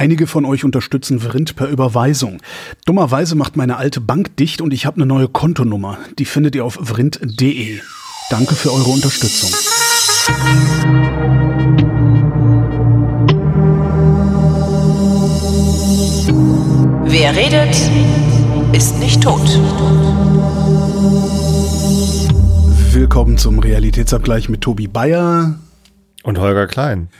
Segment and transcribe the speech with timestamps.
[0.00, 2.40] Einige von euch unterstützen Vrind per Überweisung.
[2.86, 5.98] Dummerweise macht meine alte Bank dicht und ich habe eine neue Kontonummer.
[6.18, 7.80] Die findet ihr auf vrind.de.
[8.30, 9.50] Danke für eure Unterstützung.
[17.04, 17.76] Wer redet,
[18.72, 19.46] ist nicht tot.
[22.90, 25.58] Willkommen zum Realitätsabgleich mit Tobi Bayer.
[26.22, 27.10] Und Holger Klein.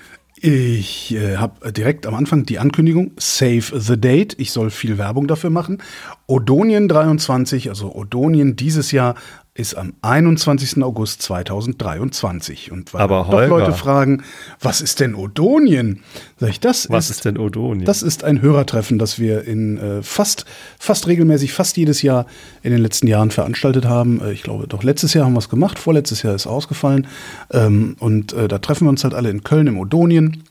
[0.43, 4.37] Ich äh, habe direkt am Anfang die Ankündigung, Save the Date.
[4.39, 5.83] Ich soll viel Werbung dafür machen.
[6.27, 9.17] Odonien 23, also Odonien dieses Jahr
[9.61, 10.83] ist am 21.
[10.83, 12.73] August 2023.
[12.73, 13.49] Und weil Aber doch Holger.
[13.49, 14.23] Leute fragen,
[14.61, 16.03] was ist denn Odonien?
[16.39, 17.85] Sag ich, das Was ist, ist denn Odonien?
[17.85, 20.47] das ist ein Hörertreffen, das wir in äh, fast,
[20.79, 22.27] fast regelmäßig, fast jedes Jahr
[22.63, 24.21] in den letzten Jahren veranstaltet haben.
[24.21, 27.07] Äh, ich glaube, doch letztes Jahr haben wir es gemacht, vorletztes Jahr ist ausgefallen.
[27.53, 30.43] Ähm, und äh, da treffen wir uns halt alle in Köln im Odonien.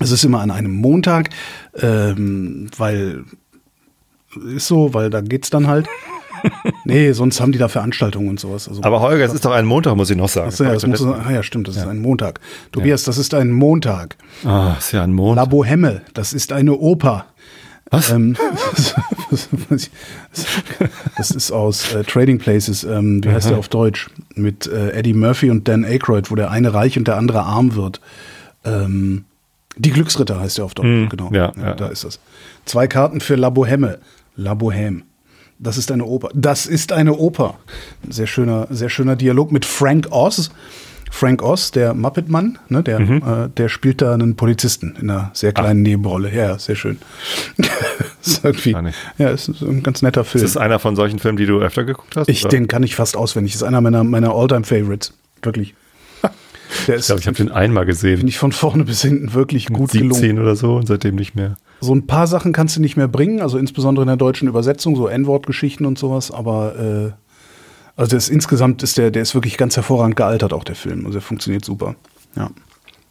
[0.00, 1.30] Es ist immer an einem Montag,
[1.80, 3.24] ähm, weil
[4.54, 5.88] ist so, weil da geht's dann halt.
[6.88, 8.68] nee, sonst haben die da Veranstaltungen und sowas.
[8.68, 10.48] Also, Aber Holger, es ist doch ein Montag, muss ich noch sagen.
[10.48, 12.40] Achso, ja, das muss, ah, ja, stimmt, das ist ein Montag.
[12.72, 14.16] Tobias, das ist ein Montag.
[14.44, 15.44] Ah, ist ja ein Montag.
[15.46, 17.26] La Bohème, das ist eine Oper.
[17.90, 18.10] Was?
[18.10, 18.36] Ähm,
[21.16, 24.08] das ist aus äh, Trading Places, ähm, wie heißt der auf Deutsch?
[24.34, 27.74] Mit äh, Eddie Murphy und Dan Aykroyd, wo der eine reich und der andere arm
[27.74, 28.00] wird.
[28.64, 29.24] Ähm,
[29.76, 31.30] die Glücksritter heißt der auf Deutsch, Hm, genau.
[31.32, 31.74] ja, ja.
[31.74, 32.20] Da ist das.
[32.64, 33.98] Zwei Karten für La Bohème.
[34.36, 35.02] La Bohème.
[35.58, 36.28] Das ist eine Oper.
[36.34, 37.58] Das ist eine Oper.
[38.04, 40.50] Ein sehr schöner, sehr schöner Dialog mit Frank Oz.
[41.10, 43.22] Frank Oz, der Muppet-Mann, ne, der, Mhm.
[43.26, 46.30] äh, der spielt da einen Polizisten in einer sehr kleinen Nebenrolle.
[46.34, 46.98] Ja, ja, sehr schön.
[48.22, 48.76] ist irgendwie,
[49.16, 50.44] ja, ist ein ganz netter Film.
[50.44, 52.28] Ist das einer von solchen Filmen, die du öfter geguckt hast?
[52.28, 52.50] Ich, oder?
[52.50, 53.54] den kann ich fast auswendig.
[53.54, 55.14] Ist einer meiner, meiner All-Time-Favorites.
[55.42, 55.74] Wirklich.
[56.86, 58.18] Der ich ist, glaube, ich habe den einmal gesehen.
[58.18, 60.12] finde ich, von vorne bis hinten wirklich gut gelungen.
[60.12, 61.56] 17 oder so und seitdem nicht mehr.
[61.80, 64.96] So ein paar Sachen kannst du nicht mehr bringen, also insbesondere in der deutschen Übersetzung,
[64.96, 67.12] so N-Wort-Geschichten und sowas, aber äh,
[67.96, 71.00] also das insgesamt ist der, der ist wirklich ganz hervorragend gealtert, auch der Film.
[71.00, 71.96] Also der funktioniert super.
[72.36, 72.50] Ja.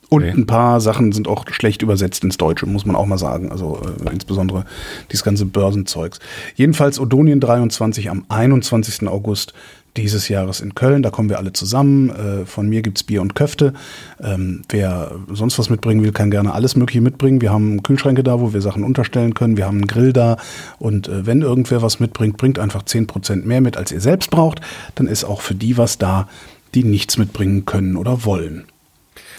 [0.09, 0.31] Und Okay.
[0.31, 3.51] ein paar Sachen sind auch schlecht übersetzt ins Deutsche, muss man auch mal sagen.
[3.51, 4.63] Also äh, insbesondere
[5.11, 6.19] dieses ganze Börsenzeugs.
[6.56, 9.07] Jedenfalls Odonien 23 am 21.
[9.09, 9.53] August
[9.97, 11.01] dieses Jahres in Köln.
[11.03, 12.09] Da kommen wir alle zusammen.
[12.09, 13.73] Äh, von mir gibt's Bier und Köfte.
[14.21, 17.41] Ähm, wer sonst was mitbringen will, kann gerne alles Mögliche mitbringen.
[17.41, 19.57] Wir haben Kühlschränke da, wo wir Sachen unterstellen können.
[19.57, 20.37] Wir haben einen Grill da.
[20.79, 24.61] Und äh, wenn irgendwer was mitbringt, bringt einfach 10% mehr mit, als ihr selbst braucht.
[24.95, 26.27] Dann ist auch für die was da,
[26.75, 28.65] die nichts mitbringen können oder wollen.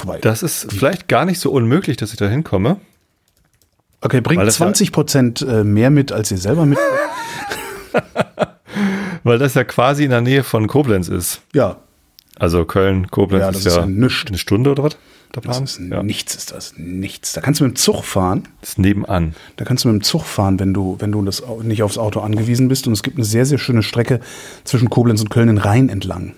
[0.01, 2.77] Wobei, Das ist vielleicht gar nicht so unmöglich, dass ich da hinkomme.
[4.01, 6.79] okay, weil bringt das ja- 20% äh, mehr mit, als ihr selber mit.
[9.29, 11.43] Weil das ja quasi in der Nähe von Koblenz ist.
[11.53, 11.77] ja,
[12.39, 14.97] Also Köln, Koblenz Ja, das ist ist ja ja eine Stunde oder was?
[15.35, 16.03] Der das ist ja.
[16.03, 16.75] nichts, ist das.
[16.79, 17.35] Nichts.
[17.35, 18.49] Da kannst du mit dem Zug fahren.
[18.61, 19.35] Das ist nebenan.
[19.57, 22.21] Da kannst du mit dem Zug fahren, wenn du, wenn du das nicht aufs Auto
[22.21, 22.87] angewiesen bist.
[22.87, 24.21] Und es gibt eine sehr, sehr schöne Strecke
[24.65, 26.33] zwischen Koblenz und Köln den Rhein entlang.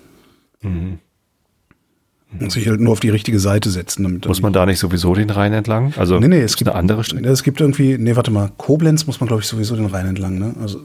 [2.39, 4.03] Muss ich halt nur auf die richtige Seite setzen.
[4.03, 4.29] Damit Mhm.
[4.29, 5.93] Muss man da nicht sowieso den Rhein entlang?
[5.97, 7.27] Also Nee, nee, es gibt eine andere Strecke.
[7.29, 10.37] Es gibt irgendwie, nee, warte mal, Koblenz muss man, glaube ich, sowieso den Rhein entlang,
[10.37, 10.55] ne?
[10.61, 10.81] Also,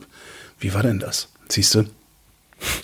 [0.59, 1.29] wie war denn das?
[1.49, 1.85] Siehst du?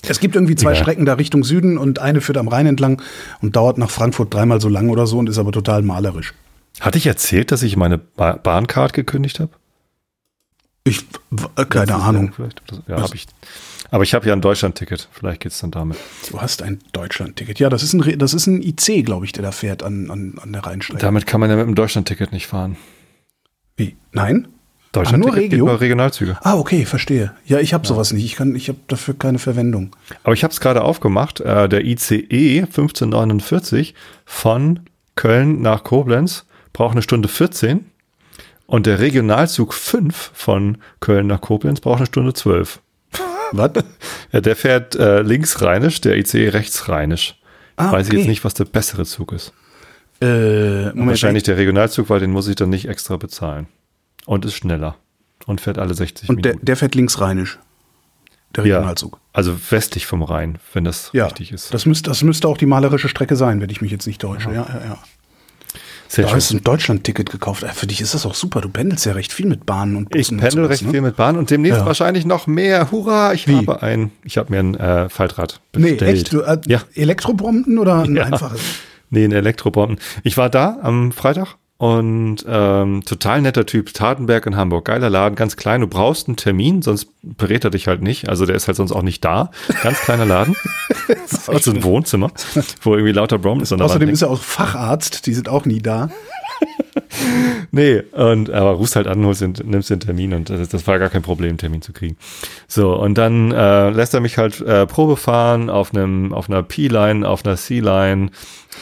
[0.07, 0.83] Es gibt irgendwie zwei Ja.
[0.83, 3.01] Strecken da Richtung Süden und eine führt am Rhein entlang
[3.41, 6.35] und dauert nach Frankfurt dreimal so lang oder so und ist aber total malerisch.
[6.81, 9.53] Hatte ich erzählt, dass ich meine ba Bahncard gekündigt habe?
[10.85, 10.99] Ich,
[11.57, 12.33] äh, keine Letztes Ahnung.
[12.89, 13.27] Ja, habe ich.
[13.91, 15.09] Aber ich habe ja ein Deutschland-Ticket.
[15.13, 15.99] Vielleicht geht es dann damit.
[16.31, 17.59] Du hast ein Deutschland-Ticket.
[17.59, 20.35] Ja, das ist ein, das ist ein IC, glaube ich, der da fährt an, an,
[20.43, 21.01] an der Rheinstrecke.
[21.01, 22.77] Damit kann man ja mit dem Deutschland-Ticket nicht fahren.
[23.77, 23.97] Wie?
[24.13, 24.49] Nein?
[24.93, 25.67] Deutschland-Ticket nur Regio?
[25.67, 26.37] nur Regionalzüge.
[26.43, 27.33] Ah, okay, verstehe.
[27.47, 28.25] Ja, ich habe sowas nicht.
[28.25, 29.97] Ich kann, ich habe dafür keine Verwendung.
[30.23, 31.41] Aber ich habe es gerade aufgemacht.
[31.41, 33.95] Äh, der ICE 1549
[34.27, 34.81] von
[35.17, 37.87] Köln nach Koblenz braucht eine Stunde 14.
[38.67, 42.81] Und der Regionalzug 5 von Köln nach Koblenz braucht eine Stunde 12.
[43.53, 43.71] Was?
[44.33, 47.39] Ja, der fährt äh, linksrheinisch, der ICE rechtsrheinisch.
[47.77, 48.21] Ah, Weiß ich okay.
[48.21, 49.53] jetzt nicht, was der bessere Zug ist.
[50.21, 53.67] Äh, Moment, Wahrscheinlich der Regionalzug, weil den muss ich dann nicht extra bezahlen.
[54.27, 54.97] Und ist schneller.
[55.47, 56.67] Und fährt alle 60 Und der, Minuten.
[56.67, 57.59] der fährt linksrheinisch.
[58.55, 59.19] Der ja, Regionalzug.
[59.33, 61.73] also westlich vom Rhein, wenn das Ja, richtig ist.
[61.73, 64.51] Das, müsste, das müsste auch die malerische Strecke sein, wenn ich mich jetzt nicht täusche.
[64.51, 64.99] Ja, ja, ja.
[66.09, 67.63] Sehr Da hast du ein Deutschland-Ticket gekauft.
[67.63, 68.61] Äh, Für dich ist das auch super.
[68.61, 70.35] Du pendelst ja recht viel mit Bahnen und Ich Bussen.
[70.35, 70.91] und pendel recht ne?
[70.91, 71.87] viel mit Bahn und demnächst Ja.
[71.87, 72.91] wahrscheinlich noch mehr.
[72.91, 73.57] Hurra, ich Wie?
[73.57, 76.03] habe ein, ich habe mir ein äh, Faltrad Nee, bestellt.
[76.19, 76.33] echt?
[76.35, 76.83] Du, äh, Ja.
[76.95, 78.25] Elektrobromden oder ein Ja.
[78.25, 78.61] einfaches?
[79.09, 79.99] Nee, ein Elektrobomben.
[80.25, 85.35] Ich war da am Freitag und ähm, total netter Typ, Tatenberg in Hamburg, geiler Laden,
[85.35, 85.81] ganz klein.
[85.81, 88.29] Du brauchst einen Termin, sonst berät er dich halt nicht.
[88.29, 89.51] Also der ist halt sonst auch nicht da.
[89.83, 90.55] Ganz kleiner Laden.
[91.49, 92.31] also ein Wohnzimmer,
[92.83, 95.27] wo irgendwie lauter an der Außerdem ist er auch Facharzt.
[95.27, 96.11] Die sind auch nie da.
[97.71, 101.09] nee, und aber rufst halt an, holst nimmst den Termin und das, das war gar
[101.11, 102.17] kein Problem, Termin zu kriegen.
[102.69, 106.63] So, und dann äh, lässt er mich halt äh, Probe fahren auf einem, auf einer
[106.63, 108.31] P-Line, auf einer C-Line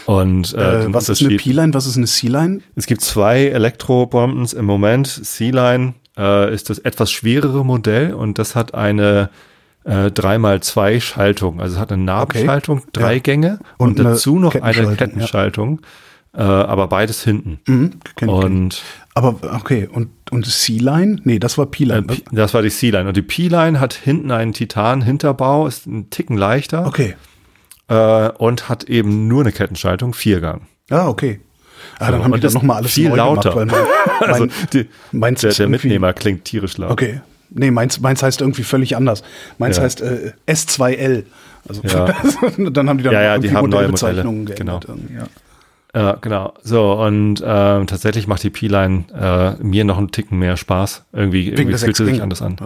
[0.06, 2.61] und äh, Äh, was ist eine P-Line, was ist eine C-Line?
[2.77, 5.06] es gibt zwei Elektrobombens im Moment.
[5.09, 9.31] C-Line äh, ist das etwas schwerere Modell und das hat eine
[9.85, 11.61] äh, 3x2 Schaltung.
[11.61, 13.21] Also es hat eine Nabenschaltung, drei Ja.
[13.21, 15.88] Gänge und, Und dazu noch eine Kettenschaltung, ja.
[16.32, 17.59] Äh, aber beides hinten.
[17.67, 18.29] Mhm, kenn, kenn.
[18.29, 18.82] Und
[19.15, 21.19] Aber okay, und, und C-Line?
[21.25, 22.03] Nee, das war äh, P-Line.
[22.03, 23.09] P- das war die C-Line.
[23.09, 27.17] Und die P-Line hat hinten einen Titan-Hinterbau, ist ein Ticken leichter okay.
[27.88, 30.69] äh, und hat eben nur eine Kettenschaltung, Viergang.
[30.88, 31.41] Ah, okay.
[31.99, 33.50] Ah, So, dann haben die ist nochmal alles viel neu lauter.
[33.55, 33.85] Gemacht, weil
[34.21, 36.93] mein, Also mein, die, meins der, der Mitnehmer klingt tierisch laut.
[36.93, 37.21] Okay.
[37.50, 39.25] Nee, meins, meins heißt irgendwie völlig anders.
[39.59, 39.83] Meins Ja.
[39.83, 41.25] heißt äh, S2L.
[41.69, 42.05] Also Ja.
[42.71, 44.56] dann haben die dann Ja, ja, die haben neue Modelle, geändert.
[44.56, 44.81] genau.
[45.12, 45.26] Ja.
[45.94, 46.54] Ja, genau.
[46.62, 49.04] So, und ähm, tatsächlich macht die P-Line
[49.58, 51.04] äh, mir noch einen Ticken mehr Spaß.
[51.12, 52.56] Irgendwie, irgendwie fühlt sie sich anders an.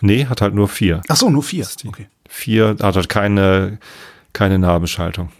[0.00, 1.00] Nee, hat halt nur vier.
[1.08, 1.66] Ach so, nur vier.
[1.86, 2.08] Okay.
[2.28, 3.78] Vier, hat halt keine,
[4.32, 5.30] keine Nabenschaltung.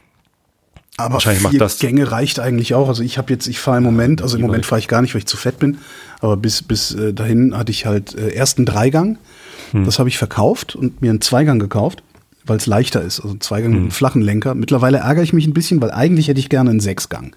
[0.96, 2.88] Aber vier macht das- Gänge reicht eigentlich auch.
[2.88, 4.42] Also ich habe jetzt, ich fahre im Moment, also im.
[4.42, 5.78] Moment fahre ich gar nicht, weil ich zu fett bin.
[6.20, 9.18] Aber bis, bis äh, dahin hatte ich halt äh, erst einen Dreigang.
[9.70, 9.84] Hm.
[9.84, 12.02] Das habe ich verkauft und mir einen Zweigang gekauft,
[12.48, 13.20] weil es leichter ist.
[13.20, 13.72] Also Zweigang Hm.
[13.74, 14.54] mit einem flachen Lenker.
[14.54, 17.34] Mittlerweile ärgere ich mich ein bisschen, weil eigentlich hätte ich gerne einen Sechsgang.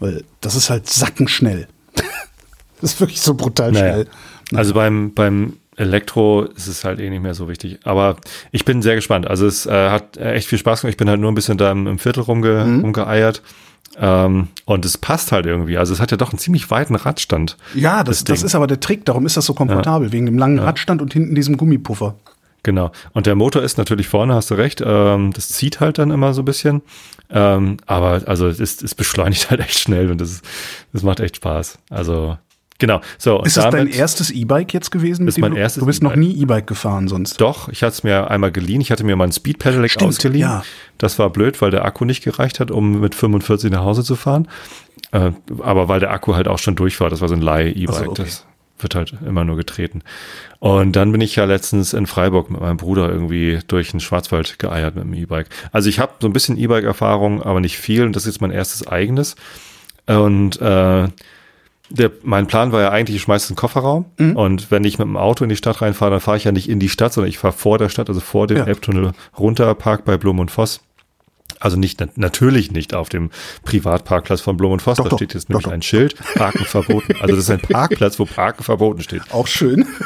[0.00, 1.68] Weil das ist halt sackenschnell.
[2.80, 3.92] das ist wirklich so brutal Naja.
[3.92, 4.06] schnell.
[4.54, 7.80] Also beim, beim Elektro ist es halt eh nicht mehr so wichtig.
[7.84, 8.16] Aber
[8.52, 9.26] ich bin sehr gespannt.
[9.26, 10.92] Also es äh, hat echt viel Spaß gemacht.
[10.92, 12.80] Ich bin halt nur ein bisschen da im, im Viertel rumge, Mhm.
[12.80, 13.42] rumgeeiert.
[13.98, 15.78] Ähm, und es passt halt irgendwie.
[15.78, 17.56] Also es hat ja doch einen ziemlich weiten Radstand.
[17.74, 19.04] Ja, das, das das, ist aber der Trick.
[19.06, 20.12] Darum ist das so komfortabel.
[20.12, 22.14] Wegen dem langen Radstand und hinten diesem Gummipuffer.
[22.66, 22.90] Genau.
[23.12, 24.82] Und der Motor ist natürlich vorne, hast du recht.
[24.84, 26.82] Ähm, das zieht halt dann immer so ein bisschen.
[27.30, 30.42] Ähm, aber also es, ist- es beschleunigt halt echt schnell und das,
[30.92, 31.78] das macht echt Spaß.
[31.90, 32.36] Also
[32.80, 33.00] genau.
[33.18, 35.28] So, Ist das dein erstes E-Bike jetzt gewesen?
[35.28, 36.18] Ist mein du, erstes Du bist noch E-Bike.
[36.34, 37.40] nie E-Bike gefahren sonst.
[37.40, 38.80] Doch, ich hatte es mir einmal geliehen.
[38.80, 40.40] Ich hatte mir mein Speed Pedelec Stimmt, ausgeliehen.
[40.48, 40.64] ja.
[40.98, 44.16] Das war blöd, weil der Akku nicht gereicht hat, um mit 45 nach Hause zu
[44.16, 44.48] fahren.
[45.12, 45.30] Äh,
[45.60, 47.10] aber weil der Akku halt auch schon durch war.
[47.10, 47.94] Das war so ein Leih-E-Bike.
[47.96, 48.22] Ach so, okay.
[48.24, 48.44] Das
[48.78, 50.02] wird halt immer nur getreten.
[50.58, 54.58] Und dann bin ich ja letztens in Freiburg mit meinem Bruder irgendwie durch den Schwarzwald
[54.58, 55.48] geeiert mit dem E-Bike.
[55.72, 58.04] Also ich habe so ein bisschen E-Bike-Erfahrung, aber nicht viel.
[58.04, 59.36] Und das ist jetzt mein erstes eigenes.
[60.06, 61.08] Und äh,
[61.88, 65.16] der, mein Plan war ja eigentlich, ich schmeiße einen Kofferraum und wenn ich mit dem
[65.16, 67.38] Auto in die Stadt reinfahre, dann fahre ich ja nicht in die Stadt, sondern ich
[67.38, 68.64] fahre vor der Stadt, also vor dem Ja.
[68.64, 70.80] Elbtunnel runter, park bei Blum und Voss.
[71.58, 73.30] Also nicht, natürlich nicht auf dem
[73.64, 75.72] Privatparkplatz von Blum und Voss, da steht jetzt doch, nämlich doch.
[75.72, 77.14] ein Schild, Parken verboten.
[77.20, 79.22] Also das ist ein Parkplatz, wo Parken verboten steht.
[79.30, 79.86] Auch schön.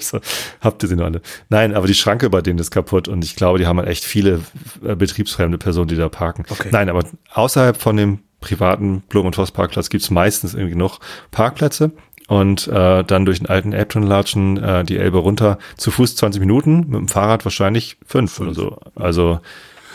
[0.00, 0.20] So,
[0.60, 1.22] habt ihr sie noch alle?
[1.48, 4.04] Nein, aber die Schranke bei denen ist kaputt und ich glaube, die haben halt echt
[4.04, 4.40] viele
[4.84, 6.44] äh, betriebsfremde Personen, die da parken.
[6.48, 6.68] Okay.
[6.70, 11.00] Nein, aber außerhalb von dem privaten Blum und Voss Parkplatz gibt's meistens irgendwie noch
[11.30, 11.92] Parkplätze
[12.28, 16.40] und äh, dann durch den alten Elbtunnel latschen, äh, die Elbe runter, zu Fuß 20
[16.40, 18.78] Minuten, mit dem Fahrrad wahrscheinlich fünf oder so.
[18.94, 19.40] Also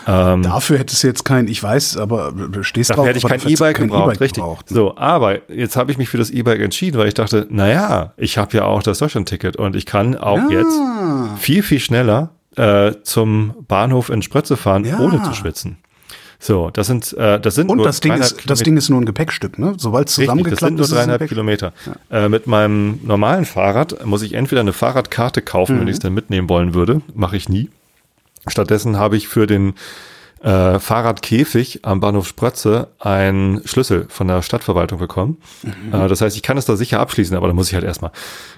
[0.06, 3.08] Dafür hättest du jetzt kein, ich weiß, aber du stehst Dafür drauf.
[3.08, 4.42] hätte ich kein E-Bike kein gebraucht, E-Bike richtig.
[4.42, 4.68] gebraucht.
[4.68, 8.38] So, aber jetzt habe ich mich für das E-Bike entschieden, weil ich dachte, naja, ich
[8.38, 10.60] habe ja auch das Deutschland-Ticket und ich kann auch Ja.
[10.60, 10.78] jetzt
[11.38, 14.98] viel, viel schneller äh, zum Bahnhof in Sprötze fahren, Ja.
[15.00, 15.78] ohne zu schwitzen.
[16.38, 18.64] So, das sind, äh, das sind Und nur das Ding, ist, das Kilometer.
[18.64, 19.74] Ding ist nur ein Gepäckstück, ne?
[19.78, 21.72] Sobald es Richtig, das zusammengeklappt sind nur ist, ist dreieinhalb Kilometer.
[22.10, 25.80] Äh, mit meinem normalen Fahrrad muss ich entweder eine Fahrradkarte kaufen, Mhm.
[25.80, 27.00] wenn ich es dann mitnehmen wollen würde.
[27.14, 27.70] Mache ich nie.
[28.46, 29.74] Stattdessen habe ich für den
[30.44, 35.38] äh, Fahrradkäfig am Bahnhof Sprötze einen Schlüssel von der Stadtverwaltung bekommen.
[35.62, 35.94] Mhm.
[35.94, 38.12] Äh, das heißt, ich kann es da sicher abschließen, aber da muss ich halt erstmal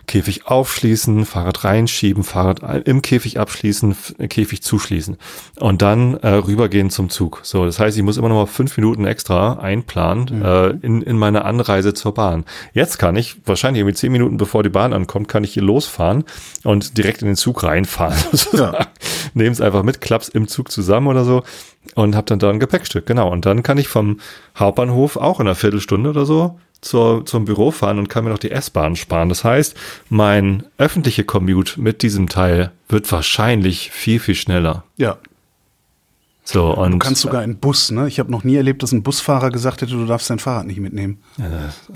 [0.08, 5.16] Käfig aufschließen, Fahrrad reinschieben, Fahrrad im Käfig abschließen, F- Käfig zuschließen
[5.60, 7.40] und dann äh, rübergehen zum Zug.
[7.44, 11.16] So, das heißt, ich muss immer noch mal fünf Minuten extra einplanen äh, in, in
[11.16, 12.44] meine Anreise zur Bahn.
[12.72, 16.24] Jetzt kann ich wahrscheinlich irgendwie zehn Minuten bevor die Bahn ankommt, kann ich hier losfahren
[16.64, 18.16] und direkt in den Zug reinfahren.
[18.32, 18.86] sozusagen.
[19.34, 21.42] Nehme es einfach mit, klapp's im Zug zusammen oder so
[21.94, 23.06] und habe dann da ein Gepäckstück.
[23.06, 23.30] Genau.
[23.30, 24.20] Und dann kann ich vom
[24.58, 28.38] Hauptbahnhof auch in einer Viertelstunde oder so zur, zum Büro fahren und kann mir noch
[28.38, 29.28] die S-Bahn sparen.
[29.28, 29.76] Das heißt,
[30.08, 34.84] mein öffentliche Commute mit diesem Teil wird wahrscheinlich viel, viel schneller.
[34.96, 35.16] Ja,
[36.44, 38.06] So, und du kannst sogar in Bus, ne?
[38.06, 40.78] Ich habe noch nie erlebt, dass ein Busfahrer gesagt hätte, du darfst dein Fahrrad nicht
[40.80, 41.18] mitnehmen.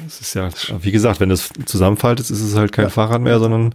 [0.06, 0.48] es ist ja,
[0.80, 3.74] wie gesagt, wenn das zusammenfaltet, ist es halt kein Fahrrad mehr, sondern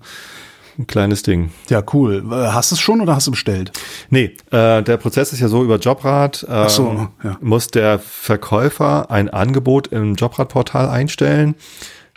[0.77, 1.51] ein kleines Ding.
[1.69, 2.23] Ja, cool.
[2.29, 3.71] Hast du es schon oder hast du bestellt?
[4.09, 6.45] Nee, äh, der Prozess ist ja so über Jobrad.
[6.49, 7.37] Ähm, so, ja.
[7.41, 11.55] Muss der Verkäufer ein Angebot im Jobrad-Portal einstellen.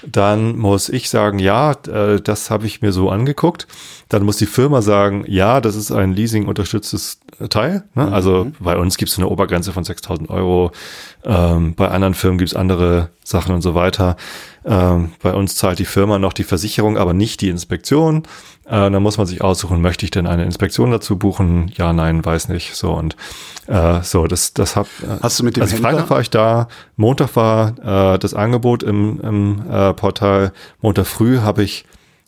[0.07, 3.67] Dann muss ich sagen, ja, äh, das habe ich mir so angeguckt.
[4.09, 7.19] Dann muss die Firma sagen, ja, das ist ein Leasing-unterstütztes
[7.51, 7.83] Teil.
[7.95, 8.11] Ne?
[8.13, 10.71] Also bei uns gibt es eine Obergrenze von 6.000 Euro.
[11.29, 14.17] Ähm, bei anderen Firmen gibt's andere Sachen und so weiter.
[14.65, 18.23] Ähm, bei uns zahlt die Firma noch die Versicherung, aber nicht die Inspektion.
[18.65, 21.71] Äh, dann muss man sich aussuchen, möchte ich denn eine Inspektion dazu buchen?
[21.77, 22.75] Ja, nein, weiß nicht.
[22.75, 23.15] So und
[23.67, 24.87] äh, so, das, das hab.
[25.03, 28.33] Äh, Hast du mit dem also Händler- Freitag war ich da, Montag war äh, das
[28.33, 30.53] Angebot im, im äh, Portal.
[30.81, 31.85] Montag früh habe ich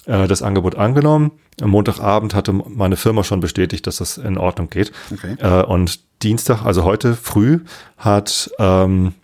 [0.07, 1.33] äh, das Angebot angenommen.
[1.61, 4.93] Am Montagabend hatte meine Firma schon bestätigt, dass das in Ordnung geht.
[5.13, 5.37] Okay.
[5.41, 7.61] Äh, und Dienstag, also heute früh,
[7.97, 9.15] hat ähm,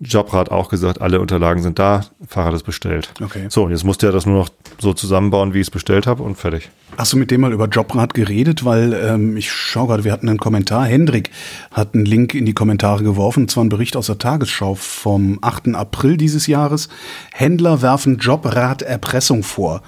[0.00, 3.12] Jobrad auch gesagt, alle Unterlagen sind da, Fahrrad ist bestellt.
[3.20, 3.46] Okay.
[3.48, 4.48] So, und jetzt musste er das nur noch
[4.78, 6.70] so zusammenbauen, wie ich es bestellt habe und fertig.
[6.96, 8.64] Hast du mit dem mal über Jobrad geredet?
[8.64, 10.86] Weil ähm, ich schaue gerade, wir hatten einen Kommentar.
[10.86, 11.30] Hendrik
[11.72, 15.38] hat einen Link in die Kommentare geworfen, und zwar ein Bericht aus der Tagesschau vom
[15.42, 15.74] 8.
[15.74, 16.88] April dieses Jahres.
[17.32, 19.82] Händler werfen Jobrad Erpressung vor.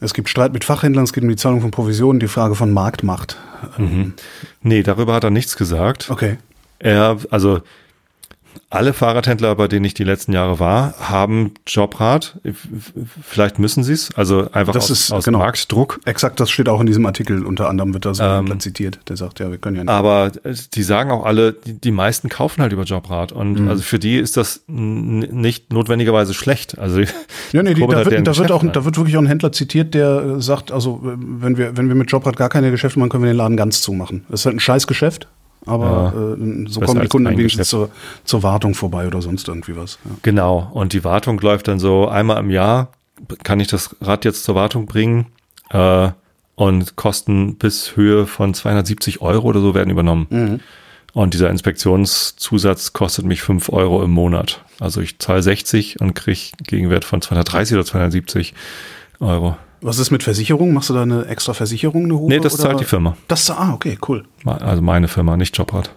[0.00, 2.72] Es gibt Streit mit Fachhändlern, es geht um die Zahlung von Provisionen, die Frage von
[2.72, 3.36] Marktmacht.
[4.62, 6.10] Nee, darüber hat er nichts gesagt.
[6.10, 6.38] Okay.
[6.78, 7.60] Er, also
[8.68, 12.38] alle Fahrradhändler, bei denen ich die letzten Jahre war, haben Jobrad.
[13.22, 15.38] Vielleicht müssen sie es, also einfach Das aus, ist, aus genau.
[15.38, 16.00] Marktdruck.
[16.04, 17.44] Exakt, das steht auch in diesem Artikel.
[17.44, 19.00] Unter anderem wird das Ähm, zitiert.
[19.08, 19.90] Der sagt, ja, wir können ja nicht.
[19.92, 23.32] Aber äh, die sagen auch alle, die, die meisten kaufen halt über Jobrad.
[23.32, 23.68] Und Mhm.
[23.68, 26.78] also für die ist das nicht notwendigerweise schlecht.
[26.78, 27.00] Also
[27.52, 29.94] Ja, nee, die, da, wird, da, wird auch, da wird wirklich auch ein Händler zitiert,
[29.94, 33.10] der äh, sagt, also äh, wenn wir, wenn wir mit Jobrad gar keine Geschäfte machen,
[33.10, 34.24] können wir den Laden ganz zumachen.
[34.28, 35.26] Das ist halt ein scheiß Geschäft,
[35.66, 37.90] aber äh, so kommen die Kunden wenigstens zur,
[38.24, 39.98] zur Wartung vorbei oder sonst irgendwie was.
[40.04, 40.10] Ja.
[40.22, 40.70] Genau.
[40.72, 42.88] Und die Wartung läuft dann so einmal im Jahr.
[43.42, 45.26] Kann ich das Rad jetzt zur Wartung bringen?
[45.70, 46.10] Äh,
[46.54, 50.26] und Kosten bis Höhe von 270 Euro oder so werden übernommen.
[50.28, 50.60] Mhm.
[51.12, 54.62] Und dieser Inspektionszusatz kostet mich 5 Euro im Monat.
[54.78, 58.54] Also ich zahle 60 und kriege Gegenwert von 230 oder 270
[59.20, 59.56] Euro.
[59.82, 60.74] Was ist mit Versicherung?
[60.74, 62.28] Machst du da eine extra Versicherung, eine hohe?
[62.28, 62.64] Nee, das oder?
[62.64, 63.16] zahlt die Firma.
[63.28, 64.24] Das, ah, okay, cool.
[64.44, 65.90] Also meine Firma, nicht Jobrad.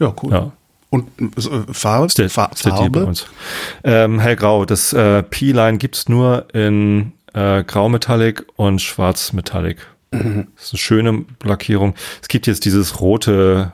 [0.00, 0.32] Ja, cool.
[0.32, 0.52] Ja.
[0.90, 2.08] Und äh, Farbe?
[2.16, 3.06] Der, Fa der Deal bei Farbe?
[3.06, 3.26] uns.
[3.84, 4.64] Ähm, hellgrau.
[4.64, 9.78] Das äh, P-Line gibt's nur in äh, Grau-Metallic und Schwarz-Metallic.
[10.10, 10.46] Mhm.
[10.56, 11.94] Das ist eine schöne Lackierung.
[12.22, 13.72] Es gibt jetzt dieses rote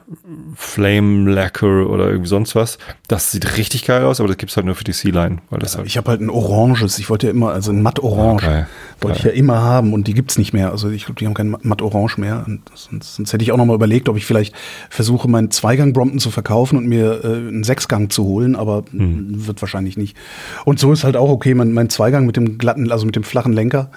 [0.56, 2.78] Flame Lacquer oder irgendwie sonst was.
[3.08, 5.76] Das sieht richtig geil aus, aber das gibt's halt nur für die C-Line, weil das
[5.76, 8.66] halt Ich habe halt ein oranges, ich wollte ja immer, also ein matt-orange, Ah, geil.
[9.00, 10.70] wollte ich ja immer haben und die gibt's nicht mehr.
[10.72, 12.44] Also ich glaube, die haben kein matt- matt-orange mehr.
[12.74, 14.54] Sonst, sonst hätte ich auch noch mal überlegt, ob ich vielleicht
[14.90, 19.46] versuche, meinen Zweigang Brompton zu verkaufen und mir äh, einen Sechsgang zu holen, aber Hm.
[19.46, 20.16] wird wahrscheinlich nicht.
[20.64, 23.22] Und so ist halt auch okay, mein, mein Zweigang mit dem glatten, also mit dem
[23.24, 23.90] flachen Lenker,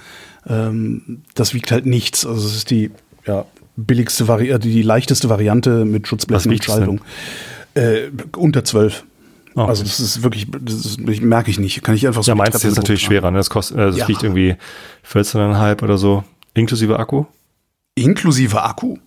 [0.48, 2.26] ähm, das wiegt halt nichts.
[2.26, 2.92] Also es ist die
[3.26, 7.02] ja, billigste Variante, die leichteste Variante mit Schutzblechen und Schaltung.
[7.74, 9.04] Äh, unter zwölf.
[9.56, 11.84] Oh, Also das ist wirklich, das merke ich nicht.
[11.84, 13.32] Kann ich einfach so ja, meins ist natürlich schwerer.
[13.32, 13.38] Ne?
[13.38, 14.08] Das, kostet, äh, das Ja.
[14.08, 14.56] wiegt irgendwie
[15.04, 17.26] 14,5 oder so, inklusive Akku,
[17.96, 18.98] Inklusive Akku.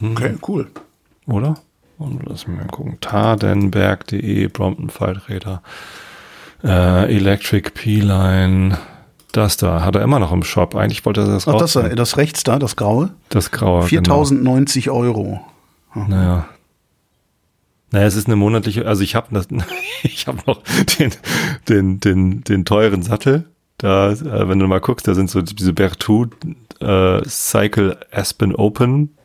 [0.00, 0.12] Mhm.
[0.12, 0.68] Okay, cool.
[1.26, 1.54] oder?
[1.98, 2.96] Und lass mich mal gucken.
[3.00, 5.62] Tadenberg.de, Brompton Falträder,
[6.64, 8.78] äh, Electric P-Line,
[9.38, 10.74] das da, hat er immer noch im Shop.
[10.74, 13.10] Eigentlich wollte er das Ach, das, das rechts da, das graue.
[13.28, 13.82] Das graue.
[13.82, 15.40] 4090 Euro.
[15.94, 16.06] Genau.
[16.08, 16.48] Naja.
[17.90, 19.44] Naja, es ist eine monatliche, also ich habe
[20.02, 20.62] ich habe noch
[20.98, 21.12] den,
[21.68, 23.46] den, den, den teuren Sattel.
[23.78, 26.32] Da, äh, wenn du mal guckst, da sind so diese Berthoud
[26.80, 29.16] äh, Cycle Aspen Open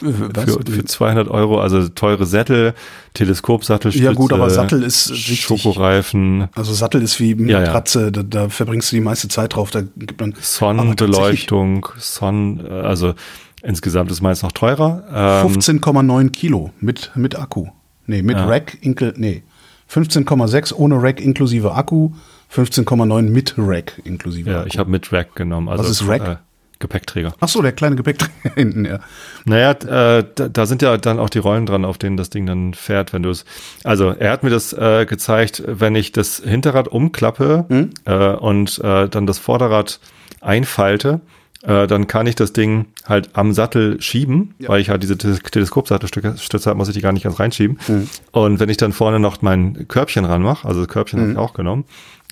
[0.00, 0.44] Was?
[0.44, 2.74] für, für 200 Euro, also teure Sättel,
[3.14, 4.04] Teleskopsattelstütze.
[4.04, 5.40] Ja, gut, aber Sattel ist wichtig.
[5.40, 7.66] Schokoreifen, Also Sattel ist wie Ja, ja.
[7.66, 9.70] Matratze, da, da verbringst du die meiste Zeit drauf.
[9.70, 13.14] Da gibt man Sonnenbeleuchtung, Sonnen, äh, also
[13.62, 15.42] insgesamt ist meins noch teurer.
[15.44, 17.66] Ähm, 15,9 Kilo mit, mit Akku.
[18.06, 18.46] Nee, mit Ja.
[18.46, 19.42] Rack, inkl, nee.
[19.90, 22.10] 15,6 ohne Rack inklusive Akku,
[22.54, 24.68] 15,9 mit Rack inklusive ja, Akku.
[24.68, 25.68] ich habe mit Rack genommen.
[25.68, 26.40] Also, Was ist Rack?
[26.78, 27.32] Gepäckträger.
[27.40, 28.98] Ach so, der kleine Gepäckträger hinten, ja.
[29.44, 29.70] Naja,
[30.18, 32.74] äh, da, da sind ja dann auch die Rollen dran, auf denen das Ding dann
[32.74, 33.44] fährt, wenn du es.
[33.84, 37.90] Also er hat mir das äh, gezeigt, wenn ich das Hinterrad umklappe Hm?
[38.04, 40.00] äh, und äh, dann das Vorderrad
[40.40, 41.20] einfalte,
[41.62, 45.38] äh, dann kann ich das Ding halt am Sattel schieben, weil ich halt diese Te-
[45.40, 47.78] Teleskopsattelstütze habe, muss ich die gar nicht ganz reinschieben.
[47.86, 48.08] Hm.
[48.32, 51.54] Und wenn ich dann vorne noch mein Körbchen ranmache, also das Körbchen habe ich auch
[51.54, 51.84] genommen,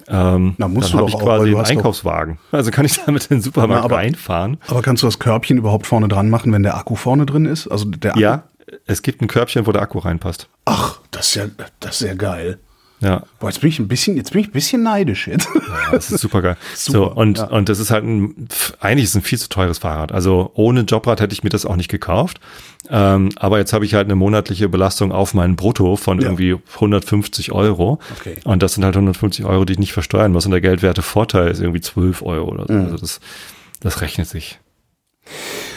[0.09, 2.39] ähm, Na, musst dann du habe doch ich auch, quasi einen Einkaufswagen.
[2.53, 4.59] Also kann ich damit in den Supermarkt Na, aber- reinfahren.
[4.69, 7.69] Aber kannst du das Körbchen überhaupt vorne dran machen, wenn der Akku vorne drin ist?
[7.69, 8.21] Also der Akku?
[8.21, 8.43] Ja,
[8.87, 10.49] es gibt ein Körbchen, wo der Akku reinpasst.
[10.65, 11.45] Ach, das ist ja,
[11.81, 12.59] das ist ja geil.
[13.01, 15.49] Ja, Boah, jetzt bin ich ein bisschen, jetzt bin ich ein bisschen neidisch jetzt.
[15.91, 16.57] das ist super geil.
[16.75, 17.45] Super, so, und, ja.
[17.49, 18.49] und das ist halt ein,
[18.81, 20.13] eigentlich ist es ein viel zu teures Fahrrad.
[20.13, 22.41] Also ohne Jobrad hätte ich mir das auch nicht gekauft.
[22.89, 26.29] Ähm, aber jetzt habe ich halt eine monatliche Belastung auf meinen Brutto von Ja.
[26.29, 27.99] irgendwie 150 Euro.
[28.21, 28.37] Okay.
[28.45, 30.47] Und das sind halt 150 Euro, die ich nicht versteuern muss.
[30.47, 32.73] Und der geldwerte Vorteil ist irgendwie 12 Euro oder so.
[32.73, 32.85] Mhm.
[32.85, 33.21] Also das,
[33.81, 34.61] das rechnet sich.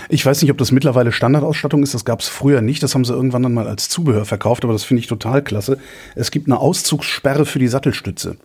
[0.10, 1.94] Ich weiß nicht, ob das mittlerweile Standardausstattung ist.
[1.94, 2.82] Das gab es früher nicht.
[2.84, 5.78] Das haben sie irgendwann dann mal als Zubehör verkauft, aber das finde ich total klasse.
[6.16, 8.38] Es gibt eine Auszugssperre für die Sattelstütze.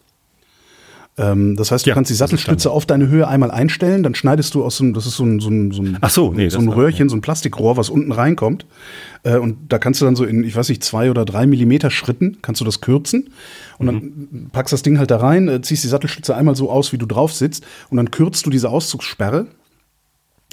[1.19, 4.54] Ähm, das heißt, du Ja, kannst die Sattelstütze auf deine Höhe einmal einstellen, dann schneidest
[4.54, 6.59] du aus so einem, das ist so ein, so ein, so ein, so, nee, so
[6.59, 8.64] ein Röhrchen, so ein Plastikrohr, was unten reinkommt.
[9.23, 11.90] Äh, und da kannst du dann so in, ich weiß nicht, zwei oder drei Millimeter
[11.90, 13.28] Schritten, kannst du das kürzen.
[13.78, 14.50] Und dann Mhm.
[14.52, 17.04] packst das Ding halt da rein, äh, ziehst die Sattelstütze einmal so aus, wie du
[17.04, 17.62] drauf sitzt.
[17.90, 19.49] Und dann kürzt du diese Auszugssperre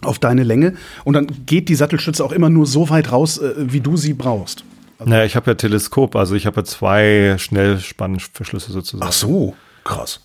[0.03, 0.73] auf deine Länge.
[1.03, 4.13] Und dann geht die Sattelstütze auch immer nur so weit raus, äh, wie du sie
[4.13, 4.63] brauchst.
[5.03, 9.07] Naja, ich habe ja Teleskop, also ich habe ja zwei Schnellspannverschlüsse sozusagen.
[9.07, 10.19] Ach so, krass.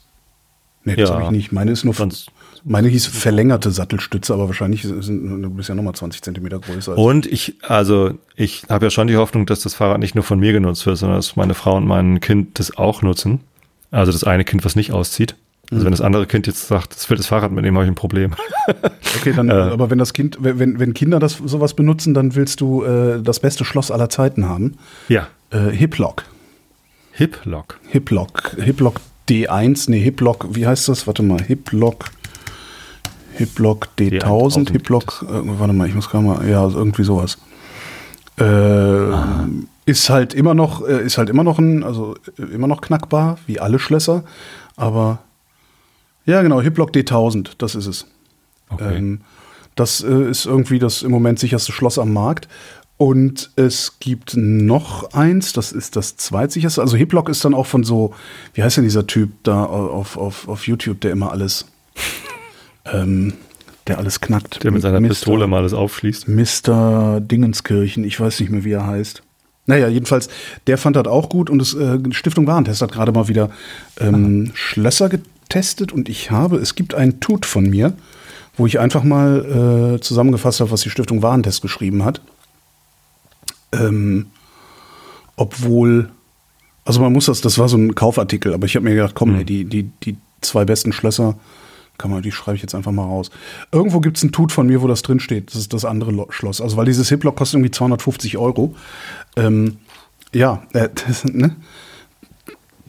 [0.85, 1.15] Nee, das Ja.
[1.17, 1.53] habe ich nicht.
[1.53, 2.31] Meine ist nur, Sonst-
[2.65, 6.97] meine hieß verlängerte Sattelstütze, aber wahrscheinlich sind, du bist ja nochmal 20 Zentimeter größer.
[6.99, 10.39] Und ich, also ich habe ja schon die Hoffnung, dass das Fahrrad nicht nur von
[10.41, 13.41] mir genutzt wird, sondern dass meine Frau und mein Kind das auch nutzen.
[13.91, 15.37] Also das eine Kind, was nicht auszieht.
[15.71, 17.95] Also wenn das andere Kind jetzt sagt, das will das Fahrrad mitnehmen, habe ich ein
[17.97, 18.35] Problem.
[19.21, 19.53] Okay, dann, Äh.
[19.53, 23.41] aber wenn das Kind, wenn, wenn Kinder das sowas benutzen, dann willst du äh, das
[23.41, 24.75] beste Schloss aller Zeiten haben.
[25.09, 25.29] ja.
[25.51, 26.25] Äh, Hiplock.
[27.13, 27.79] Hip-Lock.
[27.89, 28.57] Hiplock.
[28.59, 31.07] Hiplock D1, nee, Hiplock, wie heißt das?
[31.07, 32.07] Warte mal, Hiplock.
[33.35, 34.73] Hiplock D1000, D1000.
[34.73, 37.39] Hiplock, äh, warte mal, ich muss gerade mal, ja, also irgendwie sowas.
[38.41, 39.11] Äh,
[39.87, 42.17] Ist halt immer noch, äh, ist halt immer noch ein, also
[42.53, 44.25] immer noch knackbar, wie alle Schlösser,
[44.77, 45.19] aber
[46.27, 48.07] ja, genau, Hiplock D1000, das ist es.
[48.69, 48.97] Okay.
[48.97, 49.21] Ähm,
[49.75, 52.49] das äh, ist irgendwie das im Moment sicherste Schloss am Markt.
[52.97, 56.81] Und es gibt noch eins, das ist das zweitsicherste.
[56.81, 58.15] Also Hiplock ist dann auch von so,
[58.55, 61.67] wie heißt denn dieser Typ da auf, auf, auf YouTube, der immer alles,
[62.85, 63.35] ähm,
[63.89, 64.63] der alles knackt.
[64.63, 65.09] Der mit seiner Mr.
[65.09, 66.29] Pistole mal alles aufschließt.
[66.29, 67.21] Mr.
[67.21, 69.23] Dingenskirchen, ich weiß nicht mehr, wie er heißt.
[69.67, 70.29] Naja, jedenfalls,
[70.67, 73.51] der fand das auch gut und das äh, Stiftung Warentest hat gerade mal wieder
[73.99, 75.34] ähm, Schlösser getestet
[75.93, 77.95] und ich habe, es gibt einen Tut von mir,
[78.57, 82.21] wo ich einfach mal äh, zusammengefasst habe, was die Stiftung Warentest geschrieben hat.
[83.73, 84.27] Ähm,
[85.37, 86.11] obwohl,
[86.85, 89.35] also man muss das, das war so ein Kaufartikel, aber ich habe mir gedacht, komm,
[89.35, 91.37] ey, die, die, die zwei besten Schlösser,
[91.99, 93.31] kann man, die schreibe ich jetzt einfach mal raus.
[93.71, 95.51] Irgendwo gibt es einen Tut von mir, wo das drin steht.
[95.51, 96.61] Das ist das andere Lo Schloss.
[96.61, 98.75] Also weil dieses Hiplock kostet irgendwie 250 Euro.
[99.37, 99.77] Ähm,
[100.33, 101.55] ja, äh, das, ne?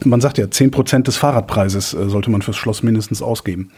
[0.03, 3.71] Man sagt ja, 10% des Fahrradpreises äh, sollte man fürs Schloss mindestens ausgeben.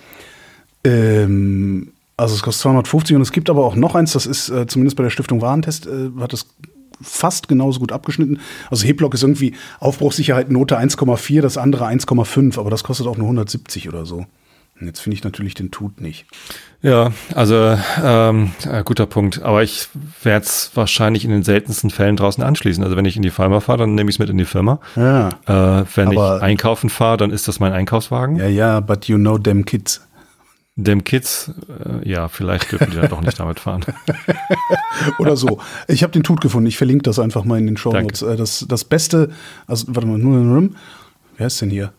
[0.84, 4.66] Ähm, also es kostet 250 und es gibt aber auch noch eins, das ist äh,
[4.66, 6.48] zumindest bei der Stiftung Warentest, äh, hat es
[7.00, 8.40] fast genauso gut abgeschnitten.
[8.72, 13.28] Also Heblock ist irgendwie Aufbruchssicherheit Note 1,4, das andere 1,5, aber das kostet auch nur
[13.28, 14.26] 170 oder so.
[14.80, 16.26] Und jetzt finde ich natürlich den Tut nicht.
[16.84, 19.42] Ja, also ähm, äh, guter Punkt.
[19.42, 19.88] Aber ich
[20.22, 22.84] werde es wahrscheinlich in den seltensten Fällen draußen anschließen.
[22.84, 24.80] Also wenn ich in die Firma fahre, dann nehme ich es mit in die Firma.
[24.96, 25.30] Ja.
[25.48, 28.36] Äh, wenn ich einkaufen fahre, dann ist das mein Einkaufswagen.
[28.36, 30.02] Ja, ja, but you know them kids.
[30.80, 31.52] Dem Kids,
[31.84, 33.84] äh, ja, vielleicht dürfen die dann doch nicht damit fahren.
[35.18, 35.60] Oder so.
[35.88, 36.68] Ich habe den Tut gefunden.
[36.68, 38.22] Ich verlinke das einfach mal in den Show Notes.
[38.22, 39.32] Äh, Das, das Beste,
[39.66, 40.76] also warte mal, nur in Rim.
[41.36, 41.94] Wer ist denn hier?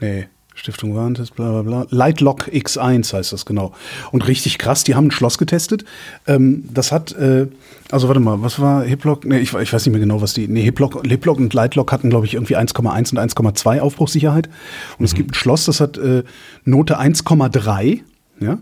[0.00, 1.86] Nee, Stiftung Warentest, bla bla bla.
[1.90, 3.72] Lightlock X1 heißt das genau.
[4.10, 5.84] Und richtig krass, die haben ein Schloss getestet.
[6.26, 7.46] Ähm, das hat, äh,
[7.90, 9.26] also warte mal, was war Hiplock?
[9.26, 10.48] Nee, ich, ich weiß nicht mehr genau, was die.
[10.48, 14.48] Nee, Hiplock, Hiplock und Lightlock hatten, glaube ich, irgendwie 1,1 und 1,2 Aufbruchssicherheit.
[14.98, 16.24] Und es gibt ein Schloss, das hat äh,
[16.64, 18.00] Note 1,3,
[18.40, 18.58] ja.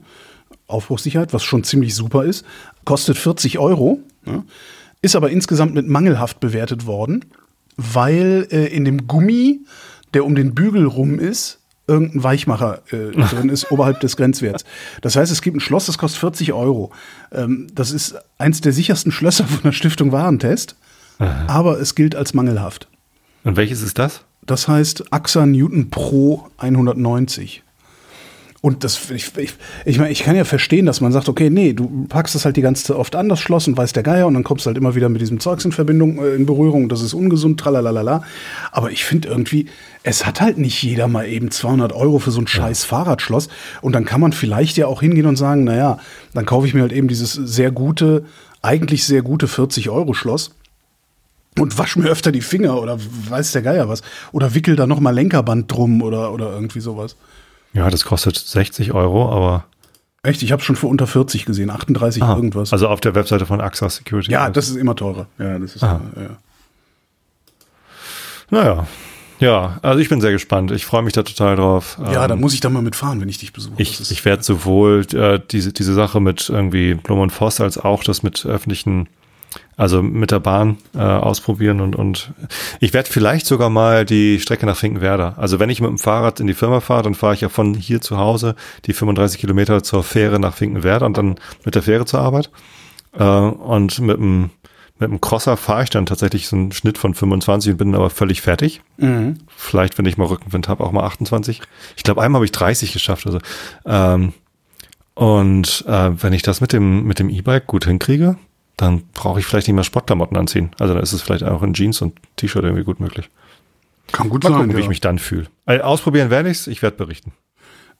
[0.67, 2.45] Aufbruchssicherheit, was schon ziemlich super ist,
[2.85, 4.43] kostet 40 Euro, ja,
[5.03, 7.25] ist aber insgesamt mit mangelhaft bewertet worden,
[7.77, 9.61] weil äh, in dem Gummi,
[10.15, 14.65] der um den Bügel rum ist, irgendein Weichmacher äh, drin ist, oberhalb des Grenzwerts.
[15.01, 16.93] Das heißt, es gibt ein Schloss, das kostet 40 Euro.
[17.33, 20.77] Ähm, das ist eins der sichersten Schlösser von der Stiftung Warentest,
[21.19, 22.89] aber es gilt als mangelhaft.
[23.45, 24.23] Und welches ist das?
[24.47, 27.64] Das heißt AXA Newton Pro 190.
[28.65, 29.53] Und das, ich, ich,
[29.85, 32.57] ich meine, ich kann ja verstehen, dass man sagt, okay, nee, du packst das halt
[32.57, 34.69] die ganze Zeit oft an, das Schloss, und weiß der Geier, und dann kommst du
[34.69, 38.23] halt immer wieder mit diesem Zeugs in Verbindung, äh, in Berührung, das ist ungesund, tralalala.
[38.73, 39.67] Aber ich finde irgendwie,
[40.03, 43.51] es hat halt nicht jeder mal eben 200 Euro für so ein scheiß Fahrradschloss.
[43.83, 45.99] Und dann kann man vielleicht ja auch hingehen und sagen, naja,
[46.33, 48.25] dann kaufe ich mir halt eben dieses sehr gute,
[48.63, 50.53] eigentlich sehr gute 40-Euro-Schloss
[51.59, 52.99] und wasch mir öfter die Finger oder
[53.29, 54.01] weiß der Geier was.
[54.33, 57.17] Oder wickel da nochmal Lenkerband drum oder, oder irgendwie sowas.
[57.75, 59.65] Ja, das kostet 60 Euro, aber
[60.23, 62.73] Echt, ich habe schon für unter 40 gesehen, 38 Ah, irgendwas.
[62.73, 64.31] Also auf der Webseite von AXA Security.
[64.33, 65.27] ja, das ist immer teurer.
[65.39, 66.01] Ja, das ist Ah.
[66.17, 66.31] äh, ja.
[68.51, 68.87] Naja.
[69.41, 70.71] Ja, also ich bin sehr gespannt.
[70.71, 71.99] Ich freue mich da total drauf.
[72.11, 73.75] ja, Ähm, da muss ich dann mal mitfahren, wenn ich dich besuche.
[73.79, 77.77] Ich, ist- ich werde sowohl äh, diese, diese Sache mit irgendwie Blum und Voss als
[77.77, 79.09] auch das mit öffentlichen
[79.77, 82.33] Also mit der Bahn äh, ausprobieren und, und
[82.81, 85.35] ich werde vielleicht sogar mal die Strecke nach Finkenwerder.
[85.37, 87.75] Also wenn ich mit dem Fahrrad in die Firma fahre, dann fahre ich ja von
[87.75, 92.05] hier zu Hause die 35 Kilometer zur Fähre nach Finkenwerder und dann mit der Fähre
[92.05, 92.51] zur Arbeit.
[93.19, 94.51] Äh, und mit dem,
[94.99, 98.11] mit dem Crosser fahre ich dann tatsächlich so einen Schnitt von 25 und bin aber
[98.11, 98.81] völlig fertig.
[98.99, 99.39] Mhm.
[99.57, 101.63] Vielleicht, wenn ich mal Rückenwind habe, auch mal 28.
[101.97, 103.27] Ich glaube, einmal habe ich 30 geschafft.
[103.27, 103.41] Also
[103.87, 104.35] ähm,
[105.15, 108.37] und äh, wenn ich das mit dem mit dem E-Bike gut hinkriege,
[108.77, 110.71] dann brauche ich vielleicht nicht mehr Sportklamotten anziehen.
[110.79, 113.31] Also dann ist es vielleicht auch in Jeans und T-Shirt irgendwie gut möglich.
[114.13, 114.59] Kann gut Mal sein.
[114.59, 114.83] gucken, wie ja.
[114.83, 115.47] ich mich dann fühle.
[115.67, 117.33] Also ausprobieren werde ich's, ich werde berichten.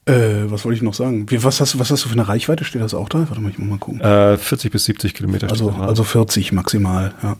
[0.07, 1.31] Äh, was wollte ich noch sagen?
[1.31, 2.65] Wie, was, hast, was hast du für eine Reichweite?
[2.65, 3.21] Steht das auch da?
[3.21, 4.01] Warte mal, ich muss mal gucken.
[4.01, 5.49] Äh, 40 bis 70 Kilometer.
[5.51, 7.37] Also, also 40 maximal, ja.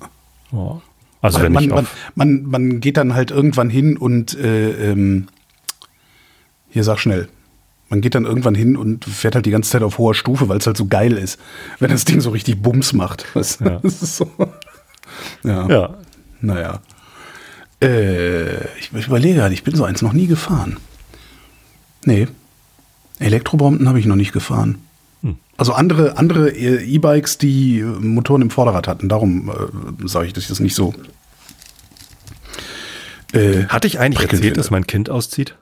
[0.53, 0.81] Ja.
[1.21, 4.93] also Weil wenn man, ich man, man, man geht dann halt irgendwann hin und äh,
[4.93, 5.27] ähm,
[6.71, 7.29] hier sag schnell.
[7.95, 10.59] Man geht dann irgendwann hin und fährt halt die ganze Zeit auf hoher Stufe, weil
[10.59, 11.39] es halt so geil ist,
[11.79, 13.25] wenn das Ding so richtig Bums macht.
[13.35, 13.79] Das, Ja.
[13.81, 14.29] das ist so.
[15.45, 15.69] Ja.
[15.69, 15.95] ja,
[16.41, 16.81] Naja.
[17.81, 20.79] Äh, ich, ich überlege halt, ich bin so eins noch nie gefahren.
[22.05, 22.27] Nee.
[23.21, 24.79] Elektrobomben habe ich noch nicht gefahren.
[25.23, 25.37] Hm.
[25.57, 29.09] Also andere, andere äh, E-Bikes, die äh, Motoren im Vorderrad hatten.
[29.09, 30.95] Darum äh, sage ich, dass ich das nicht so.
[33.33, 34.57] Äh, hatte ich eigentlich erzählt, finde.
[34.57, 35.55] dass mein Kind auszieht?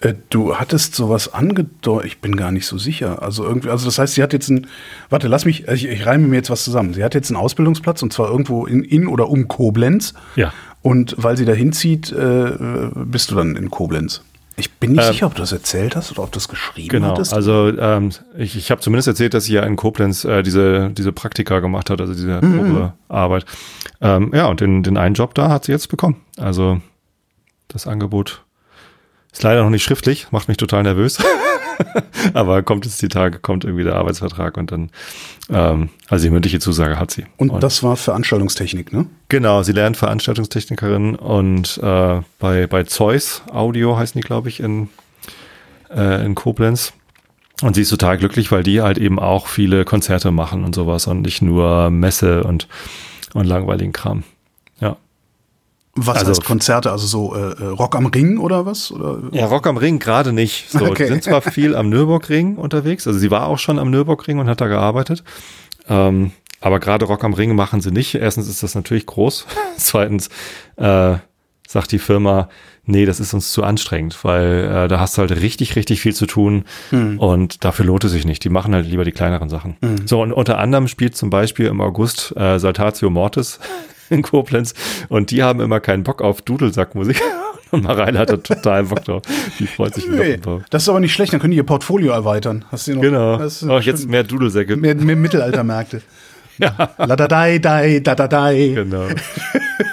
[0.00, 3.22] Äh, du hattest sowas angedeutet, ich bin gar nicht so sicher.
[3.22, 4.66] Also irgendwie, also das heißt, sie hat jetzt ein,
[5.10, 6.94] warte, lass mich, ich, ich reime mir jetzt was zusammen.
[6.94, 10.14] Sie hat jetzt einen Ausbildungsplatz und zwar irgendwo in, in oder um Koblenz.
[10.36, 10.52] Ja.
[10.82, 12.52] Und weil sie da hinzieht, äh,
[12.94, 14.22] bist du dann in Koblenz.
[14.56, 16.88] Ich bin nicht Ähm, sicher, ob du das erzählt hast oder ob du das geschrieben
[16.88, 17.32] Genau, hattest.
[17.34, 21.10] also ähm, ich, ich habe zumindest erzählt, dass sie ja in Koblenz äh, diese, diese
[21.10, 23.46] Praktika gemacht hat, also diese Probearbeit.
[24.00, 26.16] Ähm, ja, und den, den einen Job da hat sie jetzt bekommen.
[26.36, 26.80] Also
[27.68, 28.44] das Angebot
[29.34, 31.18] ist leider noch nicht schriftlich, macht mich total nervös.
[32.34, 34.90] Aber kommt jetzt die Tage, kommt irgendwie der Arbeitsvertrag und dann,
[35.50, 37.24] ähm, also die mündliche Zusage hat sie.
[37.36, 39.06] und das war Veranstaltungstechnik, ne?
[39.28, 44.88] Genau, sie lernt Veranstaltungstechnikerin und äh, bei, bei Zeus Audio heißen die, glaube ich, in,
[45.92, 46.92] äh, in Koblenz.
[47.60, 51.08] Und sie ist total glücklich, weil die halt eben auch viele Konzerte machen und sowas
[51.08, 52.68] und nicht nur Messe und,
[53.32, 54.22] und langweiligen Kram.
[55.96, 56.90] Was Also- heißt Konzerte?
[56.90, 58.90] Also so äh, äh, Rock am Ring oder was?
[58.90, 59.18] Oder?
[59.32, 60.70] Ja, Rock am Ring gerade nicht.
[60.70, 61.04] So, Okay.
[61.04, 64.48] Die sind zwar viel am Nürburgring unterwegs, also sie war auch schon am Nürburgring und
[64.48, 65.22] hat da gearbeitet.
[65.88, 68.14] Ähm, aber gerade Rock am Ring machen sie nicht.
[68.14, 69.46] Erstens ist das natürlich groß.
[69.76, 70.30] Zweitens
[70.76, 71.16] äh,
[71.68, 72.48] sagt die Firma,
[72.86, 76.14] nee, das ist uns zu anstrengend, weil äh, da hast du halt richtig, richtig viel
[76.14, 76.64] zu tun
[77.18, 78.44] und dafür lohnt es sich nicht.
[78.44, 79.76] Die machen halt lieber die kleineren Sachen.
[80.06, 83.58] So, und unter anderem spielt zum Beispiel im August äh, Saltatio Mortis
[84.10, 84.74] in Koblenz
[85.08, 87.20] und die haben immer keinen Bock auf Dudelsackmusik.
[87.70, 89.22] Und Mareile hat da total Bock drauf.
[89.58, 90.38] Die freut sich Nee,
[90.70, 92.64] das ist aber nicht schlecht, dann können die ihr Portfolio erweitern.
[92.70, 93.38] Hast du noch, Genau.
[93.38, 94.76] Das ist Auch jetzt mehr Dudelsäcke.
[94.76, 96.02] mehr, mehr Mittelaltermärkte.
[96.58, 96.90] ja.
[96.98, 98.72] La da dai, dai, da da dai.
[98.74, 99.06] Genau.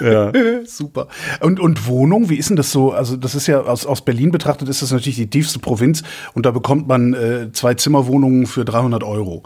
[0.00, 0.32] ja.
[0.64, 1.08] Super.
[1.40, 2.92] Und, und Wohnung, wie ist denn das so?
[2.92, 6.46] Also, das ist ja aus, aus Berlin betrachtet, ist das natürlich die tiefste Provinz und
[6.46, 9.42] da bekommt man äh, zwei Zimmerwohnungen für 300 Euro.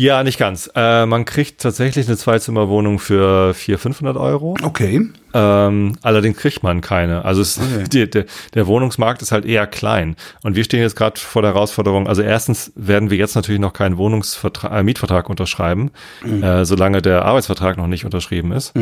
[0.00, 0.70] Ja, nicht ganz.
[0.76, 4.54] Äh, man kriegt tatsächlich eine Zweizimmerwohnung für 400, 500 Euro.
[4.62, 5.08] Okay.
[5.34, 7.24] Ähm, allerdings kriegt man keine.
[7.24, 7.84] Also es, Okay.
[7.92, 10.14] die, der, der Wohnungsmarkt ist halt eher klein.
[10.44, 12.06] Und wir stehen jetzt gerade vor der Herausforderung.
[12.06, 15.90] Also erstens werden wir jetzt natürlich noch keinen Wohnungsvertrag, äh, Mietvertrag unterschreiben,
[16.24, 18.74] äh, solange der Arbeitsvertrag noch nicht unterschrieben ist.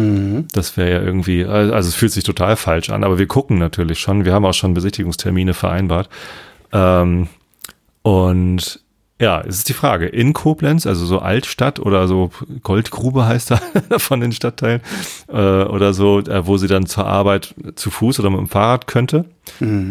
[0.52, 3.04] Das wäre ja irgendwie, äh, also es fühlt sich total falsch an.
[3.04, 4.26] Aber wir gucken natürlich schon.
[4.26, 6.10] Wir haben auch schon Besichtigungstermine vereinbart.
[6.74, 7.28] Ähm,
[8.02, 8.80] und
[9.18, 12.30] ja, es ist die Frage, in Koblenz, also so Altstadt oder so
[12.62, 13.60] Goldgrube heißt da
[13.98, 14.82] von den Stadtteilen,
[15.28, 18.86] äh, oder so, äh, wo sie dann zur Arbeit zu Fuß oder mit dem Fahrrad
[18.86, 19.24] könnte,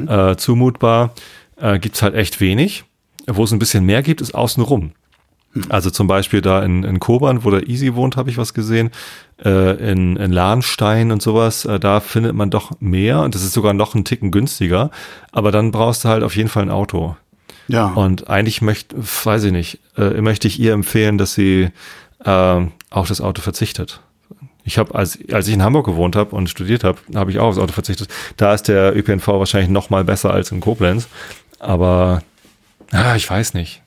[0.08, 1.14] äh, zumutbar,
[1.58, 2.86] äh, gibt's halt echt wenig.
[3.28, 4.92] Wo es ein bisschen mehr gibt, ist außenrum.
[5.70, 8.92] Also zum Beispiel da in, in Kobern, wo der Easy wohnt, habe ich was gesehen.
[9.44, 13.54] Äh, in, in Lahnstein und sowas, äh, da findet man doch mehr und das ist
[13.54, 14.92] sogar noch einen Ticken günstiger.
[15.32, 17.16] Aber dann brauchst du halt auf jeden Fall ein Auto.
[17.68, 17.88] Ja.
[17.88, 21.70] Und eigentlich möchte, weiß ich nicht, äh, möchte ich ihr empfehlen, dass sie
[22.24, 24.02] äh, auf das Auto verzichtet.
[24.64, 27.48] Ich habe, als, als ich in Hamburg gewohnt habe und studiert habe, habe ich auch
[27.48, 28.10] aufs Auto verzichtet.
[28.38, 31.08] Da ist der ÖPNV wahrscheinlich noch mal besser als in Koblenz.
[31.60, 32.24] Aber
[32.92, 33.84] ah, ich weiß nicht.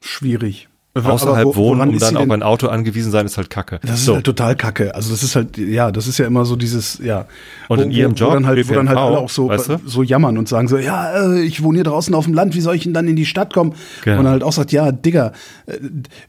[0.00, 0.68] Schwierig.
[0.94, 3.80] Außerhalb wo- wohnen ist dann auf ein Auto angewiesen sein, ist halt Kacke.
[3.82, 4.14] Das ist so.
[4.14, 4.94] halt total kacke.
[4.94, 7.26] Also das ist halt, ja, das ist ja immer so dieses, ja.
[7.68, 9.76] Und in ihrem Job, wo dann halt, wo dann halt alle auch so, weißt du?
[9.84, 12.60] so jammern und sagen so, ja, äh, ich wohne hier draußen auf dem Land, wie
[12.60, 13.74] soll ich denn dann in die Stadt kommen?
[14.04, 14.18] Genau.
[14.18, 15.32] Und dann halt auch sagt, ja, Digga,
[15.66, 15.78] äh,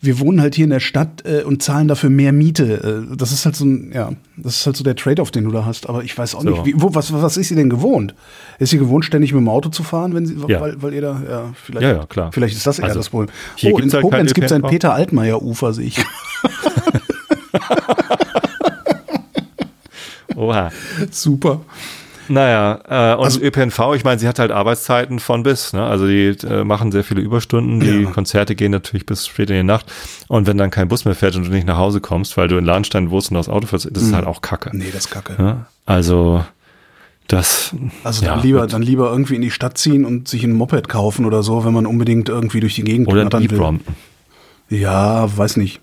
[0.02, 3.06] wir wohnen halt hier in der Stadt äh, und zahlen dafür mehr Miete.
[3.16, 5.66] Das ist halt so ein, ja, das ist halt so der Trade-off, den du da
[5.66, 5.88] hast.
[5.88, 6.50] Aber ich weiß auch So.
[6.50, 8.16] nicht, wie, wo, was, was ist sie denn gewohnt?
[8.58, 10.60] Ist sie gewohnt, ständig mit dem Auto zu fahren, wenn sie, Ja.
[10.60, 12.32] weil, weil ihr da, ja, vielleicht, Ja, ja, klar.
[12.32, 13.30] vielleicht ist das eher Also, das Problem.
[13.56, 14.70] hier oh, gibt's in halt Koblenz gibt es ein.
[14.70, 15.98] Peter Altmaier-Ufer, sehe ich.
[20.36, 20.72] Oha.
[21.12, 21.62] Super.
[22.28, 25.84] Naja, äh, und Also- ÖPNV, ich meine, sie hat halt Arbeitszeiten von bis, ne?
[25.86, 28.10] Also die äh, machen sehr viele Überstunden, die Ja.
[28.10, 29.86] Konzerte gehen natürlich bis spät in die Nacht.
[30.28, 32.58] Und wenn dann kein Bus mehr fährt und du nicht nach Hause kommst, weil du
[32.58, 34.72] in Lahnstein wohnst und das Auto fährst, das ist halt auch Kacke.
[34.76, 35.36] Nee, das ist kacke.
[35.38, 35.68] Ja?
[35.86, 36.44] Also
[37.28, 37.76] das.
[38.04, 40.54] Also ja, dann, lieber, wird- dann lieber irgendwie in die Stadt ziehen und sich ein
[40.54, 43.52] Moped kaufen oder so, wenn man unbedingt irgendwie durch die Gegend Oder knattern will.
[43.54, 43.80] EEPROM.
[44.70, 45.82] Ja, weiß nicht.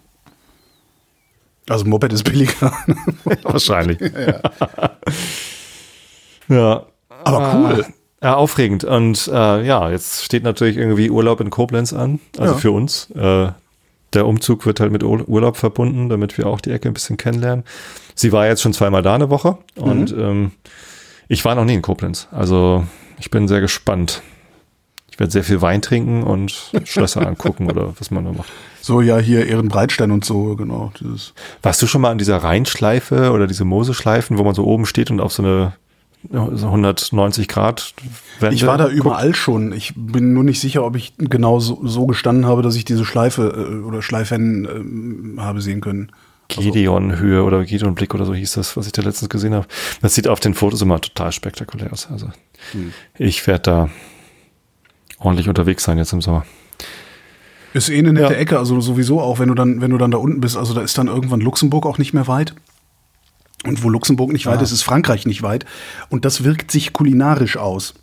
[1.69, 2.73] Also Moped ist billiger.
[3.45, 3.99] Wahrscheinlich.
[6.49, 6.87] ja.
[7.25, 7.87] Aber cool.
[8.23, 8.85] Ja, aufregend.
[8.85, 12.21] Und äh, ja, jetzt steht natürlich irgendwie Urlaub in Koblenz an.
[12.39, 12.59] Also Ja.
[12.59, 13.11] für uns.
[13.13, 13.49] Äh,
[14.13, 17.17] der Umzug wird halt mit Ur- Urlaub verbunden, damit wir auch die Ecke ein bisschen
[17.17, 17.65] kennenlernen.
[18.15, 20.53] Sie war jetzt schon zweimal da eine Woche und ähm,
[21.29, 22.29] ich war noch nie in Koblenz.
[22.31, 22.85] Also
[23.19, 24.21] ich bin sehr gespannt.
[25.13, 28.51] Ich werde sehr viel Wein trinken und Schlösser angucken oder was man da macht.
[28.81, 30.91] So, ja, hier Ehrenbreitstein und so, genau.
[30.99, 31.35] Dieses.
[31.63, 35.11] Warst du schon mal an dieser Rheinschleife oder diese Moseschleifen, wo man so oben steht
[35.11, 35.75] und auf so eine
[36.31, 37.95] so 190 Grad
[38.39, 38.97] Wende Ich war da guckt?
[38.97, 39.73] überall schon.
[39.73, 43.05] Ich bin nur nicht sicher, ob ich genau so, so gestanden habe, dass ich diese
[43.05, 46.13] Schleife äh, oder Schleifen ähm, habe sehen können.
[46.49, 49.67] Gideon-Höhe oder Gideon-Blick oder so hieß das, was ich da letztens gesehen habe.
[50.01, 52.09] Das sieht auf den Fotos immer total spektakulär aus.
[52.11, 52.31] Also
[53.19, 53.91] ich werde da
[55.25, 56.45] ordentlich unterwegs sein jetzt im Sommer.
[57.75, 58.39] Ist eh eine nette Ja.
[58.39, 60.83] Ecke, also sowieso auch, wenn du dann, wenn du dann da unten bist, also da
[60.83, 62.55] ist dann irgendwann Luxemburg auch nicht mehr weit.
[63.65, 65.65] Und wo Luxemburg nicht weit ist, ist Frankreich nicht weit.
[66.11, 67.95] Und das wirkt sich kulinarisch aus.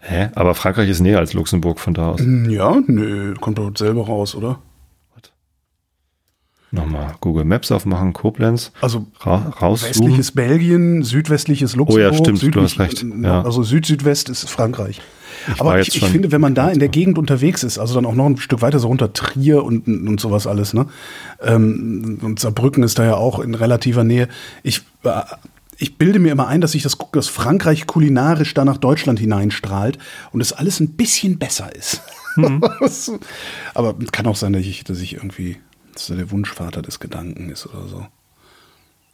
[0.00, 0.30] Hä?
[0.34, 2.20] Aber Frankreich ist näher als Luxemburg von da aus.
[2.48, 4.58] Ja, nö, kommt dort selber raus, oder?
[6.74, 9.90] Nochmal Google Maps aufmachen, Koblenz, Also ra rauszoomen.
[9.90, 12.10] westliches Belgien, südwestliches Luxemburg.
[12.12, 13.42] Oh ja, stimmt, du hast recht, ja.
[13.42, 15.02] Also Süd-Südwest ist Frankreich.
[15.58, 18.14] Aber ich, ich finde, wenn man da in der Gegend unterwegs ist, also dann auch
[18.14, 20.86] noch ein Stück weiter so runter Trier und, und sowas alles, ne?
[21.40, 24.28] Ähm, und Saarbrücken ist da ja auch in relativer Nähe.
[24.62, 25.22] Ich, äh,
[25.76, 29.98] ich bilde mir immer ein, dass sich das, das Frankreich kulinarisch da nach Deutschland hineinstrahlt
[30.32, 32.02] und es alles ein bisschen besser ist.
[32.36, 32.62] Mhm.
[33.74, 35.58] Aber kann auch sein, dass ich, dass ich irgendwie,
[35.94, 38.06] dass er der Wunschvater des Gedanken ist oder so.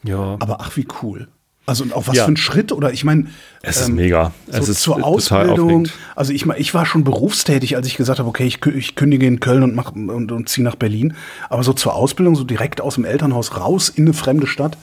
[0.05, 1.29] Ja, Aber ach, wie cool.
[1.69, 2.25] Also und auch was Ja.
[2.25, 3.27] für ein Schritt oder ich meine,
[3.61, 4.33] es ist mega.
[4.51, 5.87] so Es ist zur Ausbildung.
[6.17, 9.27] Also ich meine, ich war schon berufstätig, als ich gesagt habe, okay, ich, ich kündige
[9.27, 11.13] in Köln und mach und, und ziehe nach Berlin.
[11.51, 14.79] Aber so zur Ausbildung, so direkt aus dem Elternhaus raus in eine fremde Stadt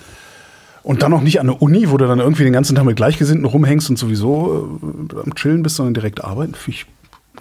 [0.84, 2.96] und dann noch nicht an eine Uni, wo du dann irgendwie den ganzen Tag mit
[2.96, 4.80] Gleichgesinnten rumhängst und sowieso
[5.12, 6.86] äh, am Chillen bist, sondern direkt arbeiten, finde ich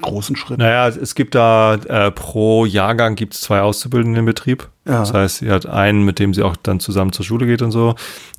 [0.01, 0.59] großen Schritt.
[0.59, 4.69] Naja, es gibt da äh, pro Jahrgang gibt es zwei Auszubildende im Betrieb.
[4.87, 5.01] Ja.
[5.01, 7.71] Das heißt, sie hat einen, mit dem sie auch dann zusammen zur Schule geht und
[7.73, 7.95] so.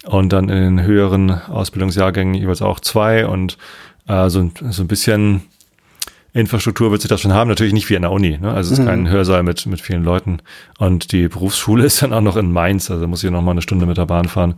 [0.06, 3.26] Und dann in den höheren Ausbildungsjahrgängen jeweils auch zwei.
[3.28, 3.58] Und
[4.08, 5.42] äh, so, ein- so ein bisschen
[6.34, 7.48] Infrastruktur wird sie das schon haben.
[7.50, 8.38] Natürlich nicht wie an der Uni.
[8.38, 8.52] Ne?
[8.52, 10.40] Also es ist kein Hörsaal mit, mit vielen Leuten.
[10.78, 12.92] Und die Berufsschule ist dann auch noch in Mainz.
[12.92, 14.56] Also muss ich noch mal eine Stunde mit der Bahn fahren,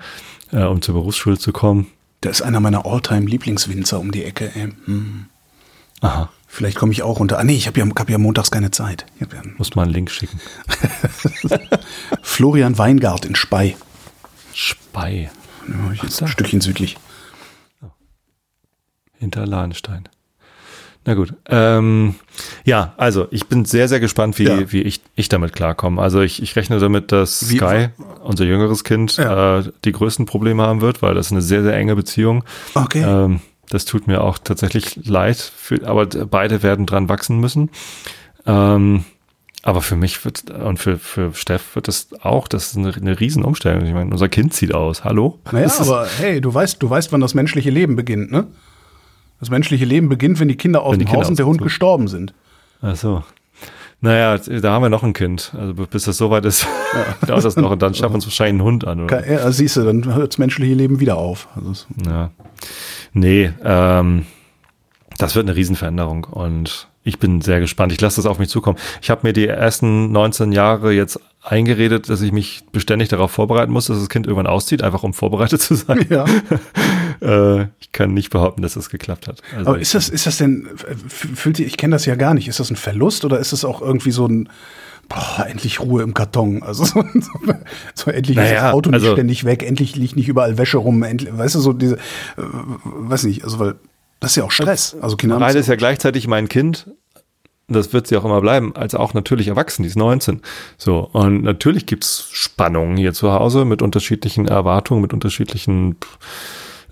[0.51, 1.87] äh, um zur Berufsschule zu kommen.
[2.23, 4.49] Der ist einer meiner Alltime-Lieblingswinzer um die Ecke.
[4.55, 4.69] Ey.
[4.85, 5.25] Hm.
[6.01, 7.37] Aha, Vielleicht komme ich auch runter.
[7.37, 9.05] Ah nee, ich habe ja, hab ja montags keine Zeit.
[9.19, 10.39] Ja muss mal einen Link schicken.
[12.21, 13.75] Florian Weingart in Spey.
[14.53, 15.29] Spei.
[15.67, 16.25] Ja, ich da.
[16.25, 16.97] ein Stückchen südlich.
[19.19, 20.07] Hinter Lahnstein.
[21.05, 21.33] Na gut.
[21.47, 22.15] Ähm,
[22.65, 24.71] ja, also ich bin sehr, sehr gespannt, wie, Ja.
[24.71, 26.01] wie ich, ich damit klarkomme.
[26.01, 27.89] Also ich, ich rechne damit, dass Wie- Sky,
[28.23, 29.59] unser jüngeres Kind, Ja.
[29.59, 32.43] äh, die größten Probleme haben wird, weil das ist eine sehr, sehr enge Beziehung.
[32.73, 33.03] Okay.
[33.03, 37.69] Ähm, das tut mir auch tatsächlich leid, für, aber beide werden dran wachsen müssen.
[38.45, 39.05] Ähm,
[39.63, 43.19] aber für mich wird und für, für Steff wird das auch, das ist eine, eine
[43.19, 43.85] Riesenumstellung.
[43.85, 45.03] Ich meine, unser Kind zieht aus.
[45.03, 45.39] Hallo?
[45.51, 48.47] Naja, aber hey, du weißt, du weißt, wann das menschliche Leben beginnt, ne?
[49.39, 51.59] Das menschliche Leben beginnt, wenn die Kinder aus Wenn dem Kinder Haus und der Hund
[51.59, 51.65] so.
[51.65, 52.33] gestorben sind.
[52.81, 53.23] Ach so.
[53.99, 55.53] Naja, da haben wir noch ein Kind.
[55.57, 56.65] Also bis das soweit ist,
[57.27, 59.01] dauert das noch und dann schaffen wir uns wahrscheinlich einen Hund an.
[59.01, 59.27] Oder?
[59.29, 61.47] Ja, siehst du, dann hört das menschliche Leben wieder auf.
[61.55, 62.31] Also Ja.
[63.17, 64.25] Nee, ähm,
[65.17, 67.91] das wird eine Riesenveränderung und ich bin sehr gespannt.
[67.91, 68.77] Ich lasse das auf mich zukommen.
[69.01, 73.71] Ich habe mir die ersten 19 Jahre jetzt eingeredet, dass ich mich beständig darauf vorbereiten
[73.71, 76.05] muss, dass das Kind irgendwann auszieht, einfach um vorbereitet zu sein.
[76.09, 76.25] ja.
[77.19, 79.41] Äh, ich kann nicht behaupten, dass das geklappt hat.
[79.55, 80.67] Also Aber ist das, ist das denn,
[81.07, 83.65] fühlt ihr, ich kenne das ja gar nicht, ist das ein Verlust oder ist das
[83.65, 84.49] auch irgendwie so ein,
[85.09, 86.63] boah, endlich Ruhe im Karton?
[86.63, 87.31] Also so, so,
[87.93, 90.77] so endlich ist Naja, das Auto nicht also- ständig weg, endlich liegt nicht überall Wäsche
[90.77, 91.99] rum, endlich, weißt du, so diese, äh,
[92.83, 93.75] weiß nicht, also weil,
[94.19, 94.95] das ist ja auch Stress.
[95.01, 96.89] Also Kinder Mareile ist ja gleichzeitig mein Kind.
[97.69, 100.41] Das wird sie auch immer bleiben, als auch natürlich erwachsen, die ist 19.
[100.77, 105.97] So, und natürlich gibt's Spannungen hier zu Hause mit unterschiedlichen Erwartungen, mit unterschiedlichen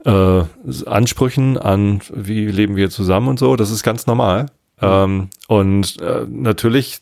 [0.04, 0.42] äh,
[0.86, 3.56] Ansprüchen an, wie leben wir zusammen und so.
[3.56, 4.48] Das ist ganz normal.
[4.82, 7.00] Ähm, und äh, natürlich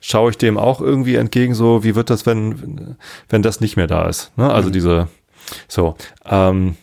[0.00, 2.96] schaue ich dem auch irgendwie entgegen, so wie wird das, wenn,
[3.28, 4.36] wenn das nicht mehr da ist.
[4.36, 4.52] Ne?
[4.52, 5.08] Also diese,
[5.68, 5.96] so.
[6.24, 6.76] Ähm,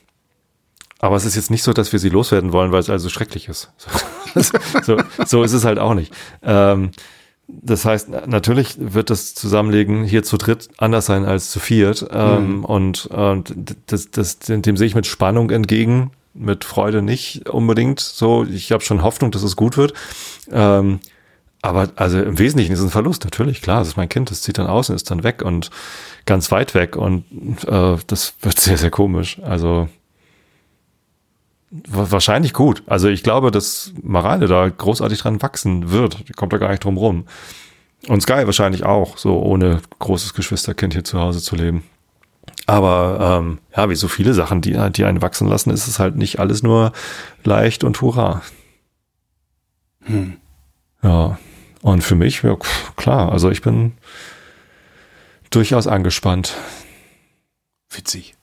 [0.99, 3.47] aber es ist jetzt nicht so, dass wir sie loswerden wollen, weil es also schrecklich
[3.47, 3.71] ist.
[4.83, 6.13] so, so ist es halt auch nicht.
[6.41, 6.91] Ähm,
[7.47, 12.05] das heißt, natürlich wird das Zusammenlegen hier zu dritt anders sein als zu viert.
[12.11, 13.53] Ähm, Und, und
[13.85, 17.99] das, das, dem sehe ich mit Spannung entgegen, mit Freude nicht unbedingt.
[17.99, 19.93] So, ich habe schon Hoffnung, dass es gut wird.
[20.51, 20.99] Ähm,
[21.61, 23.79] aber also im Wesentlichen ist es ein Verlust, natürlich, klar.
[23.79, 25.69] Das ist mein Kind, das zieht dann aus und ist dann weg und
[26.25, 26.95] ganz weit weg.
[26.95, 27.25] Und
[27.67, 29.39] äh, das wird sehr, sehr komisch.
[29.41, 29.89] Also
[31.71, 32.83] wa- wahrscheinlich gut.
[32.85, 36.23] Also ich glaube, dass Marale da großartig dran wachsen wird.
[36.35, 37.25] Kommt da gar nicht drum rum.
[38.07, 41.83] Und Sky wahrscheinlich auch, so ohne großes Geschwisterkind hier zu Hause zu leben.
[42.65, 46.17] Aber ähm, ja, wie so viele Sachen, die, die einen wachsen lassen, ist es halt
[46.17, 46.91] nicht alles nur
[47.43, 48.41] leicht und hurra.
[51.01, 51.37] Ja,
[51.81, 52.57] und für mich, ja,
[52.95, 53.93] klar, also ich bin
[55.49, 56.55] durchaus angespannt.
[57.89, 58.35] Witzig.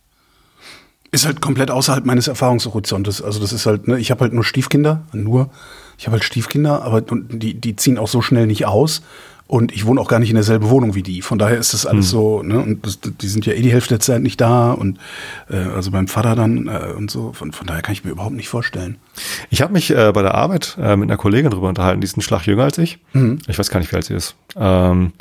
[1.10, 3.22] Ist halt komplett außerhalb meines Erfahrungshorizontes.
[3.22, 5.50] Also das ist halt, ne, ich habe halt nur Stiefkinder, nur.
[5.96, 9.02] Ich habe halt Stiefkinder, aber die, die ziehen auch so schnell nicht aus.
[9.46, 11.20] Und ich wohne auch gar nicht in derselben Wohnung wie die.
[11.20, 13.90] Von daher ist das alles so, ne, und das, die sind ja eh die Hälfte
[13.90, 14.98] der Zeit nicht da und
[15.50, 17.34] äh, also beim Vater dann äh, und so.
[17.34, 18.96] Von, von daher kann ich mir überhaupt nicht vorstellen.
[19.50, 22.16] Ich habe mich äh, bei der Arbeit äh, mit einer Kollegin drüber unterhalten, die ist
[22.16, 22.98] einen Schlag jünger als ich.
[23.46, 24.34] Ich weiß gar nicht, wie alt sie ist.
[24.56, 25.12] Ähm,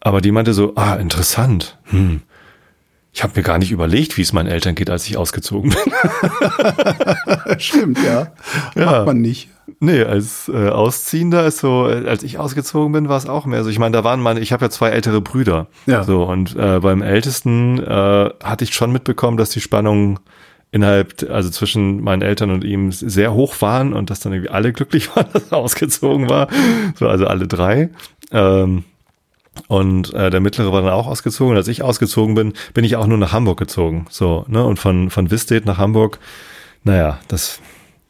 [0.00, 1.78] aber die meinte so, ah, interessant.
[1.84, 2.22] Hm.
[3.18, 7.58] Ich habe mir gar nicht überlegt, wie es meinen Eltern geht, als ich ausgezogen bin.
[7.58, 8.28] Stimmt, ja.
[8.76, 8.84] Ja.
[8.84, 9.48] Macht man nicht.
[9.80, 13.70] nee, als äh, Ausziehender ist so, als ich ausgezogen bin, war es auch mehr so.
[13.70, 15.66] Ich meine, da waren meine, ich habe ja zwei ältere Brüder.
[15.86, 16.04] Ja.
[16.04, 20.20] So, und äh, beim Ältesten äh, hatte ich schon mitbekommen, dass die Spannung
[20.70, 24.72] innerhalb, also zwischen meinen Eltern und ihm sehr hoch waren und dass dann irgendwie alle
[24.72, 26.46] glücklich waren, dass er ausgezogen war.
[26.94, 27.90] So, also alle drei.
[28.30, 28.84] Ähm,
[29.66, 31.52] und äh, der mittlere war dann auch ausgezogen.
[31.52, 34.06] Und als ich ausgezogen bin, bin ich auch nur nach Hamburg gezogen.
[34.10, 34.64] So, ne?
[34.64, 36.18] Und von, von Wistedt nach Hamburg,
[36.84, 37.60] naja, das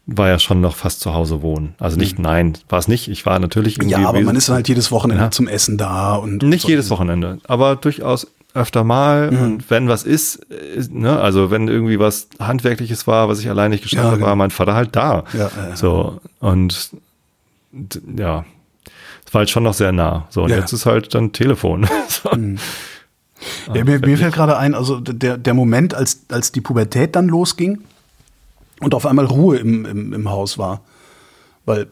[0.07, 1.75] war ja schon noch fast zu Hause wohnen.
[1.79, 3.09] Also nicht, nein, war es nicht.
[3.09, 4.01] Ich war natürlich irgendwie.
[4.01, 5.31] Ja, aber man ist dann halt jedes Wochenende Ja.
[5.31, 6.69] zum Essen da und nicht so.
[6.69, 9.31] jedes Wochenende, aber durchaus öfter mal.
[9.31, 9.43] Mhm.
[9.43, 13.71] Und wenn was ist, ist, ne, also wenn irgendwie was Handwerkliches war, was ich allein
[13.71, 14.29] nicht geschafft Ja, habe, genau.
[14.29, 15.25] war mein Vater halt da.
[15.35, 16.91] Ja, ja, So, und
[18.17, 18.45] ja,
[19.29, 20.27] es war halt schon noch sehr nah.
[20.31, 20.57] So, und Ja.
[20.57, 21.87] jetzt ist halt dann Telefon.
[22.09, 22.31] so.
[23.75, 27.29] Ja, mir, mir fällt gerade ein, also der, der Moment, als, als die Pubertät dann
[27.29, 27.81] losging
[28.81, 30.81] und auf einmal Ruhe im, im, im Haus war.
[31.67, 31.88] Weil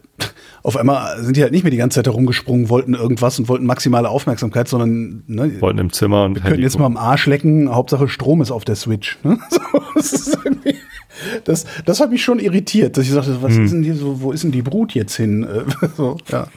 [0.63, 3.67] auf einmal sind die halt nicht mehr die ganze Zeit herumgesprungen, wollten irgendwas und wollten
[3.67, 8.07] maximale Aufmerksamkeit, sondern ne, Wollten im Zimmer und könnten jetzt mal am Arsch lecken, Hauptsache
[8.07, 9.19] Strom ist auf der Switch.
[9.21, 9.37] Ne?
[9.51, 10.37] So, das,
[11.45, 14.31] das, das hat mich schon irritiert, dass ich sagte, was ist denn hier so, wo
[14.31, 15.43] ist denn die Brut jetzt hin?
[15.43, 16.47] Äh, so, ja.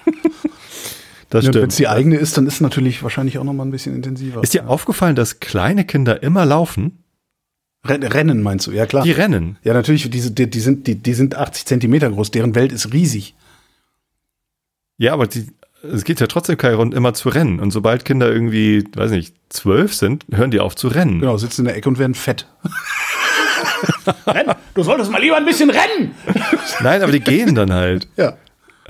[1.31, 3.71] Das Wenn es die eigene ist, dann ist es natürlich wahrscheinlich auch noch mal ein
[3.71, 4.43] bisschen intensiver.
[4.43, 7.05] Ist dir aufgefallen, dass kleine Kinder immer laufen?
[7.87, 8.73] Ren- Rennen meinst du?
[8.73, 9.05] Ja, klar.
[9.05, 9.57] Die rennen.
[9.63, 12.93] Ja, natürlich, diese, die, die, sind, die, die sind 80 Zentimeter groß, deren Welt ist
[12.93, 13.35] riesig.
[14.99, 15.47] Ja, aber die,
[15.83, 17.59] es geht ja trotzdem kein Grund, immer zu rennen.
[17.61, 21.21] Und sobald Kinder irgendwie, weiß nicht, zwölf sind, hören die auf zu rennen.
[21.21, 22.47] Genau, sitzen in der Ecke und werden fett.
[24.27, 24.55] Rennen!
[24.75, 26.13] Du solltest mal lieber ein bisschen rennen!
[26.83, 28.09] Nein, aber die gehen dann halt.
[28.17, 28.37] Ja.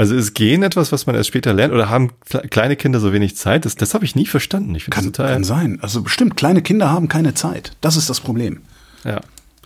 [0.00, 1.74] Also ist Gehen etwas, was man erst später lernt?
[1.74, 3.66] Oder haben kle- kleine Kinder so wenig Zeit?
[3.66, 4.74] Das, das habe ich nie verstanden.
[4.74, 5.30] Ich Kann, total.
[5.34, 5.78] kann sein.
[5.82, 7.72] Also bestimmt, kleine Kinder haben keine Zeit.
[7.82, 8.62] Das ist das Problem.
[9.04, 9.20] ja.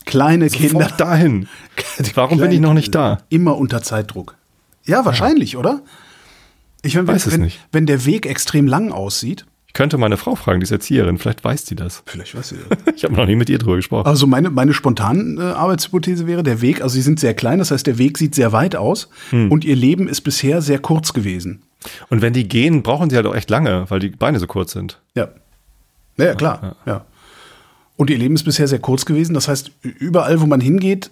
[0.07, 0.71] Kleine Kinder.
[0.87, 1.47] Sofort dahin.
[2.15, 3.21] Warum bin ich noch nicht da?
[3.29, 4.35] Immer unter Zeitdruck.
[4.85, 5.81] Ja, wahrscheinlich, oder?
[6.83, 7.61] Ich meine, wenn, Weiß es wenn, nicht.
[7.71, 11.19] wenn der Weg extrem lang aussieht, könnte meine Frau fragen, die ist Erzieherin.
[11.19, 12.03] Vielleicht weiß die das.
[12.07, 12.79] vielleicht weiß sie das.
[12.97, 14.07] Ich habe noch nie mit ihr drüber gesprochen.
[14.07, 17.71] Also meine, meine spontane äh, Arbeitshypothese wäre, der Weg, also sie sind sehr klein, das
[17.71, 19.51] heißt, der Weg sieht sehr weit aus Hm.
[19.53, 21.63] und ihr Leben ist bisher sehr kurz gewesen.
[22.09, 24.73] Und wenn die gehen, brauchen sie halt auch echt lange, weil die Beine so kurz
[24.73, 25.01] sind.
[25.15, 25.29] Ja.
[26.17, 26.77] Ja, ja klar.
[26.87, 27.05] Ja.
[27.97, 29.35] Und ihr Leben ist bisher sehr kurz gewesen.
[29.35, 31.11] Das heißt, überall, wo man hingeht,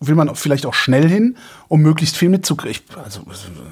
[0.00, 1.36] will man vielleicht auch schnell hin,
[1.68, 2.82] um möglichst viel mitzukriegen.
[3.02, 3.22] Also,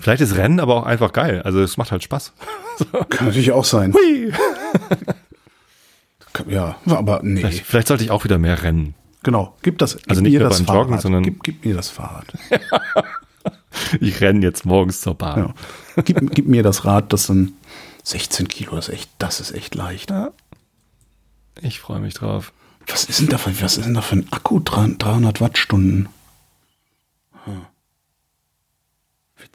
[0.00, 1.42] Vielleicht ist Rennen aber auch einfach geil.
[1.42, 2.32] Also es macht halt Spaß.
[3.10, 3.92] kann natürlich auch sein.
[3.94, 4.32] Hui.
[6.48, 7.40] Ja, aber nee.
[7.40, 8.94] Vielleicht, vielleicht sollte ich auch wieder mehr rennen.
[9.22, 9.56] Genau.
[9.62, 10.82] Gib das, gib Also nicht mir nur das beim Fahrrad.
[10.86, 12.26] Joggen, sondern- gib, gib mir das Fahrrad.
[14.00, 15.52] Ich renne jetzt morgens zur Bahn.
[15.96, 16.02] Ja.
[16.02, 17.52] Gib, gib mir das Rad, das dann
[18.04, 20.12] 16 Kilo, ist echt, das ist echt leicht.
[21.60, 22.52] Ich freue mich drauf.
[22.88, 24.60] Was ist denn da für, was ist denn da für ein Akku?
[24.60, 26.08] 300 Wattstunden.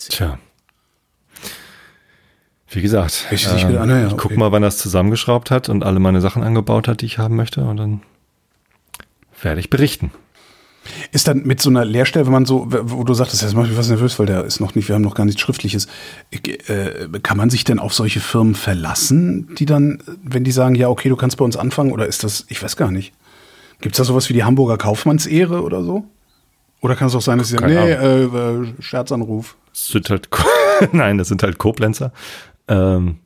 [0.01, 0.17] 1960.
[0.17, 0.39] Tja.
[2.73, 4.37] Wie gesagt, ich, äh, gedacht, ähm, naja, ich okay.
[4.37, 7.35] mal, wann er es zusammengeschraubt hat und alle meine Sachen angebaut hat, die ich haben
[7.35, 8.01] möchte, und dann
[9.41, 10.11] werde ich berichten.
[11.11, 13.77] Ist dann mit so einer Leerstelle, wenn man so, wo du sagtest, jetzt macht mich
[13.77, 15.87] was nervös, weil da ist noch nicht, wir haben noch gar nichts Schriftliches.
[16.31, 16.37] Äh,
[16.73, 20.87] äh, kann man sich denn auf solche Firmen verlassen, die dann, wenn die sagen, ja,
[20.87, 23.13] okay, du kannst bei uns anfangen, oder ist das, ich weiß gar nicht.
[23.81, 26.05] Gibt es da sowas wie die Hamburger Kaufmannsehre oder so?
[26.81, 29.55] Oder kann es auch sein, dass sie sagen, nee, äh, äh, Scherzanruf?
[29.69, 30.29] Das sind halt,
[30.91, 32.11] nein, das sind halt Koblenzer.
[32.67, 33.17] Ähm,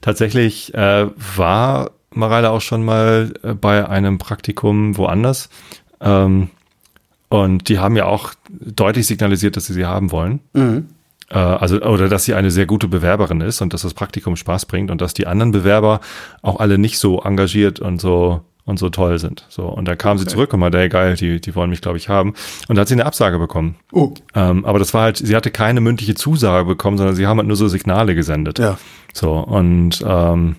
[0.00, 5.50] tatsächlich äh, war Mareile auch schon mal äh, bei einem Praktikum woanders.
[6.00, 6.50] Ähm,
[7.28, 10.40] und die haben ja auch deutlich signalisiert, dass sie sie haben wollen.
[10.52, 10.88] Mhm.
[11.30, 14.66] Äh, also, oder dass sie eine sehr gute Bewerberin ist und dass das Praktikum Spaß
[14.66, 16.00] bringt und dass die anderen Bewerber
[16.42, 19.44] auch alle nicht so engagiert und so und so toll sind.
[19.48, 20.20] So, und dann kam okay.
[20.20, 22.34] sie zurück und meinte, hey geil, die, die wollen mich, glaube ich, haben.
[22.68, 23.76] Und da hat sie eine Absage bekommen.
[23.90, 24.14] Oh.
[24.34, 27.48] Ähm, aber das war halt, sie hatte keine mündliche Zusage bekommen, sondern sie haben halt
[27.48, 28.58] nur so Signale gesendet.
[28.58, 28.78] Ja.
[29.12, 30.56] So, und ähm,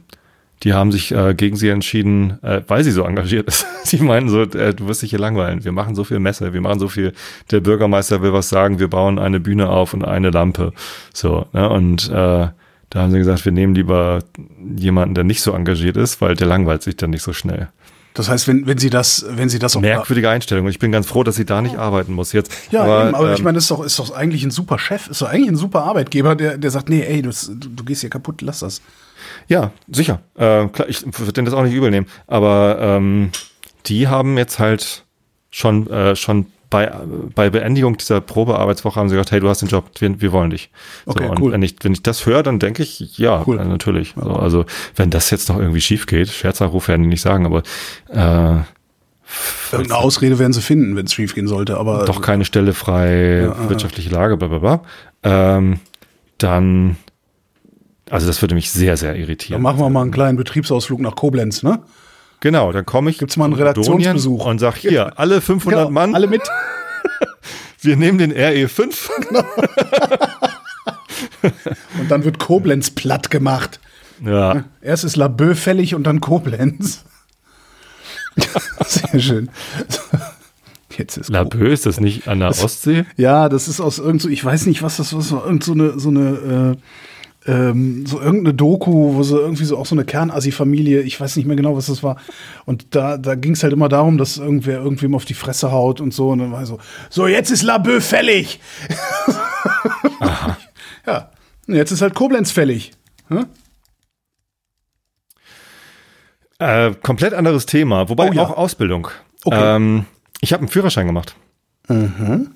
[0.64, 3.66] die haben sich äh, gegen sie entschieden, äh, weil sie so engagiert ist.
[3.84, 5.64] sie meinen so, äh, du wirst dich hier langweilen.
[5.64, 7.14] Wir machen so viel Messe, wir machen so viel,
[7.52, 10.74] der Bürgermeister will was sagen, wir bauen eine Bühne auf und eine Lampe.
[11.14, 11.70] So, ne?
[11.70, 12.48] Und äh,
[12.94, 14.20] da haben sie gesagt, wir nehmen lieber
[14.76, 17.70] jemanden, der nicht so engagiert ist, weil der langweilt sich dann nicht so schnell.
[18.14, 20.66] Das heißt, wenn, wenn sie das, wenn sie das auch merkwürdige Einstellung.
[20.66, 22.52] Und ich bin ganz froh, dass sie da nicht arbeiten muss jetzt.
[22.72, 25.08] Ja, aber, eben, aber ähm, ich meine, ist doch, ist doch eigentlich ein super Chef,
[25.08, 28.10] ist doch eigentlich ein super Arbeitgeber, der, der sagt, nee, ey, du, du gehst hier
[28.10, 28.82] kaputt, lass das.
[29.48, 30.22] Ja, sicher.
[30.36, 32.08] Äh, klar, ich würde denen das auch nicht übel nehmen.
[32.28, 33.32] Aber ähm,
[33.86, 35.06] die haben jetzt halt
[35.50, 36.92] schon, äh, schon bei,
[37.36, 40.50] bei Beendigung dieser Probearbeitswoche haben sie gesagt, hey, du hast den Job, wir, wir wollen
[40.50, 40.72] dich.
[41.06, 41.52] Okay, so, und cool.
[41.52, 43.64] wenn ich, wenn ich das höre, dann denke ich, ja, cool.
[43.64, 44.16] natürlich.
[44.16, 44.24] Ja.
[44.24, 44.66] So, also
[44.96, 47.62] wenn das jetzt noch irgendwie schief geht, Scherzanruf werden die nicht sagen, aber
[48.10, 48.64] äh,
[49.72, 52.06] Irgendeine Ausrede werden sie finden, wenn es schief gehen sollte, aber.
[52.06, 54.82] Doch keine Stelle frei, ja, wirtschaftliche Lage, bla bla bla.
[55.24, 55.80] Ähm,
[56.40, 56.98] dann
[58.10, 59.54] also das würde mich sehr, sehr irritieren.
[59.54, 61.80] Dann machen wir mal einen kleinen Betriebsausflug nach Koblenz, ne?
[62.44, 63.20] Genau, dann komme ich.
[63.20, 66.14] Gibt's mal einen Redaktionsbesuch und sag hier, alle 500 genau, Mann.
[66.14, 66.42] Alle mit.
[67.82, 69.10] Wir nehmen den RE5.
[69.30, 69.46] Genau.
[72.02, 73.80] und dann wird Koblenz platt gemacht.
[74.22, 74.66] Ja.
[74.82, 77.06] Erst ist Laboe fällig und dann Koblenz.
[78.88, 79.50] Sehr schön.
[80.98, 83.06] Jetzt ist Laboe, ist das nicht an der Ostsee?
[83.16, 85.98] Ja, das ist aus irgend so, ich weiß nicht, was das war, irgend so eine,
[85.98, 86.78] so eine äh,
[87.46, 91.46] ähm, so irgendeine Doku, wo sie irgendwie so auch so eine Kernassi-Familie, ich weiß nicht
[91.46, 92.18] mehr genau, was das war.
[92.66, 96.00] Und da, da ging es halt immer darum, dass irgendwer irgendwem auf die Fresse haut
[96.00, 96.30] und so.
[96.30, 96.80] Und dann war ich so,
[97.10, 98.60] so, jetzt ist Laboe fällig.
[100.20, 100.58] Aha.
[101.08, 101.32] ja,
[101.68, 102.92] und jetzt ist halt Koblenz fällig.
[103.28, 103.46] Hm?
[106.60, 108.44] Äh, komplett anderes Thema, wobei oh, ja.
[108.44, 109.10] auch Ausbildung.
[109.44, 109.76] Okay.
[109.76, 110.06] Ähm,
[110.40, 111.36] ich habe einen Führerschein gemacht.
[111.90, 112.52] Mhm.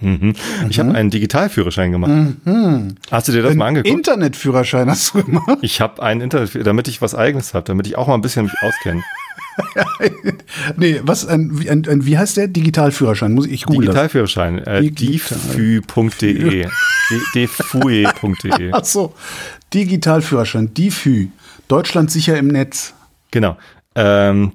[0.00, 0.34] Mhm.
[0.68, 2.10] Ich habe einen Digitalführerschein gemacht.
[2.44, 2.94] Mhm.
[3.10, 3.94] Hast du dir das Ein mal angeguckt?
[3.94, 5.58] Internetführerschein hast du gemacht?
[5.62, 8.44] Ich habe einen Internet, damit ich was Eigenes habe, damit ich auch mal ein bisschen
[8.44, 9.02] mich auskenne.
[10.76, 13.32] nee, was ein, ein, ein, wie heißt der Digitalführerschein?
[13.32, 13.82] Muss ich googeln.
[13.82, 16.66] Digitalführerschein, äh, diffü.de.
[17.34, 18.70] defue.de.
[18.72, 19.14] Ach so,
[19.74, 21.28] Digitalführerschein, diffü.
[21.68, 22.94] Deutschland sicher im Netz.
[23.30, 23.56] Genau.
[23.94, 24.52] Ähm,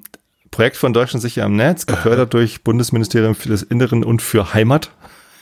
[0.50, 4.90] Projekt von Deutschland sicher im Netz, gefördert durch Bundesministerium für das Inneren und für Heimat.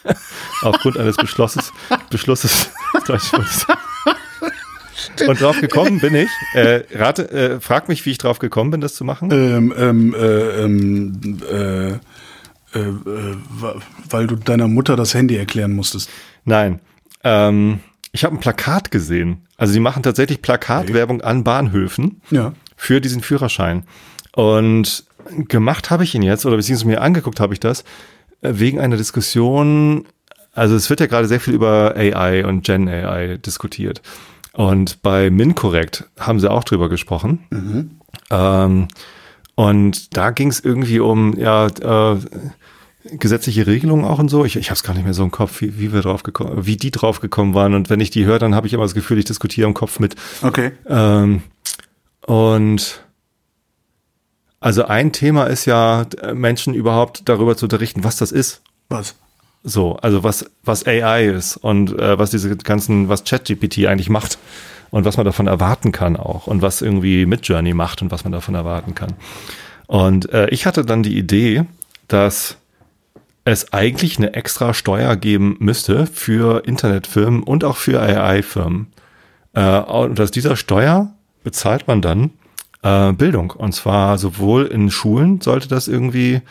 [0.63, 1.73] Aufgrund eines Beschlusses,
[2.11, 2.71] Beschlusses
[5.27, 6.29] Und drauf gekommen bin ich.
[6.55, 9.31] Äh, rate, äh, frag mich, wie ich drauf gekommen bin, das zu machen.
[9.31, 11.99] Ähm, ähm, äh, ähm, äh, äh,
[12.79, 13.37] äh
[14.11, 16.11] weil du deiner Mutter das Handy erklären musstest.
[16.45, 16.81] Nein.
[17.23, 17.81] Ähm,
[18.13, 19.47] ich habe ein Plakat gesehen.
[19.57, 21.27] Also sie machen tatsächlich Plakatwerbung okay.
[21.27, 22.53] an Bahnhöfen ja.
[22.77, 23.85] für diesen Führerschein.
[24.33, 25.05] Und
[25.49, 27.85] gemacht habe ich ihn jetzt, oder beziehungsweise mir angeguckt habe ich das,
[28.45, 30.05] wegen einer Diskussion,
[30.53, 34.03] also es wird ja gerade sehr viel über AI und Gen AI diskutiert.
[34.53, 37.45] Und bei MinCorrect haben sie auch drüber gesprochen.
[37.51, 37.91] Mhm.
[38.31, 38.89] Ähm,
[39.57, 42.19] und da ging es irgendwie um, ja, äh,
[43.05, 44.45] gesetzliche Regelungen auch und so.
[44.45, 46.67] Ich, ich habe es gar nicht mehr so im Kopf, wie, wie wir drauf gekommen,
[46.67, 47.75] wie die drauf gekommen waren.
[47.75, 49.99] Und wenn ich die höre, dann habe ich immer das Gefühl, ich diskutiere im Kopf
[49.99, 50.17] mit.
[50.43, 50.73] Okay.
[50.89, 51.43] Ähm,
[52.27, 53.05] und
[54.65, 58.63] also ein Thema ist ja, Menschen überhaupt darüber zu unterrichten, was das ist.
[58.89, 59.15] Was?
[59.63, 64.39] So, also was, was AI ist und äh, was diese ganzen, was ChatGPT eigentlich macht
[64.91, 68.33] und was man davon erwarten kann auch und was irgendwie Midjourney macht und was man
[68.33, 69.13] davon erwarten kann.
[69.87, 71.67] Und äh, ich hatte dann die Idee,
[72.09, 72.57] dass
[73.45, 78.87] es eigentlich eine extra Steuer geben müsste für Internetfirmen und auch für AI-Firmen.
[79.53, 81.13] Äh, und aus dieser Steuer
[81.43, 82.31] bezahlt man dann
[82.85, 83.51] äh, Bildung.
[83.51, 86.43] Und zwar sowohl in Schulen sollte das irgendwie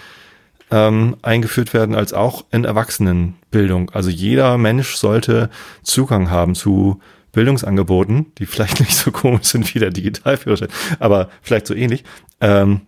[0.71, 3.91] ähm, eingeführt werden, als auch in Erwachsenenbildung.
[3.91, 5.49] Also jeder Mensch sollte
[5.83, 6.99] Zugang haben zu
[7.31, 10.69] Bildungsangeboten, die vielleicht nicht so komisch sind wie der Digitalführerschein,
[10.99, 12.03] aber vielleicht so ähnlich.
[12.41, 12.81] Ähm,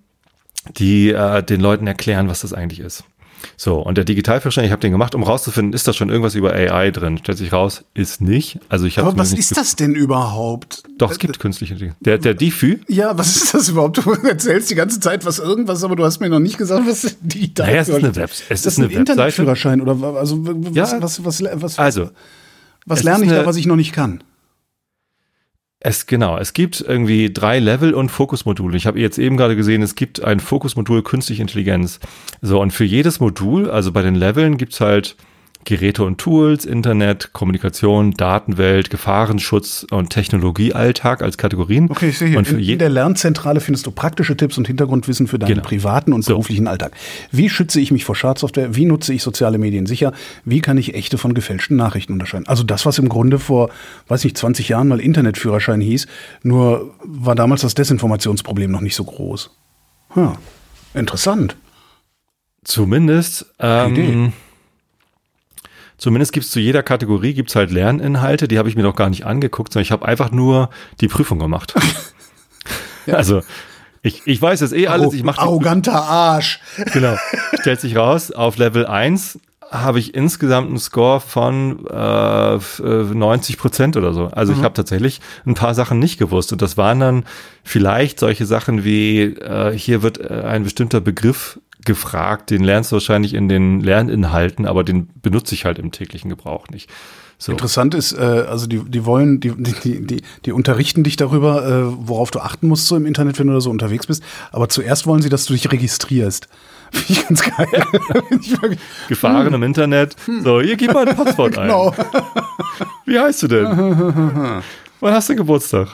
[0.77, 3.03] die äh, den Leuten erklären, was das eigentlich ist.
[3.57, 6.53] So, und der Digitalführerschein, ich habe den gemacht, um rauszufinden, ist da schon irgendwas über
[6.53, 7.17] AI drin?
[7.17, 8.59] Stellt sich raus, ist nicht.
[8.69, 10.83] Also ich habe Aber was ist das denn überhaupt?
[10.97, 11.97] Doch, es gibt künstliche Intelligenz.
[12.01, 12.77] Der, der DIFÜ.
[12.87, 13.97] Ja, was ist das überhaupt?
[14.05, 17.15] Du erzählst die ganze Zeit was irgendwas, aber du hast mir noch nicht gesagt, was
[17.21, 19.11] digital Naja, es ist eine Web- es ist ist das ein eine Webseite.
[19.11, 21.01] Internetführerschein oder also was, Ja.
[21.01, 22.09] was, was, was, Also,
[22.85, 24.21] was lerne ich da, eine- was ich noch nicht kann?
[25.87, 28.75] Es genau, es gibt irgendwie drei Level und Fokusmodule.
[28.75, 31.99] Ich habe jetzt eben gerade gesehen, es gibt ein Fokusmodul künstliche Intelligenz.
[32.41, 35.15] So, und für jedes Modul, also bei den Leveln, gibt's halt
[35.65, 41.87] Geräte und Tools, Internet, Kommunikation, Datenwelt, Gefahrenschutz und Technologiealltag als Kategorien.
[41.89, 44.67] Okay, ich sehe hier, Und für in, in der Lernzentrale findest du praktische Tipps und
[44.67, 45.63] Hintergrundwissen für deinen Genau.
[45.63, 46.33] privaten und So.
[46.33, 46.91] beruflichen Alltag.
[47.31, 48.75] Wie schütze ich mich vor Schadsoftware?
[48.75, 50.13] Wie nutze ich soziale Medien sicher?
[50.45, 52.47] Wie kann ich echte von gefälschten Nachrichten unterscheiden?
[52.47, 53.69] Also das, was im Grunde vor,
[54.07, 56.07] weiß nicht, 20 Jahren mal Internetführerschein hieß,
[56.43, 59.49] nur war damals das Desinformationsproblem noch nicht so groß.
[60.09, 60.33] Hm.
[60.93, 61.57] Interessant.
[62.63, 64.01] Zumindest, Idee.
[64.01, 64.33] ähm,
[65.97, 69.25] zumindest gibt's zu jeder Kategorie gibt's halt Lerninhalte, die habe ich mir noch gar nicht
[69.25, 70.69] angeguckt, sondern ich habe einfach nur
[71.01, 71.73] die Prüfung gemacht.
[73.07, 73.41] Also
[74.01, 76.59] ich, ich weiß es eh alles, ich mache Arroganter Arsch.
[76.93, 77.15] genau.
[77.61, 79.39] Stellt sich raus, auf Level 1
[79.71, 84.27] habe ich insgesamt einen Score von äh, f- äh, 90 Prozent oder so.
[84.27, 87.25] Also ich habe tatsächlich ein paar Sachen nicht gewusst und das waren dann
[87.63, 92.95] vielleicht solche Sachen wie äh, hier wird äh, ein bestimmter Begriff gefragt, den lernst du
[92.95, 96.89] wahrscheinlich in den Lerninhalten, aber den benutze ich halt im täglichen Gebrauch nicht.
[97.37, 97.51] So.
[97.51, 102.07] Interessant ist, äh, also die, die wollen, die, die, die, die unterrichten dich darüber, äh,
[102.07, 104.23] worauf du achten musst so im Internet, wenn du da so unterwegs bist.
[104.53, 106.47] Aber zuerst wollen sie, dass du dich registrierst.
[106.91, 107.67] Finde ich ganz geil.
[108.39, 108.79] Ich wirklich-
[109.09, 110.15] Gefahren im Internet.
[110.43, 111.67] So, hier gib mal ein Passwort ein.
[111.67, 111.93] genau.
[113.05, 114.63] Wie heißt du denn?
[115.01, 115.89] Wann hast du Geburtstag?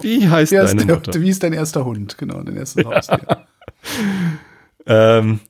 [0.00, 1.20] Wie heißt Wer deine der, Mutter?
[1.20, 2.16] wie ist dein erster Hund?
[2.16, 3.18] Genau, dein erstes Haustier.
[4.86, 5.40] Ähm,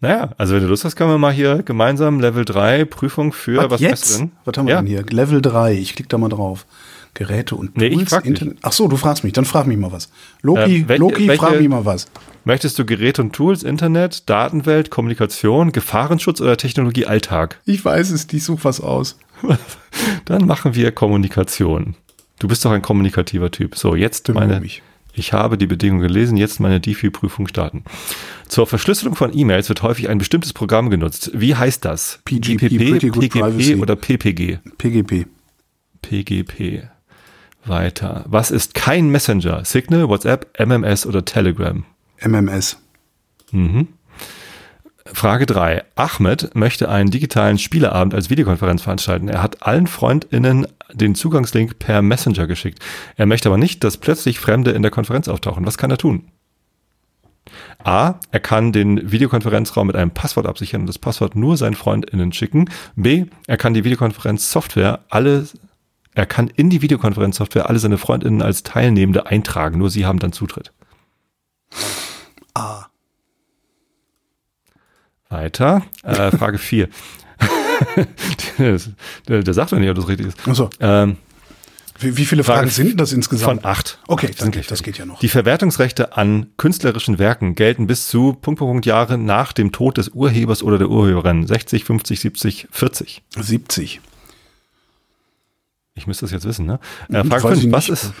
[0.00, 3.70] naja, also wenn du Lust hast, können wir mal hier gemeinsam Level 3 Prüfung für
[3.70, 4.02] was, jetzt?
[4.02, 4.32] hast du denn?
[4.44, 4.80] Was haben wir ja.
[4.82, 5.04] denn hier?
[5.08, 5.74] Level 3.
[5.74, 6.66] Ich klicke da mal drauf.
[7.14, 8.30] Geräte und Nee, ich Tools, frag dich.
[8.32, 8.58] Internet.
[8.62, 9.34] Ach so, du fragst mich.
[9.34, 10.10] Dann frag mich mal was.
[10.40, 12.06] Loki, Ähm, welche- Loki, welche- frag mich mal was.
[12.44, 17.60] Möchtest du Geräte und Tools, Internet, Datenwelt, Kommunikation, Gefahrenschutz oder Technologie Alltag?
[17.66, 19.18] Ich weiß es, ich suche was aus.
[20.24, 21.94] Dann machen wir Kommunikation.
[22.38, 23.76] Du bist doch ein kommunikativer Typ.
[23.76, 24.60] So, jetzt Bemühe meine.
[24.60, 24.82] mich.
[25.14, 27.84] Ich habe die Bedingungen gelesen, jetzt meine DeFi-Prüfung starten.
[28.48, 31.30] Zur Verschlüsselung von E-Mails wird häufig ein bestimmtes Programm genutzt.
[31.34, 32.20] Wie heißt das?
[32.24, 33.74] PGP, PGP Privacy.
[33.76, 34.58] oder PPG?
[34.78, 35.26] PGP.
[36.00, 36.88] PGP.
[37.64, 38.24] Weiter.
[38.26, 39.64] Was ist kein Messenger?
[39.64, 41.84] Signal, WhatsApp, MMS oder Telegram?
[42.20, 42.78] MMS.
[45.06, 45.84] Frage 3.
[45.96, 49.28] Ahmed möchte einen digitalen Spieleabend als Videokonferenz veranstalten.
[49.28, 52.78] Er hat allen FreundInnen den Zugangslink per Messenger geschickt.
[53.16, 55.66] Er möchte aber nicht, dass plötzlich Fremde in der Konferenz auftauchen.
[55.66, 56.24] Was kann er tun?
[57.82, 58.14] A.
[58.30, 62.70] Er kann den Videokonferenzraum mit einem Passwort absichern und das Passwort nur seinen FreundInnen schicken.
[62.94, 63.26] B.
[63.46, 65.46] Er kann die Videokonferenzsoftware alle,
[66.14, 69.78] er kann in die Videokonferenzsoftware alle seine FreundInnen als Teilnehmende eintragen.
[69.78, 70.72] Nur sie haben dann Zutritt.
[72.54, 72.81] A.
[75.32, 75.82] Weiter.
[76.04, 76.88] Äh, Frage 4.
[78.58, 80.48] der, sagt doch nicht, ob das richtig ist.
[80.48, 80.70] Achso.
[80.80, 81.16] Ähm,
[81.98, 83.62] Wie, wie viele Frage Fragen sind das insgesamt?
[83.62, 83.98] von acht.
[84.06, 85.18] Okay, gleich geht, das geht ja noch.
[85.20, 89.98] Die Verwertungsrechte an künstlerischen Werken gelten bis zu Punkt, Punkt, Punkt Jahre nach dem Tod
[89.98, 91.46] des Urhebers oder der Urheberin.
[91.46, 93.22] 60, 50, 70, 40.
[93.38, 94.00] 70.
[95.94, 96.78] Ich müsste das jetzt wissen, ne?
[97.10, 97.64] Äh, Frage Weiß 5.
[97.64, 98.12] ich Was ist,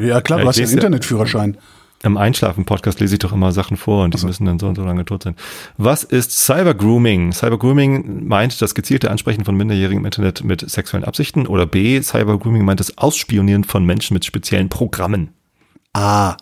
[0.00, 1.56] Ja, klar, du hast ja einen lese ja- Internetführerschein.
[2.04, 4.84] Im Einschlafen-Podcast lese ich doch immer Sachen vor und die müssen dann so und so
[4.84, 5.34] lange tot sein.
[5.78, 7.32] Was ist Cybergrooming?
[7.32, 12.00] Cybergrooming meint das gezielte Ansprechen von Minderjährigen im Internet mit sexuellen Absichten oder B.
[12.00, 15.30] Cybergrooming meint das Ausspionieren von Menschen mit speziellen Programmen.
[15.94, 16.36] A.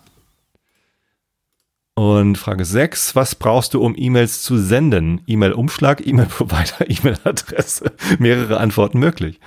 [1.95, 5.21] Und Frage 6, was brauchst du, um E-Mails zu senden?
[5.27, 7.93] E-Mail-Umschlag, E-Mail-Provider, E-Mail-Adresse.
[8.19, 9.39] Mehrere Antworten möglich.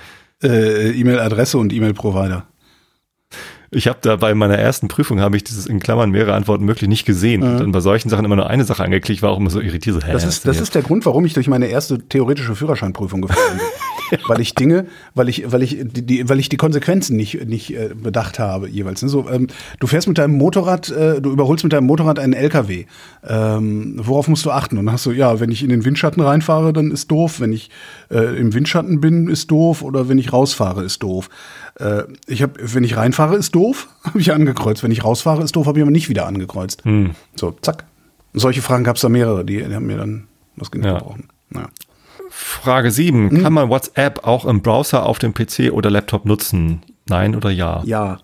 [0.42, 2.46] Äh, E-Mail-Adresse und E-Mail-Provider.
[3.76, 6.88] Ich habe da bei meiner ersten Prüfung habe ich dieses in Klammern mehrere Antworten möglich
[6.88, 7.42] nicht gesehen.
[7.42, 10.00] Und dann bei solchen Sachen immer nur eine Sache angeklickt, war auch immer so irritiert.
[10.00, 10.62] So, hä, Das ist, das jetzt?
[10.62, 13.60] ist der Grund, warum ich durch meine erste theoretische Führerscheinprüfung gefallen bin.
[14.28, 17.90] weil ich Dinge, weil ich, weil ich die, weil ich die Konsequenzen nicht, nicht äh,
[17.94, 19.02] bedacht habe jeweils.
[19.02, 19.08] ne?
[19.08, 19.46] So, ähm,
[19.80, 22.86] du fährst mit deinem Motorrad, äh, du überholst mit deinem Motorrad einen LKW.
[23.26, 24.78] Ähm, worauf musst du achten?
[24.78, 27.40] Und dann hast du, ja, wenn ich in den Windschatten reinfahre, dann ist doof.
[27.40, 27.70] Wenn ich
[28.10, 29.82] äh, im Windschatten bin, ist doof.
[29.82, 31.28] Oder wenn ich rausfahre, ist doof.
[31.78, 34.82] Äh, ich habe, wenn ich reinfahre, ist doof, habe ich angekreuzt.
[34.82, 36.82] Wenn ich rausfahre, ist doof, habe ich aber nicht wieder angekreuzt.
[37.34, 37.84] So, zack.
[38.32, 40.98] Und solche Fragen gab es da mehrere, die, die haben mir dann das Genick Ja.
[40.98, 41.28] gebrochen.
[41.54, 41.68] Ja.
[42.46, 43.42] Frage 7, Hm?
[43.42, 46.82] kann man WhatsApp auch im Browser auf dem PC oder Laptop nutzen?
[47.08, 47.82] Nein oder ja?
[47.84, 48.18] ja.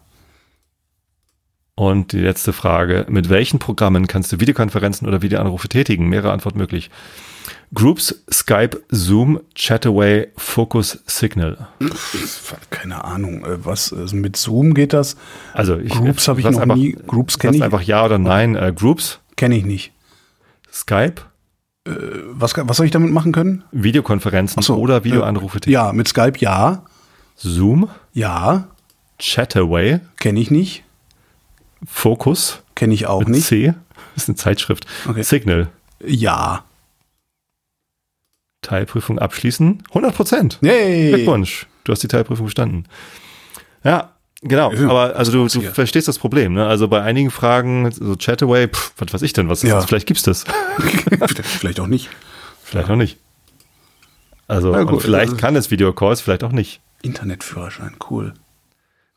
[1.74, 6.08] Und die letzte Frage, mit welchen Programmen kannst du Videokonferenzen oder Videoanrufe tätigen?
[6.08, 6.88] Mehrere Antworten möglich.
[7.74, 11.66] Groups, Skype, Zoom, Chataway, Focus, Signal.
[12.70, 15.16] Keine Ahnung, äh, was also mit Zoom geht das?
[15.52, 16.92] Also ich, Groups habe ich noch einfach, nie.
[17.06, 18.54] Groups kenne ich, einfach ja oder nein.
[18.54, 19.92] Äh, Groups, kenne ich nicht.
[20.72, 21.22] Skype,
[21.84, 23.64] Was, was soll ich damit machen können?
[23.72, 25.72] Videokonferenzen so, oder Videoanrufe tätigen.
[25.74, 26.84] Ja, mit Skype ja.
[27.36, 28.68] Zoom, Ja,
[29.18, 30.84] Chataway, kenne ich nicht.
[31.84, 33.46] Focus, Kenne ich auch mit nicht.
[33.46, 33.74] C,
[34.14, 34.86] das ist eine Zeitschrift.
[35.08, 35.22] Okay.
[35.22, 35.68] Signal,
[36.04, 36.64] Ja.
[38.60, 40.58] Teilprüfung abschließen, 100 Prozent.
[40.60, 42.84] Glückwunsch, du hast die Teilprüfung bestanden.
[43.82, 44.12] Ja,
[44.42, 44.72] genau.
[44.72, 46.54] Ja, Aber also du, du verstehst das Problem.
[46.54, 46.66] Ne?
[46.66, 49.76] Also bei einigen Fragen, so Chataway, pff, was weiß ich denn, was ist Ja.
[49.76, 49.86] das?
[49.86, 50.44] Vielleicht gibt's das.
[51.42, 52.10] Vielleicht auch nicht.
[52.62, 53.18] Vielleicht auch nicht.
[54.48, 56.80] Also gut, und vielleicht also- kann es Videocalls, vielleicht auch nicht.
[57.02, 58.34] Internetführerschein, cool.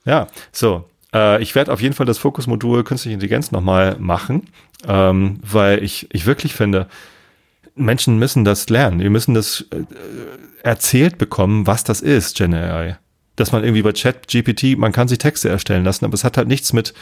[0.05, 0.89] Ja, so.
[1.13, 4.47] Äh, ich werde auf jeden Fall das Fokusmodul Künstliche Intelligenz nochmal machen,
[4.87, 6.87] ähm, weil ich, ich wirklich finde,
[7.75, 8.99] Menschen müssen das lernen.
[9.01, 9.83] Wir müssen das äh,
[10.63, 12.97] erzählt bekommen, was das ist, Gen AI.
[13.35, 16.37] Dass man irgendwie bei Chat GPT, man kann sich Texte erstellen lassen, aber es hat
[16.37, 16.93] halt nichts mit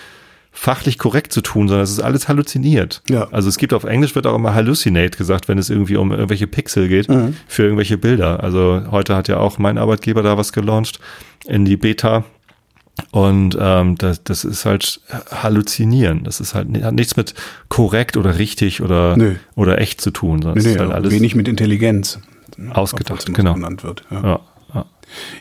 [0.55, 3.01] fachlich korrekt zu tun, sondern es ist alles halluziniert.
[3.09, 3.27] Ja.
[3.31, 6.45] Also es gibt auf Englisch wird auch immer hallucinate gesagt, wenn es irgendwie um irgendwelche
[6.45, 7.35] Pixel geht Mhm.
[7.47, 8.43] für irgendwelche Bilder.
[8.43, 10.99] Also heute hat ja auch mein Arbeitgeber da was gelauncht
[11.47, 12.23] in die Beta.
[13.09, 16.23] Und ähm, das, das ist halt halluzinieren.
[16.23, 17.33] Das ist halt hat nichts mit
[17.69, 19.35] korrekt oder richtig oder, Nö.
[19.55, 22.19] oder echt zu tun, sondern Nee, es ist halt alles wenig mit Intelligenz.
[22.71, 23.25] ausgedacht.
[23.33, 23.55] Genau.
[23.55, 24.03] genannt wird.
[24.11, 24.39] Ja, ja.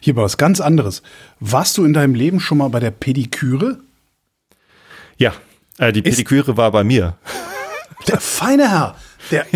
[0.01, 1.03] Hier war was ganz anderes.
[1.41, 3.79] Warst du in deinem Leben schon mal bei der Pediküre?
[5.19, 5.33] ja
[5.79, 7.17] äh, die Ist- Pediküre war bei mir.
[8.09, 8.97] Der feine Herr.
[9.31, 9.47] Der,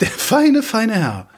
[0.00, 1.28] der feine, feine Herr.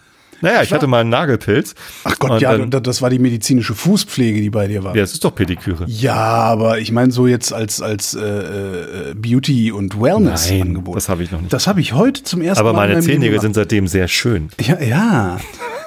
[0.41, 1.75] Naja, ich war- hatte mal einen Nagelpilz.
[2.05, 4.97] Ach Gott, Und ja, dann, da- das war die medizinische Fußpflege, die bei dir war.
[4.97, 5.85] ja, es ist doch Pediküre.
[5.87, 10.97] Ja, aber ich meine so jetzt als als äh, äh, Beauty und Wellness Nein, Angebot.
[10.97, 11.53] das habe ich noch nicht.
[11.53, 12.87] Das habe ich heute zum ersten Aber Mal.
[12.87, 14.49] in meine Zehennägel sind seitdem sehr schön.
[14.61, 15.39] Ja, ja.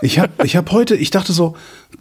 [0.02, 1.56] Ich habe ich hab heute, ich dachte so,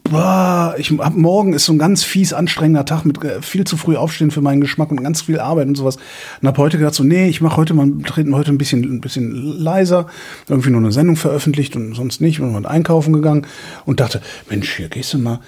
[0.04, 3.76] boah, ich hab, morgen ist so ein ganz fies anstrengender Tag mit äh, viel zu
[3.76, 5.96] früh aufstehen für meinen Geschmack und ganz viel Arbeit und sowas.
[6.40, 9.00] Und habe heute gedacht so, nee, ich mache heute mal treten heute ein bisschen ein
[9.02, 10.06] bisschen leiser,
[10.48, 13.46] irgendwie nur eine Sendung veröffentlicht und sonst nicht und einkaufen gegangen
[13.84, 15.40] und dachte, Mensch, hier gehst du mal,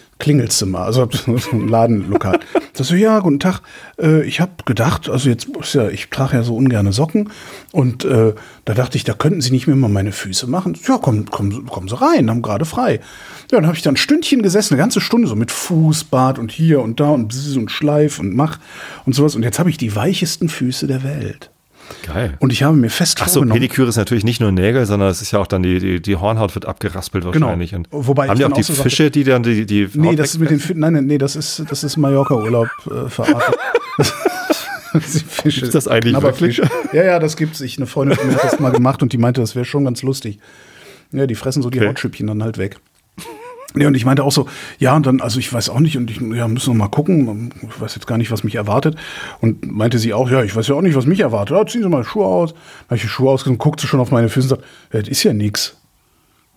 [0.67, 1.09] mal, also
[1.53, 2.41] ein Ladenlokal.
[2.75, 3.61] Das so, ja, guten Tag.
[4.01, 7.31] Äh, ich habe gedacht, also jetzt ist ja, ich trage ja so ungerne Socken
[7.71, 10.77] und äh, da dachte ich, da könnten Sie nicht mehr mal meine Füße machen.
[10.89, 13.01] Ja, komm, komm, kommen Sie rein, haben gerade frei.
[13.51, 16.51] Ja, dann habe ich da ein Stündchen gesessen, eine ganze Stunde so mit Fußbad und
[16.51, 18.59] hier und da und und Schleif und mach
[19.05, 19.37] und sowas.
[19.37, 21.52] Und jetzt habe ich die weichesten Füße der Welt.
[22.07, 22.35] Geil.
[22.41, 25.09] Und ich habe mir fest Ach so, vorgenommen, Pediküre ist natürlich nicht nur Nägel, sondern
[25.11, 27.47] es ist ja auch dann die, die, die Hornhaut wird abgeraspelt Genau.
[27.47, 27.75] wahrscheinlich.
[27.75, 30.31] Und Wobei haben die auch die so Fische, die dann die, die Nee, Haut das
[30.31, 33.09] ist mit den Fi- nein, nein, nee, das ist das ist Mallorca-Urlaub äh,
[35.01, 35.61] Fische.
[35.61, 36.59] Gibt's das eigentlich Knabberfisch.
[36.59, 36.93] wirklich?
[36.93, 37.61] Ja, ja, das gibt's.
[37.61, 39.85] Ich, eine Freundin von mir hat das mal gemacht und die meinte, das wäre schon
[39.85, 40.39] ganz lustig.
[41.13, 41.89] Ja, die fressen so die Okay.
[41.89, 42.77] Hautschüppchen dann halt weg.
[43.77, 44.49] Ja, und ich meinte auch so,
[44.79, 47.53] ja, und dann, also ich weiß auch nicht, und ich, ja, müssen wir mal gucken,
[47.63, 48.97] ich weiß jetzt gar nicht, was mich erwartet.
[49.41, 51.57] Und meinte sie auch, ja, ich weiß ja auch nicht, was mich erwartet.
[51.57, 52.53] Ja, ziehen Sie mal Schuhe aus.
[52.53, 55.01] Dann habe ich die Schuhe ausgezogen, guckt sie schon auf meine Füße und sagt, ja,
[55.01, 55.77] das ist ja nix.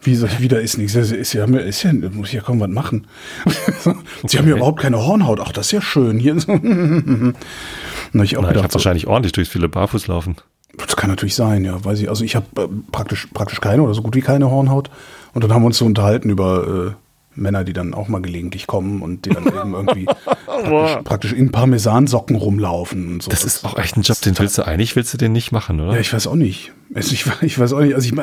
[0.01, 0.93] Wie sag ich, wieder ist nichts.
[0.93, 3.07] Ist ja, ist ja, ist ja, muss ich ja kaum was machen.
[4.27, 5.39] Sie haben ja überhaupt keine Hornhaut.
[5.39, 6.19] Ach, das ist ja schön.
[6.19, 6.35] Hier.
[8.11, 10.35] Na, ich auch Na, ich gedacht, habe so, wahrscheinlich ordentlich durchs viele Barfuß laufen.
[10.77, 11.83] das kann natürlich sein, ja.
[11.83, 12.09] Weiß ich.
[12.09, 14.91] Also ich habe äh, praktisch, praktisch keine oder so gut wie keine Hornhaut.
[15.33, 17.04] Und dann haben wir uns so unterhalten über äh,
[17.35, 20.05] Männer, die dann auch mal gelegentlich kommen und die dann eben irgendwie
[20.45, 23.31] praktisch, praktisch in Parmesansocken rumlaufen und so.
[23.31, 25.79] Das ist auch echt ein Job, den willst du eigentlich willst du den nicht machen,
[25.79, 25.93] oder?
[25.93, 26.71] Ja, ich weiß auch nicht.
[26.95, 27.93] Also ich, ich weiß auch nicht.
[27.93, 28.13] Also ich,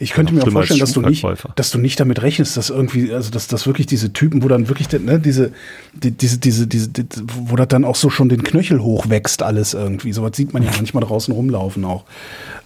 [0.00, 3.12] ich könnte mir auch vorstellen, dass du nicht, dass du nicht damit rechnest, dass irgendwie,
[3.12, 5.52] also dass, dass wirklich diese Typen, wo dann wirklich, ne, diese,
[5.94, 7.06] die, diese, diese, diese, die,
[7.46, 10.12] wo das dann auch so schon den Knöchel hochwächst alles irgendwie.
[10.12, 12.04] Sowas sieht man ja manchmal draußen rumlaufen auch.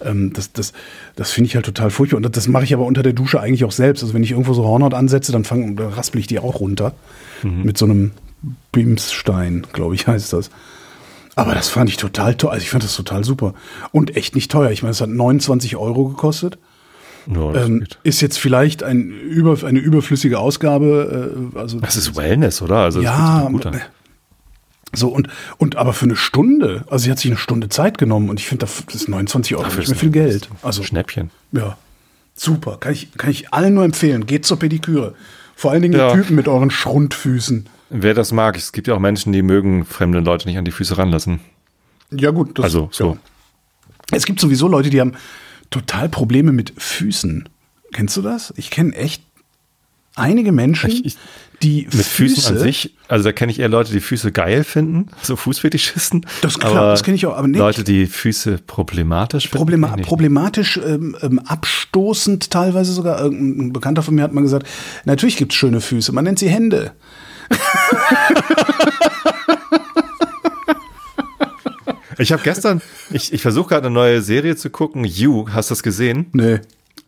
[0.03, 0.73] Ähm, das, das,
[1.15, 2.17] das finde ich halt total furchtbar.
[2.17, 4.03] Und das, das mache ich aber unter der Dusche eigentlich auch selbst.
[4.03, 6.95] Also wenn ich irgendwo so Hornhaut ansetze, dann fang, dann raspel ich die auch runter.
[7.43, 8.13] Mit so einem
[8.73, 10.51] Bimsstein, glaube ich, heißt das.
[11.37, 12.51] Aber das fand ich total toll.
[12.51, 13.55] Also ich fand das total super.
[13.93, 14.71] Und echt nicht teuer.
[14.71, 16.59] Ich meine, es hat 29 Euro gekostet.
[17.27, 21.53] Ja, Ähm, ist jetzt vielleicht ein über, eine überflüssige Ausgabe.
[21.55, 22.77] Äh, also das ist Wellness, oder?
[22.79, 23.81] Also ja, an.
[24.95, 26.85] so und, und aber für eine Stunde.
[26.89, 29.65] Also sie hat sich eine Stunde Zeit genommen und ich finde, das ist 29 Euro
[29.65, 30.49] Dafür nicht mehr viel Geld.
[30.63, 31.31] Also Schnäppchen.
[31.53, 31.77] ja,
[32.35, 32.77] super.
[32.79, 34.27] Kann ich, kann ich allen nur empfehlen.
[34.27, 35.15] Geht zur Pediküre.
[35.57, 36.11] Vor allen Dingen Ja.
[36.13, 37.69] die Typen mit euren Schrundfüßen.
[37.91, 40.71] Wer das mag, es gibt ja auch Menschen, die mögen fremde Leute nicht an die
[40.73, 41.41] Füße ranlassen.
[42.11, 43.13] Ja gut, das, Also, so.
[43.13, 44.17] Ja.
[44.17, 45.13] Es gibt sowieso Leute, die haben
[45.71, 47.49] total Probleme mit Füßen.
[47.93, 48.53] Kennst du das?
[48.57, 49.23] Ich kenne echt
[50.17, 51.17] einige Menschen, Ich- ich-
[51.63, 55.07] die Mit Füßen an sich, also da kenne ich eher Leute, die Füße geil finden,
[55.23, 56.27] so Fußfetischisten.
[56.43, 59.57] Das- klar, das kenn ich auch, aber nicht- Leute, die Füße problematisch finden.
[59.59, 63.19] Problema problematisch, ähm, ähm, abstoßend teilweise sogar.
[63.21, 64.67] Irgendein Bekannter von mir hat mal gesagt,
[65.05, 66.93] natürlich gibt's schöne Füße, man nennt sie Hände.
[72.19, 72.81] Ich habe gestern,
[73.11, 75.05] ich, ich versuche gerade eine neue Serie zu gucken.
[75.05, 76.27] You, hast du das gesehen?
[76.33, 76.61] Nee.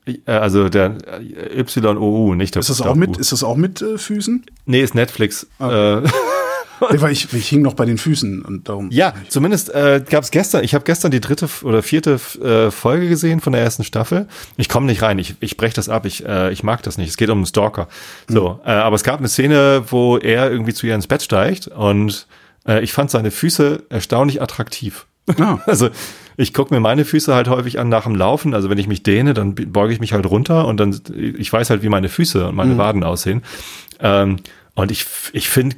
[0.06, 3.80] Äh, Also der äh, YOU, nicht der Ist das auch mit, ist das auch mit
[3.82, 4.44] äh, Füßen?
[4.64, 5.46] Nee, ist Netflix.
[5.58, 5.98] Ah.
[5.98, 6.10] Äh, Nee,
[6.80, 8.90] weil ich, ich hing noch bei den Füßen und darum.
[8.90, 13.08] ja, zumindest äh, gab es gestern, ich habe gestern die dritte oder vierte äh, Folge
[13.08, 14.26] gesehen von der ersten Staffel.
[14.56, 17.08] Ich komme nicht rein, ich, ich breche das ab, ich, äh, ich mag das nicht.
[17.08, 17.88] Es geht um einen Stalker.
[18.28, 21.68] So, äh, aber es gab eine Szene, wo er irgendwie zu ihr ins Bett steigt
[21.68, 22.26] und
[22.66, 25.06] äh, ich fand seine Füße erstaunlich attraktiv.
[25.38, 25.58] Ah.
[25.66, 25.90] Also
[26.36, 28.54] ich gucke mir meine Füße halt häufig an nach dem Laufen.
[28.54, 31.70] Also wenn ich mich dehne, dann beuge ich mich halt runter und dann, ich weiß
[31.70, 33.42] halt, wie meine Füße und meine Waden aussehen.
[34.00, 34.36] Ähm,
[34.74, 35.76] und ich, ich finde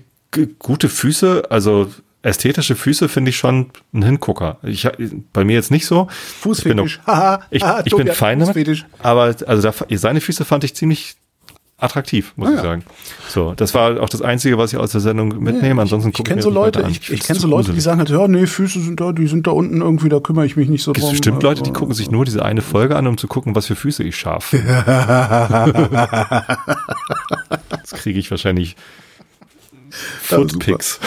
[0.59, 1.91] gute Füße, also
[2.22, 4.59] ästhetische Füße finde ich schon ein Hingucker.
[4.62, 4.89] Ich,
[5.33, 6.09] bei mir jetzt nicht so.
[6.41, 6.99] Fußfetisch.
[7.01, 8.87] Ich bin, Haha, ich, ich bin fein damit.
[9.03, 11.14] Aber also da, seine Füße fand ich ziemlich
[11.81, 12.62] attraktiv, muss Ah, ich ja.
[12.64, 12.83] sagen.
[13.29, 15.81] So, das war auch das Einzige, was ich aus der Sendung mitnehme.
[15.81, 18.01] Ansonsten Ich gucke kenne mir so Leute, ich, ich find's kenne so Leute, die sagen
[18.01, 20.68] halt, ja, nee, Füße sind da, die sind da unten irgendwie, da kümmere ich mich
[20.68, 21.11] nicht so Es drum.
[21.11, 23.66] gibt bestimmt Leute, die gucken sich nur diese eine Folge an, um zu gucken, was
[23.66, 24.51] für Füße ich scharf
[27.70, 28.76] das kriege ich wahrscheinlich Ja,
[30.22, 31.01] Footpics.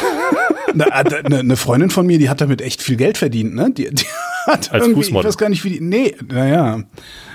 [0.73, 3.71] Eine, eine, eine Freundin von mir, die hat damit echt viel Geld verdient, ne?
[3.71, 4.05] Die, die
[4.45, 5.27] hat Als irgendwie, ich Fußmodel.
[5.27, 5.81] weiß gar nicht, wie die.
[5.81, 6.83] Nee, naja.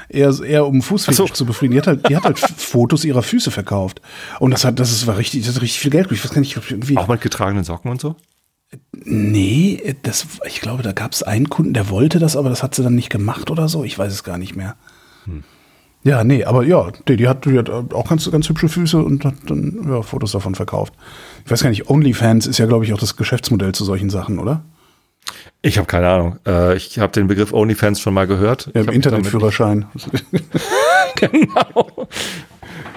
[0.09, 1.26] Eher, eher um Fußfetisch so.
[1.26, 1.74] zu befriedigen.
[1.74, 4.00] Die hat halt, die hat halt Fotos ihrer Füße verkauft.
[4.38, 6.11] Und das hat, das ist, war richtig, das hat richtig viel Geld.
[6.12, 6.96] Ich weiß gar nicht, irgendwie.
[6.96, 8.16] Auch mit getragenen Socken und so?
[8.92, 12.74] Nee, das, ich glaube, da gab es einen Kunden, der wollte das, aber das hat
[12.74, 13.84] sie dann nicht gemacht oder so.
[13.84, 14.76] Ich weiß es gar nicht mehr.
[16.07, 19.24] Ja, nee, aber ja, die, die, hat, die hat auch ganz, ganz hübsche Füße und
[19.24, 20.94] hat dann ja, Fotos davon verkauft.
[21.44, 24.38] Ich weiß gar nicht, OnlyFans ist ja, glaube ich, auch das Geschäftsmodell zu solchen Sachen,
[24.38, 24.62] oder?
[25.62, 26.38] Ich habe keine Ahnung.
[26.46, 28.70] Äh, ich habe den Begriff OnlyFans schon mal gehört.
[28.72, 29.86] Ja, im Internetführerschein.
[31.16, 32.09] Genau.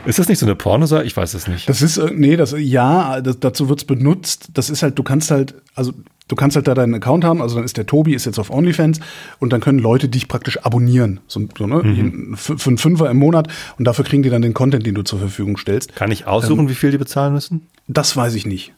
[0.05, 1.05] Ist das nicht so eine Pornoseite?
[1.05, 1.67] Ich weiß es nicht.
[1.69, 4.49] Das ist, äh, nee, das, ja, das, dazu wird's benutzt.
[4.53, 5.93] Das ist halt, du kannst halt, also
[6.27, 8.49] du kannst halt da deinen Account haben, also dann ist der Tobi, ist jetzt auf
[8.49, 8.99] OnlyFans
[9.39, 11.19] und dann können Leute dich praktisch abonnieren.
[11.27, 11.81] So, so ne?
[11.85, 13.47] Jeden- Für, für einen Fünfer im Monat
[13.77, 15.95] und dafür kriegen die dann den Content, den du zur Verfügung stellst.
[15.95, 17.67] Kann ich aussuchen, Ähm, wie viel die bezahlen müssen?
[17.87, 18.73] Das weiß ich nicht.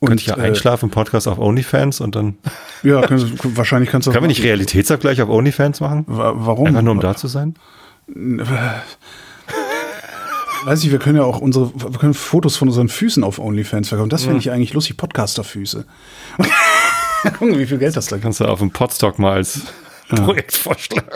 [0.00, 2.36] Könnte ich ja äh, einschlafen Podcast auf OnlyFans und dann.
[2.84, 6.04] Ja, können, wahrscheinlich kannst du Können wir nicht Realitätsabgleich auf OnlyFans machen?
[6.06, 6.68] Wa- Warum?
[6.68, 7.54] Einfach nur um da zu sein?
[10.68, 13.88] Weiß ich, wir können ja auch unsere, wir können Fotos von unseren Füßen auf OnlyFans
[13.88, 14.10] verkaufen.
[14.10, 15.86] Das finde ich eigentlich lustig, Podcaster-Füße.
[17.38, 18.24] Gucken, wie viel Geld das da gibt.
[18.24, 19.62] Kannst du auf dem Podstock mal als
[20.10, 21.08] Projekt vorschlagen.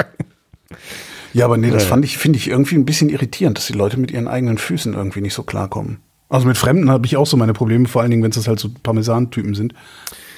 [1.35, 1.89] Ja, aber nee, das Ja.
[1.91, 4.95] fand ich, finde ich irgendwie ein bisschen irritierend, dass die Leute mit ihren eigenen Füßen
[4.95, 5.99] irgendwie nicht so klarkommen.
[6.31, 8.59] Also mit Fremden habe ich auch so meine Probleme, vor allen Dingen, wenn es halt
[8.59, 9.75] so Parmesan-Typen sind.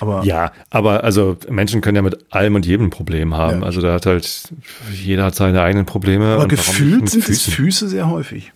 [0.01, 3.61] Aber Ja, aber also Menschen können ja mit allem und jedem Problem haben.
[3.61, 3.67] Ja.
[3.67, 4.53] Also da hat halt,
[4.93, 6.35] jeder hat seine eigenen Probleme.
[6.35, 7.45] aber gefühlt sind es?
[7.45, 8.53] Füße sehr häufig.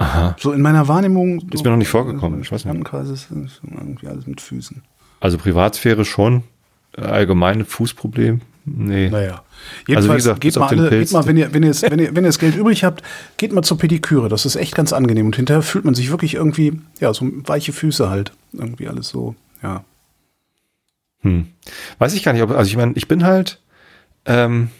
[0.00, 0.34] Aha.
[0.38, 1.46] So in meiner Wahrnehmung.
[1.50, 2.90] Ist mir noch nicht vorgekommen, ich weiß nicht.
[2.90, 4.82] Ist irgendwie alles mit Füßen.
[5.20, 6.42] Also Privatsphäre schon.
[6.96, 8.40] Allgemeine Fußproblem?
[8.64, 9.10] Nee.
[9.10, 9.32] Naja.
[9.32, 9.44] Also
[9.84, 12.16] wie Jedenfalls gesagt, geht mal, alle, geht mal wenn, ihr, wenn, ihr es, wenn, ihr,
[12.16, 13.02] wenn ihr das Geld übrig habt,
[13.36, 14.30] geht mal zur Pediküre.
[14.30, 15.26] Das ist echt ganz angenehm.
[15.26, 18.32] Und hinterher fühlt man sich wirklich irgendwie, ja, so weiche Füße halt.
[18.54, 19.84] Irgendwie alles so, ja.
[21.20, 21.48] Hm.
[21.98, 23.60] Weiß ich gar nicht, ob, also ich meine, ich bin halt,
[24.24, 24.70] ähm,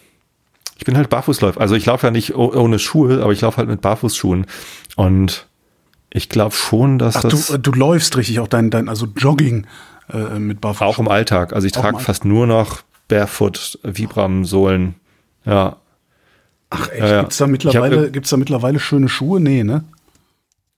[0.81, 1.61] ich bin halt Barfußläufer.
[1.61, 4.47] Also ich laufe ja nicht oh- ohne Schuhe, aber ich laufe halt mit Barfußschuhen.
[4.97, 5.47] Und
[6.09, 9.67] ich glaube schon, dass Ach, das du, du läufst richtig, auch dein, dein also Jogging
[10.11, 10.81] äh, mit Barfuß.
[10.87, 11.53] auch im Alltag.
[11.53, 14.95] Also ich trage fast nur noch Barefoot, Vibram-Sohlen.
[15.45, 15.77] Ja.
[16.71, 19.39] Ach echt, Ja, gibt's da Ich mittlerweile, hab- gibt's da mittlerweile schöne Schuhe?
[19.39, 19.85] Nee, ne?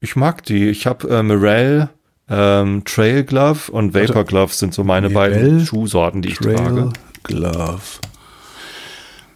[0.00, 0.68] Ich mag die.
[0.68, 1.90] Ich habe äh, Morel,
[2.28, 6.56] ähm, Trail Glove und Vapor Glove sind so meine Mirel, beiden Schuhsorten, die ich Trail
[6.56, 6.92] trage.
[7.22, 7.80] Glove.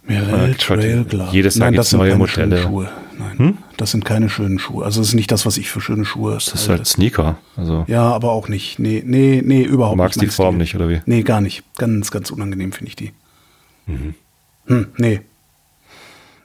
[0.09, 1.29] Ja, Trail Glove.
[1.31, 2.55] jedes Jahr das sind neue keine Modelle.
[2.57, 2.61] Hm?
[2.61, 2.89] schönen Schuhe.
[3.19, 4.85] Nein, das sind keine schönen Schuhe.
[4.85, 7.37] Also das ist nicht das, was ich für schöne Schuhe Das ist halt Sneaker.
[7.55, 8.79] Also Ja, aber auch nicht.
[8.79, 10.59] Nee, nee, nee, überhaupt du magst die mein Form Stil.
[10.59, 11.01] nicht, oder wie?
[11.05, 11.63] Nee, gar nicht.
[11.77, 13.11] Ganz, ganz unangenehm finde ich die.
[13.87, 14.13] Mhm.
[14.67, 15.21] Hm, nee.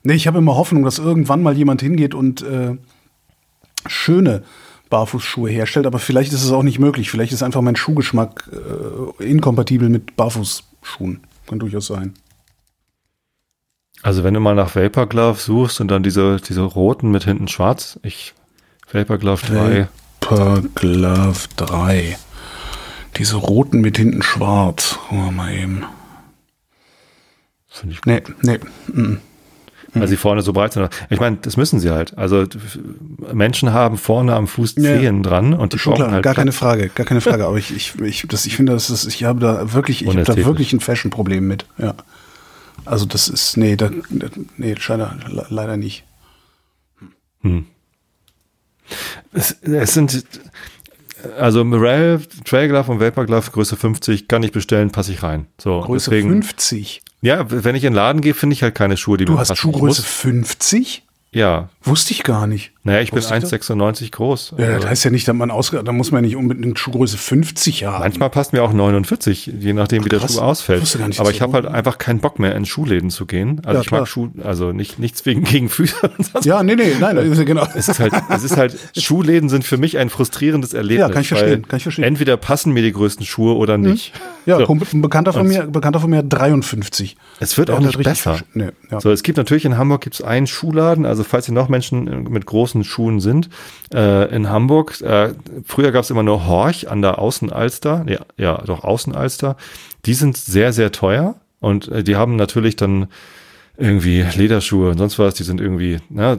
[0.05, 2.77] Nee, ich habe immer Hoffnung, dass irgendwann mal jemand hingeht und äh,
[3.87, 4.43] schöne
[4.91, 7.11] Barfußschuhe herstellt, aber vielleicht ist es auch nicht möglich.
[7.11, 8.51] Vielleicht ist einfach mein Schuhgeschmack
[9.21, 11.21] äh, inkompatibel mit Barfußschuhen.
[11.47, 12.15] Kann durchaus sein.
[14.03, 17.49] Also wenn du mal nach Vapor Glove suchst und dann diese, diese roten mit hinten
[17.49, 18.35] schwarz, ich
[18.91, 19.89] Vapor Glove 3.
[20.21, 22.17] Vapor Glove 3.
[23.17, 24.99] Diese roten mit hinten schwarz.
[25.09, 25.85] Gucken wir mal eben.
[27.69, 28.59] Finde ich Nee, nee.
[28.89, 29.19] mm.
[29.95, 30.91] weil sie vorne so breit sind.
[31.09, 32.19] Ich meine, das müssen sie halt.
[32.19, 32.45] Also
[33.33, 35.01] Menschen haben vorne am Fuß Ja, ja.
[35.01, 36.53] Zehen dran und die Schon klar, halt gar keine.
[36.53, 37.47] Frage, gar keine Frage.
[37.47, 40.25] Aber ich, ich, ich, das, ich finde, das ist, ich habe da wirklich, ich habe
[40.25, 41.67] da wirklich ein Fashion-Problem mit.
[41.79, 41.95] Ja.
[42.85, 43.91] Also das ist, nee, da,
[44.57, 46.05] nee, scheinbar le- leider nicht.
[49.33, 50.25] Es, es sind
[51.39, 55.47] also Morel, Trailglove und Vaporglove Größe 50 kann ich bestellen, passe ich rein.
[55.59, 57.03] So, Größe deswegen, 50.
[57.21, 59.39] Ja, wenn ich in den Laden gehe, finde ich halt keine Schuhe, die Du mir
[59.39, 59.61] hast passen.
[59.61, 60.81] Schuhgröße Ich 50?
[60.81, 62.72] Muss, ja, Wusste ich gar nicht.
[62.85, 63.53] Naja, ich bin Wusste ich das?
[63.53, 64.55] 1,96 groß.
[64.59, 66.79] Ja, Also das heißt ja nicht, dass man ausge da muss man ja nicht unbedingt
[66.79, 68.01] Schuhgröße 50 haben.
[68.01, 70.21] Manchmal passt mir auch 49, je nachdem, wie der.
[70.21, 70.83] Schuh ausfällt.
[70.83, 73.61] Wusste gar nicht, Aber ich habe halt einfach keinen Bock mehr, in Schuhläden zu gehen.
[73.65, 74.01] Also Ja, ich klar.
[74.03, 76.11] mag Schuh, also nicht, nichts wegen gegen Füße.
[76.35, 77.67] und Ja, nee, nee, nein, ist ja genau.
[77.75, 81.09] es ist halt, es ist halt, Schuhläden sind für mich ein frustrierendes Erlebnis.
[81.09, 82.05] Ja, kann ich verstehen, kann ich verstehen.
[82.05, 84.13] Entweder passen mir die größten Schuhe oder nicht.
[84.47, 84.67] Ja, So.
[84.73, 87.17] Ein Bekannter von mir, Bekannter von mir hat 53.
[87.39, 88.41] Es wird Der auch nicht halt richtig besser.
[88.55, 89.01] Nee, ja.
[89.01, 92.45] So, es gibt natürlich in Hamburg gibt's einen Schuhladen, also falls ihr noch Menschen mit
[92.47, 93.51] großen Schuhen sind,
[93.93, 98.85] äh, in Hamburg, äh, früher gab's immer nur Horch an der Außenalster, ja, ja, doch
[98.85, 99.57] Außenalster,
[100.07, 103.09] die sind sehr, sehr teuer und äh, die haben natürlich dann
[103.79, 106.39] irgendwie Lederschuhe und sonst was, die sind irgendwie, na,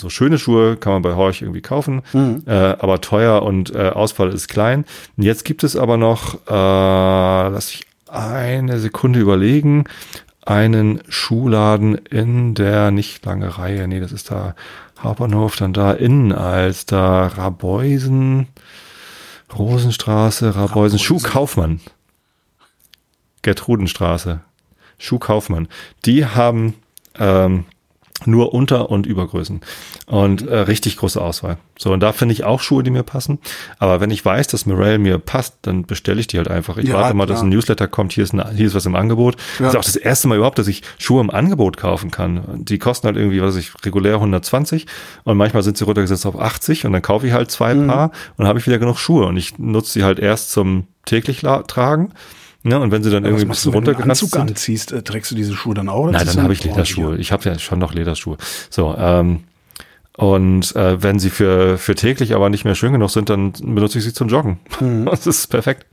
[0.00, 2.02] so schöne Schuhe kann man bei Horch irgendwie kaufen,
[2.46, 4.84] äh, aber teuer und äh, Auswahl ist klein.
[5.16, 9.84] Und jetzt gibt es aber noch, äh, lass ich eine Sekunde überlegen,
[10.44, 14.54] einen Schuhladen in der nicht lange Reihe, nee, das ist da
[15.06, 18.48] Hauptbahnhof, dann da Innenalster, Rabeusen,
[19.56, 21.80] Rosenstraße, Rabeusen, Schuhkaufmann.
[23.42, 24.40] Gertrudenstraße.
[24.98, 25.68] Schuhkaufmann.
[26.04, 26.74] Die haben
[27.18, 27.64] ähm,
[28.24, 29.60] nur Unter- und Übergrößen
[30.06, 31.58] und äh, richtig große Auswahl.
[31.78, 33.38] So, und da finde ich auch Schuhe, die mir passen.
[33.78, 36.78] Aber wenn ich weiß, dass Morel mir passt, dann bestelle ich die halt einfach.
[36.78, 37.34] Ich Ja, warte mal, klar.
[37.36, 39.36] dass ein Newsletter kommt, hier ist, ein, hier ist was im Angebot.
[39.58, 39.66] Ja.
[39.66, 42.64] Das ist auch das erste Mal überhaupt, dass ich Schuhe im Angebot kaufen kann.
[42.64, 44.86] Die kosten halt irgendwie, was weiß ich, regulär 120
[45.24, 47.86] und manchmal sind sie runtergesetzt auf 80 und dann kaufe ich halt zwei Mhm.
[47.88, 50.86] Paar und dann habe ich wieder genug Schuhe und ich nutze sie halt erst zum
[51.04, 52.12] täglich tragen.
[52.66, 52.80] Ne?
[52.80, 54.92] Und wenn sie dann Was irgendwie ein bisschen du, wenn du einen Anzug sind, anziehst?
[54.92, 56.04] Äh, trägst du diese Schuhe dann auch?
[56.04, 57.16] oder Nein, dann habe ich Lederschuhe.
[57.16, 58.36] Ich habe ja schon noch Lederschuhe.
[58.70, 59.44] So, ähm,
[60.16, 63.98] und äh, wenn sie für, für täglich aber nicht mehr schön genug sind, dann benutze
[63.98, 64.58] ich sie zum Joggen.
[64.80, 65.04] Mhm.
[65.10, 65.86] Das ist perfekt.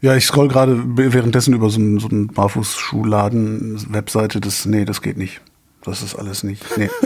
[0.00, 4.40] Ja, ich scroll gerade währenddessen über so einen, so einen Barfußschuhladen-Webseite.
[4.40, 5.40] Das, nee, das geht nicht.
[5.84, 6.64] Das ist alles nicht.
[6.76, 6.90] Nee.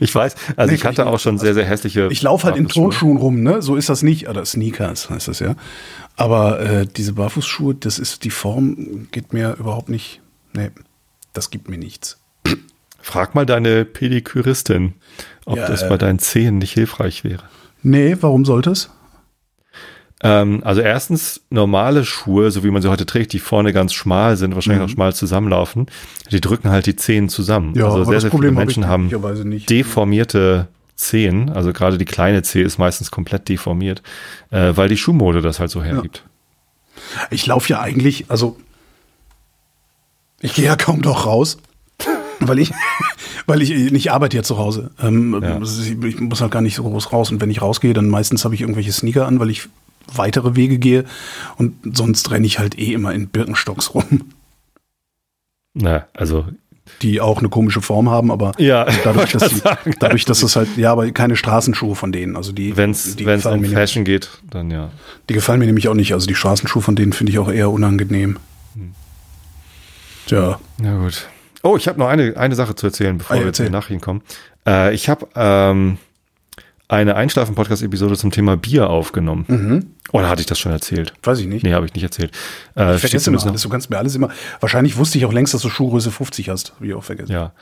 [0.00, 2.08] Ich weiß, also Nee, ich hatte ich- auch schon sehr, sehr hässliche.
[2.10, 2.68] Ich laufe halt in.
[2.68, 3.62] Tonschuhen rum, ne?
[3.62, 4.28] So ist das nicht.
[4.28, 5.54] Oder Sneakers heißt das ja.
[6.16, 10.20] Aber äh, diese Barfußschuhe, das ist die Form, geht mir überhaupt nicht.
[10.52, 10.70] Nee,
[11.32, 12.18] das gibt mir nichts.
[13.00, 14.94] Frag mal deine Pediküristin,
[15.44, 17.42] ob Ja, das äh, bei deinen Zehen nicht hilfreich wäre.
[17.82, 18.90] Nee, warum sollte es?
[20.22, 24.36] Ähm, also erstens normale Schuhe, so wie man sie heute trägt, die vorne ganz schmal
[24.36, 25.86] sind, wahrscheinlich auch schmal zusammenlaufen,
[26.30, 27.70] die drücken halt die Zehen zusammen.
[27.70, 27.76] Mhm.
[27.76, 29.68] Ja, also aber sehr, das sehr Problem viele Menschen haben glücklicherweise nicht.
[29.68, 34.02] deformierte Zehen, also gerade die kleine Zehe ist meistens komplett deformiert,
[34.50, 36.24] äh, weil die Schuhmode das halt so hergibt.
[37.30, 38.56] Ich laufe ja eigentlich, also
[40.40, 41.58] ich gehe ja kaum doch raus,
[42.40, 42.70] weil ich,
[43.46, 44.90] weil ich nicht arbeite ja zu Hause.
[45.02, 45.60] Ähm, Ja.
[45.60, 47.32] Ich muss halt gar nicht so groß raus.
[47.32, 49.68] Und wenn ich rausgehe, dann meistens habe ich irgendwelche Sneaker an, weil ich
[50.12, 51.04] weitere Wege gehe.
[51.56, 54.32] Und sonst renne ich halt eh immer in Birkenstocks rum,
[55.74, 56.46] Na, also
[57.02, 59.94] die auch eine komische Form haben, aber Ja, dadurch, dass, sagen.
[60.00, 62.36] dadurch, dass das halt, ja, aber keine Straßenschuhe von denen.
[62.36, 63.72] Also die, wenn es die, um mir nicht.
[63.72, 64.90] Fashion geht, dann ja.
[65.28, 66.12] die gefallen mir nämlich auch nicht.
[66.12, 68.38] Also die Straßenschuhe von denen finde ich auch eher unangenehm.
[68.74, 68.92] Hm.
[70.26, 70.60] Tja.
[70.78, 71.26] Na gut.
[71.62, 73.66] Oh, ich habe noch eine, eine Sache zu erzählen, bevor Ah, ja, wir zu erzähl.
[73.70, 74.20] den Nachrichten kommen.
[74.66, 75.96] Äh, ich habe ähm,
[76.88, 79.94] eine Einschlafen-Podcast-Episode zum Thema Bier aufgenommen.
[80.12, 81.14] Oder hatte ich das schon erzählt?
[81.22, 81.64] Weiß ich nicht.
[81.64, 82.30] Nee, habe ich nicht erzählt.
[82.76, 83.62] Äh, Ich vergesse immer alles.
[83.62, 84.28] Du kannst mir alles immer.
[84.60, 86.74] Wahrscheinlich wusste ich auch längst, dass du Schuhgröße 50 hast.
[86.80, 87.32] Wie ich auch vergessen.
[87.32, 87.52] Ja.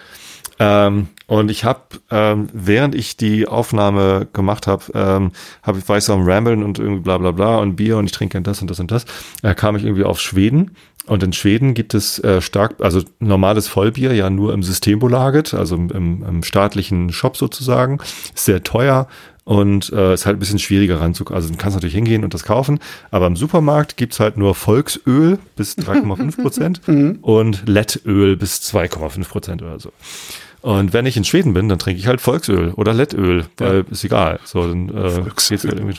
[0.59, 5.97] Ähm, und ich habe, ähm, während ich die Aufnahme gemacht habe, ähm, hab, ich war
[5.97, 8.61] ich so am Ramblen und irgendwie bla bla bla und Bier und ich trinke das
[8.61, 9.07] und das und das,
[9.43, 10.73] äh, kam ich irgendwie auf Schweden.
[11.07, 15.74] Und in Schweden gibt es äh, stark, also normales Vollbier ja nur im Systembolaget, also
[15.74, 17.98] im, im, im staatlichen Shop sozusagen.
[18.34, 19.09] Ist sehr teuer
[19.44, 21.36] und äh, ist halt ein bisschen schwieriger ranzukommen.
[21.36, 22.78] Also du kannst natürlich hingehen und das kaufen,
[23.11, 26.80] aber im Supermarkt gibt's halt nur Volksöl bis 3,5 Prozent
[27.22, 29.92] und Lettöl bis 2,5 Prozent oder so.
[30.61, 34.05] Und wenn ich in Schweden bin, dann trinke ich halt Volksöl oder Lettöl, weil ist
[34.05, 34.38] egal.
[34.44, 35.57] So, dann äh, Volksöl.
[35.57, 35.98] geht's halt irgendwie.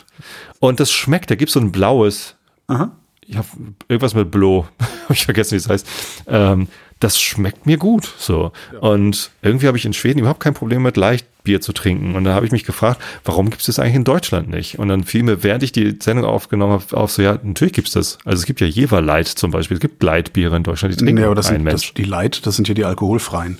[0.60, 2.36] Und das schmeckt, da gibt's so ein blaues
[2.68, 2.96] Aha.
[3.28, 3.48] Ich habe
[3.88, 4.68] irgendwas mit Blo,
[5.10, 5.88] ich vergessen, wie es heißt.
[6.28, 6.68] Ähm,
[7.00, 8.14] das schmeckt mir gut.
[8.18, 8.52] So.
[8.72, 8.80] Ja.
[8.80, 12.16] Und irgendwie habe ich in Schweden überhaupt kein Problem mit Leichtbier zu trinken.
[12.16, 14.80] Und da habe ich mich gefragt, warum gibt es das eigentlich in Deutschland nicht?
[14.80, 17.90] Und dann fiel mir, während ich die Sendung aufgenommen habe, auf so, ja, natürlich gibt
[17.90, 18.18] es das.
[18.24, 19.76] Also es gibt ja Jever Light zum Beispiel.
[19.76, 21.88] Es gibt Leitbiere in Deutschland, die trinken nee, aber das sind, Mensch.
[21.88, 23.58] Das, die Light, das sind ja die alkoholfreien.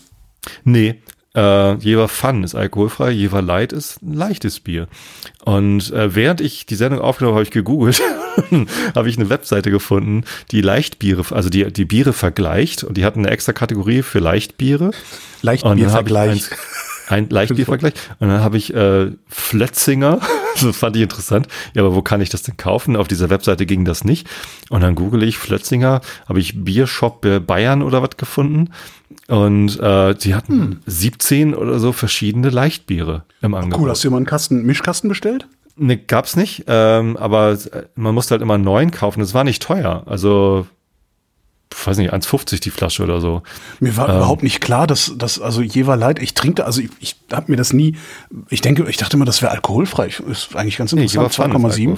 [0.64, 0.96] Nee,
[1.36, 4.88] äh, Jever Fun ist alkoholfrei, Jever Light ist ein leichtes Bier.
[5.44, 8.02] Und äh, während ich die Sendung aufgenommen habe, habe ich gegoogelt,
[8.96, 13.20] habe ich eine Webseite gefunden, die Leichtbiere, also die, die Biere vergleicht und die hatten
[13.20, 14.92] eine extra Kategorie für Leichtbiere.
[15.42, 16.50] Leichtbiervergleich.
[17.10, 17.94] Ein Leichtbiervergleich.
[18.20, 20.22] Und dann habe ich äh, Flötzinger,
[20.62, 21.48] das fand ich interessant.
[21.74, 22.96] Ja, aber wo kann ich das denn kaufen?
[22.96, 24.28] Auf dieser Webseite ging das nicht.
[24.70, 28.70] Und dann google ich Flötzinger, habe ich Biershop Bayern oder was gefunden.
[29.28, 30.80] Und äh, die hatten hm.
[30.86, 33.80] 17 oder so verschiedene Leichtbiere im Angebot.
[33.80, 35.48] Cool, hast du mal einen Kasten, Mischkasten bestellt?
[35.76, 37.58] Ne, gab's nicht, ähm, aber
[37.96, 39.22] man musste halt immer einen neuen kaufen.
[39.22, 40.04] Das war nicht teuer.
[40.06, 40.68] Also
[41.86, 43.42] weiß nicht, 1,50 die Flasche oder so.
[43.80, 46.90] Mir war ähm, überhaupt nicht klar, dass das, also Jever Light, ich trinke, also ich,
[47.00, 47.96] ich habe mir das nie,
[48.50, 50.08] ich denke, ich dachte immer, das wäre alkoholfrei.
[50.08, 51.98] Ist eigentlich ganz interessant, nee, 2,7.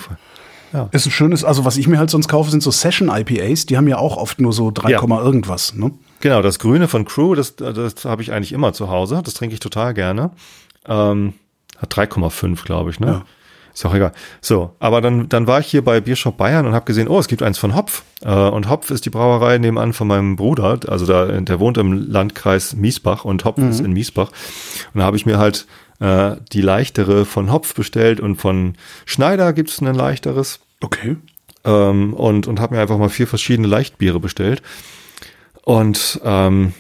[0.74, 0.90] Ja.
[0.92, 3.78] Ist ein schönes, also was ich mir halt sonst kaufe, sind so Session IPAs, die
[3.78, 5.02] haben ja auch oft nur so 3, ja.
[5.02, 5.92] irgendwas, ne?
[6.26, 9.54] Genau, das Grüne von Crew, das, das habe ich eigentlich immer zu Hause, das trinke
[9.54, 10.32] ich total gerne.
[10.88, 11.34] Ähm,
[11.78, 13.08] hat 3,5, glaube ich, ne?
[13.08, 13.26] Ja.
[13.72, 14.12] Ist auch egal.
[14.42, 17.28] So, aber dann, dann war ich hier bei Biershop Bayern und habe gesehen, oh, es
[17.28, 18.02] gibt eins von Hopf.
[18.24, 20.80] Äh, und Hopf ist die Brauerei nebenan von meinem Bruder.
[20.88, 23.70] Also da, der wohnt im Landkreis Miesbach und Hopf mhm.
[23.70, 24.32] ist in Miesbach.
[24.96, 25.68] Und da habe ich mir halt
[26.00, 28.74] äh, die leichtere von Hopf bestellt und von
[29.06, 30.60] Schneider gibt es ein leichteres.
[30.82, 31.18] Okay.
[31.66, 34.64] Ähm, und und habe mir einfach mal vier verschiedene Leichtbiere bestellt.
[35.66, 36.74] Und ähm,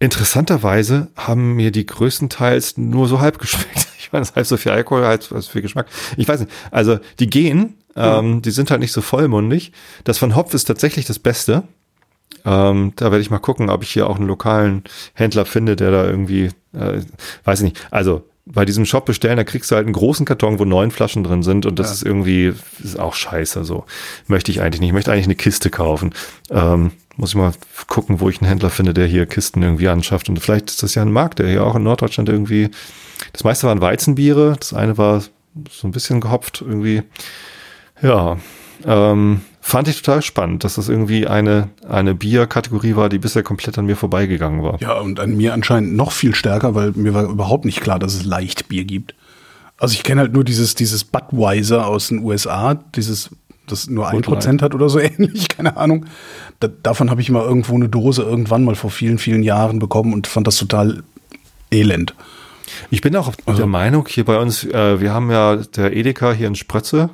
[0.00, 3.86] interessanterweise haben mir die größtenteils nur so halb geschmeckt.
[4.02, 5.86] Ich meine, das heißt so viel Alkohol, als so viel Geschmack.
[6.18, 6.52] Ich weiß nicht.
[6.70, 8.42] Also die gehen, ähm, mhm.
[8.42, 9.72] die sind halt nicht so vollmundig.
[10.04, 11.62] Das von Hopf ist tatsächlich das Beste.
[12.44, 15.92] Ähm, da werde ich mal gucken, ob ich hier auch einen lokalen Händler finde, der
[15.92, 17.00] da irgendwie, äh,
[17.44, 17.86] weiß ich nicht.
[17.90, 21.22] Also bei diesem Shop bestellen, da kriegst du halt einen großen Karton, wo neun Flaschen
[21.22, 21.92] drin sind und das ja.
[21.94, 22.52] ist irgendwie
[22.82, 23.64] ist auch scheiße.
[23.64, 23.84] So
[24.26, 24.90] möchte ich eigentlich nicht.
[24.90, 26.12] Ich möchte eigentlich eine Kiste kaufen.
[26.50, 27.52] Ähm, muss ich mal
[27.88, 30.28] gucken, wo ich einen Händler finde, der hier Kisten irgendwie anschafft.
[30.28, 32.70] Und vielleicht ist das ja ein Markt, der hier auch in Norddeutschland irgendwie.
[33.32, 35.22] Das meiste waren Weizenbiere, das eine war
[35.70, 37.02] so ein bisschen gehopft irgendwie.
[38.00, 38.38] Ja,
[38.84, 43.78] ähm, fand ich total spannend, dass das irgendwie eine, eine Bierkategorie war, die bisher komplett
[43.78, 44.80] an mir vorbeigegangen war.
[44.80, 48.14] Ja, und an mir anscheinend noch viel stärker, weil mir war überhaupt nicht klar, dass
[48.14, 49.14] es Leichtbier gibt.
[49.78, 53.30] Also ich kenne halt nur dieses, dieses Budweiser aus den USA, dieses,
[53.72, 56.06] das nur ein Prozent hat oder so ähnlich, keine Ahnung.
[56.60, 60.12] Da, davon habe ich mal irgendwo eine Dose irgendwann mal vor vielen, vielen Jahren bekommen
[60.12, 61.02] und fand das total
[61.70, 62.14] elend.
[62.90, 66.32] Ich bin auch also, der Meinung, hier bei uns, äh, wir haben ja der Edeka
[66.32, 67.10] hier in Sprötze,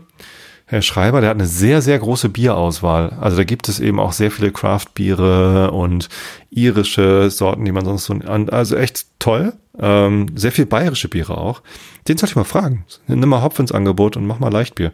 [0.70, 3.16] Herr Schreiber, der hat eine sehr, sehr große Bierauswahl.
[3.18, 6.11] Also da gibt es eben auch sehr viele Craft-Biere und
[6.50, 9.54] irische Sorten, die man sonst so, also echt toll.
[9.80, 11.62] Ähm, sehr viel bayerische Biere auch.
[12.06, 12.84] Den sollte ich mal fragen.
[13.06, 14.92] Nimm mal Hopf ins Angebot und mach mal Leichtbier.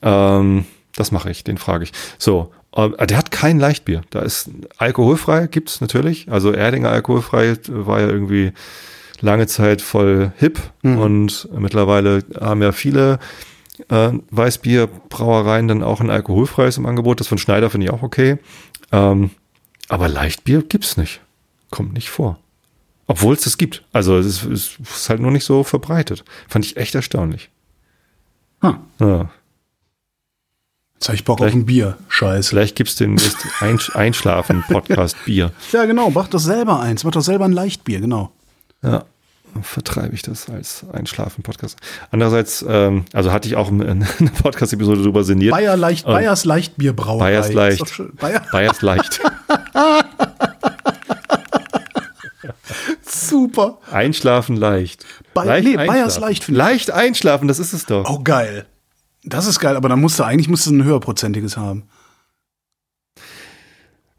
[0.00, 0.64] Ähm,
[0.96, 1.92] das mache ich, den frage ich.
[2.18, 4.02] So, äh, der hat kein Leichtbier.
[4.10, 6.30] Da ist alkoholfrei, gibt's natürlich.
[6.30, 8.52] Also Erdinger alkoholfrei war ja irgendwie
[9.20, 10.98] lange Zeit voll hip mhm.
[10.98, 13.18] und mittlerweile haben ja viele
[13.88, 17.20] äh, Weißbierbrauereien dann auch ein alkoholfreies im Angebot.
[17.20, 18.38] Das von Schneider finde ich auch okay.
[18.90, 19.30] Ähm,
[19.88, 21.20] aber Leichtbier gibt's nicht.
[21.70, 22.38] Kommt nicht vor.
[23.06, 23.84] Obwohl es das gibt.
[23.92, 26.24] Also es ist, ist, halt nur nicht so verbreitet.
[26.48, 27.50] Fand ich echt erstaunlich.
[28.60, 28.76] Hm.
[29.00, 29.30] Ja.
[31.02, 31.98] Jetzt habe ich Bock vielleicht, auf ein Bier.
[32.06, 32.50] Scheiße.
[32.50, 33.20] Vielleicht gibt's den
[33.92, 35.50] Einschlafen-Podcast Bier.
[35.72, 36.10] Ja, genau.
[36.10, 37.02] Mach doch selber eins.
[37.02, 38.30] Mach doch selber ein Leichtbier, genau.
[38.84, 39.04] Ja
[39.60, 41.76] vertreibe ich das als Einschlafen-Podcast.
[42.10, 44.06] Andererseits, ähm, also hatte ich auch eine
[44.42, 45.50] Podcast-Episode darüber sinniert.
[45.50, 47.32] Bayer leicht, Bayers Leichtbierbrauerei.
[47.32, 48.02] Bayers Leicht.
[48.18, 48.40] Bayer.
[48.50, 49.20] Bayers Leicht.
[53.02, 53.76] Super.
[53.90, 55.04] Einschlafen leicht.
[55.34, 56.48] Ba leicht nee, Bayers Leicht.
[56.48, 58.08] Leicht einschlafen, das ist es doch.
[58.08, 58.64] Oh, geil.
[59.24, 61.84] Das ist geil, aber dann musst du eigentlich musst du ein höherprozentiges haben.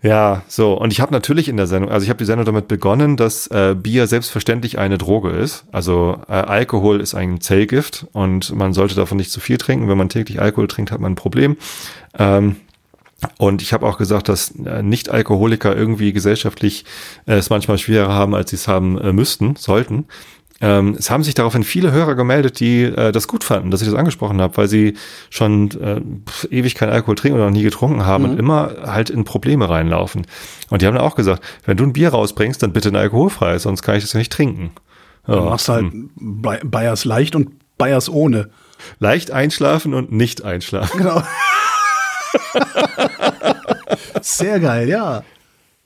[0.03, 0.73] Ja, so.
[0.73, 3.47] Und ich habe natürlich in der Sendung, also ich habe die Sendung damit begonnen, dass
[3.47, 5.63] äh, Bier selbstverständlich eine Droge ist.
[5.71, 9.87] Also äh, Alkohol ist ein Zellgift und man sollte davon nicht zu viel trinken.
[9.87, 11.55] Wenn man täglich Alkohol trinkt, hat man ein Problem.
[12.19, 12.57] Ähm,
[13.37, 16.83] und ich habe auch gesagt, dass äh, Nicht-Alkoholiker irgendwie gesellschaftlich
[17.25, 20.05] äh, es manchmal schwerer haben, als sie es haben äh, müssten, sollten.
[20.61, 23.87] Ähm, es haben sich daraufhin viele Hörer gemeldet, die äh, das gut fanden, dass ich
[23.87, 24.95] das angesprochen habe, weil sie
[25.29, 25.99] schon äh,
[26.49, 28.29] ewig keinen Alkohol trinken oder noch nie getrunken haben mhm.
[28.31, 30.27] und immer halt in Probleme reinlaufen.
[30.69, 33.57] Und die haben dann auch gesagt, wenn du ein Bier rausbringst, dann bitte ein alkoholfrei,
[33.59, 34.71] sonst kann ich das ja nicht trinken.
[35.27, 35.35] Ja.
[35.35, 36.09] Du machst halt hm.
[36.15, 38.49] Bayers leicht und Bayers ohne.
[38.99, 40.97] Leicht einschlafen und nicht einschlafen.
[40.97, 41.21] Genau.
[44.21, 45.23] Sehr geil, ja.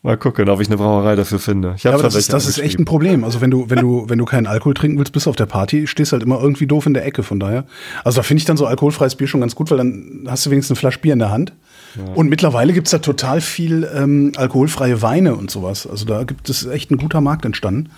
[0.07, 1.73] Mal gucken, ob ich eine Brauerei dafür finde.
[1.75, 2.85] Ich Ja, aber das, ist, das ist echt ein.
[2.85, 3.25] Problem.
[3.25, 5.47] Also wenn du, wenn du, wenn du keinen Alkohol trinken willst, bist du auf der
[5.47, 7.23] Party, stehst halt immer irgendwie doof in der Ecke.
[7.23, 7.65] Von daher,
[8.05, 10.49] also da finde ich dann so alkoholfreies Bier schon ganz gut, weil dann hast du
[10.49, 11.51] wenigstens eine Flasche Bier in der Hand.
[12.15, 15.85] Und mittlerweile gibt's da total viel ähm, alkoholfreie Weine und sowas.
[15.85, 17.89] Also da gibt es echt ein guter Markt entstanden.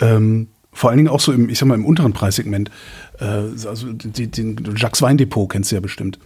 [0.00, 2.70] Ähm, vor allen Dingen auch so im, ich sag mal, im unteren Preissegment.
[3.18, 6.20] Äh, also die, den Jacques Weindepot kennst du ja bestimmt.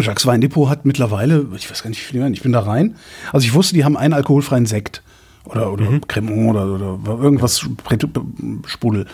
[0.00, 2.96] Jacques Weindepot hat mittlerweile, ich weiß gar nicht, wie viele, ich bin da rein.
[3.32, 5.02] Also ich wusste, die haben einen alkoholfreien Sekt.
[5.44, 7.66] Oder, oder Cremant oder, oder irgendwas
[8.66, 9.06] Sprudel.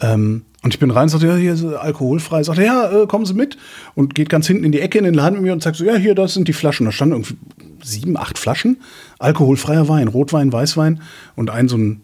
[0.00, 2.42] Ähm, und ich bin rein und sagte, ja, hier ist alkoholfrei.
[2.42, 3.58] Sagte, ja, äh, kommen Sie mit.
[3.94, 5.84] Und geht ganz hinten in die Ecke in den Laden mit mir und sagt so,
[5.84, 6.86] ja, hier, das sind die Flaschen.
[6.86, 7.36] Da standen irgendwie
[7.82, 8.80] sieben, acht Flaschen.
[9.18, 11.02] Alkoholfreier Wein, Rotwein, Weißwein
[11.36, 12.00] und ein so ein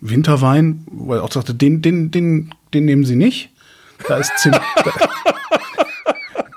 [0.00, 3.50] Winterwein, wo er auch sagte, den, den, den, den nehmen Sie nicht.
[4.08, 4.60] Da ist Zimt.
[4.84, 4.92] da,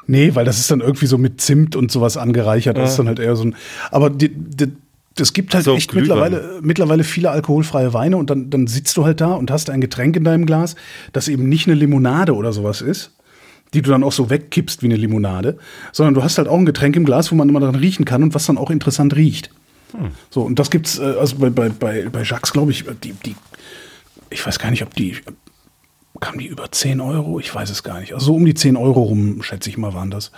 [0.08, 2.78] Nee, weil das ist dann irgendwie so mit Zimt und sowas angereichert.
[2.78, 3.56] Das ist dann halt eher so ein.
[3.92, 4.72] Aber die, die,
[5.20, 6.08] es gibt halt So, echt Glühwein.
[6.32, 9.82] mittlerweile, mittlerweile viele alkoholfreie Weine und dann, dann sitzt du halt da und hast ein
[9.82, 10.76] Getränk in deinem Glas,
[11.12, 13.12] das eben nicht eine Limonade oder sowas ist,
[13.74, 15.58] die du dann auch so wegkippst wie eine Limonade,
[15.92, 18.24] sondern du hast halt auch ein Getränk im Glas, wo man immer dran riechen kann
[18.24, 19.50] und was dann auch interessant riecht.
[20.30, 23.36] So, und das gibt's, äh, also bei, bei, bei, bei Jacques, glaube ich, die, die,
[24.30, 25.16] ich weiß gar nicht, ob die,
[26.18, 27.40] kamen die über 10 Euro?
[27.40, 28.14] Ich weiß es gar nicht.
[28.14, 30.32] Also so um die 10 Euro rum, schätze ich mal, waren das.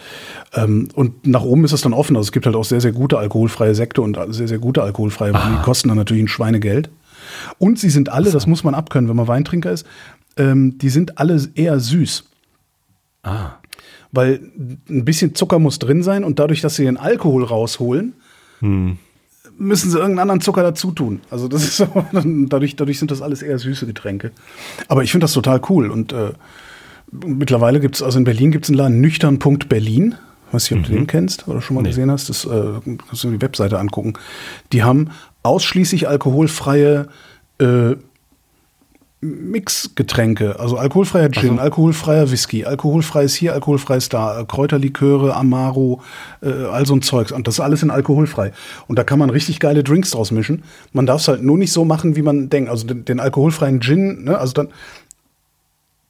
[0.54, 2.16] Ähm, und nach oben ist es dann offen.
[2.16, 5.34] Also es gibt halt auch sehr, sehr gute alkoholfreie Sekte und sehr, sehr gute alkoholfreie
[5.34, 5.58] Weine.
[5.58, 6.90] Die kosten dann natürlich ein Schweinegeld.
[7.58, 9.86] Und sie sind alle, das muss man abkönnen, wenn man Weintrinker ist,
[10.38, 12.26] ähm, die sind alle eher süß.
[13.24, 13.52] Ah.
[14.12, 14.40] Weil
[14.90, 18.14] ein bisschen Zucker muss drin sein und dadurch, dass sie den Alkohol rausholen,
[19.60, 21.22] müssen sie irgendeinen anderen Zucker dazu tun.
[21.30, 24.32] Also das ist so, dadurch, dadurch sind das alles eher süße Getränke.
[24.88, 25.92] Aber ich finde das total cool.
[25.92, 26.32] Und äh,
[27.12, 30.16] mittlerweile gibt es, also in Berlin gibt es einen Laden, nüchtern.berlin.
[30.52, 32.30] Weiß nicht, ob du den kennst oder schon mal gesehen hast.
[32.30, 34.14] Das äh, kannst du die Webseite angucken.
[34.74, 35.12] Die haben
[35.44, 37.08] ausschließlich alkoholfreie
[37.60, 37.96] äh,
[39.22, 46.02] Mixgetränke, also alkoholfreier Gin, alkoholfreier Whisky, alkoholfreies hier, alkoholfreies da, Kräuterliköre, Amaro,
[46.42, 47.34] äh, all so ein Zeugs.
[47.34, 48.54] Und das ist alles in alkoholfrei.
[48.88, 50.64] Und da kann man richtig geile Drinks draus mischen.
[50.94, 52.70] Man darf es halt nur nicht so machen, wie man denkt.
[52.70, 54.70] Also den, den alkoholfreien Gin, ne, also dann,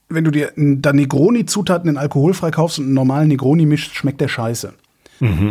[0.10, 4.28] wenn du dir da Negroni-Zutaten in alkoholfrei kaufst und einen normalen Negroni mischst, schmeckt der
[4.28, 4.74] scheiße.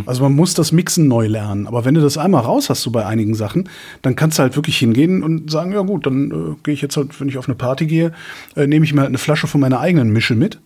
[0.06, 1.66] Also man muss das Mixen neu lernen.
[1.66, 3.68] Aber wenn du das einmal raus hast, so bei einigen Sachen,
[4.02, 6.96] dann kannst du halt wirklich hingehen und sagen, ja gut, dann äh, gehe ich jetzt
[6.96, 8.12] halt, wenn ich auf eine Party gehe,
[8.56, 10.60] äh, nehme ich mir halt eine Flasche von meiner eigenen Mische mit,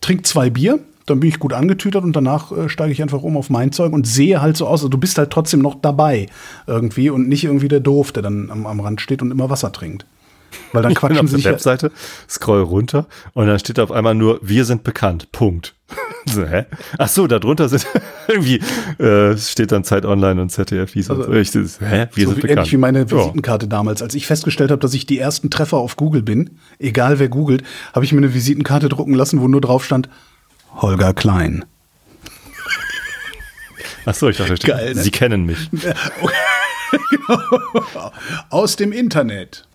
[0.00, 3.36] trink zwei Bier, dann bin ich gut angetütert und danach äh, steige ich einfach um
[3.36, 6.26] auf mein Zeug und sehe halt so aus, also du bist halt trotzdem noch dabei
[6.66, 9.72] irgendwie und nicht irgendwie der Doof, der dann am, am Rand steht und immer Wasser
[9.72, 10.06] trinkt.
[10.72, 11.90] Weil dann Ich bin quatschen auf der sich ja, Webseite,
[12.28, 15.32] scroll runter und dann steht auf einmal nur, wir sind bekannt.
[15.32, 15.74] Punkt.
[16.26, 16.66] So, hä?
[16.98, 17.86] Ach so, da drunter sind
[18.28, 18.60] irgendwie
[19.02, 20.94] äh, steht dann Zeit Online und ZDF.
[20.94, 22.08] Wie Also, so, ich, das, hä?
[22.14, 22.58] Wir so sind wie, bekannt.
[22.58, 23.10] ähnlich wie meine Ja.
[23.10, 24.02] Visitenkarte damals.
[24.02, 27.62] Als ich festgestellt habe, dass ich die ersten Treffer auf Google bin, egal wer googelt,
[27.94, 30.08] habe ich mir eine Visitenkarte drucken lassen, wo nur drauf stand,
[30.76, 31.64] Holger Klein.
[34.06, 35.02] Ach so, ich dachte, Geil, ne?
[35.02, 35.68] Sie kennen mich.
[38.50, 39.66] Aus dem Internet.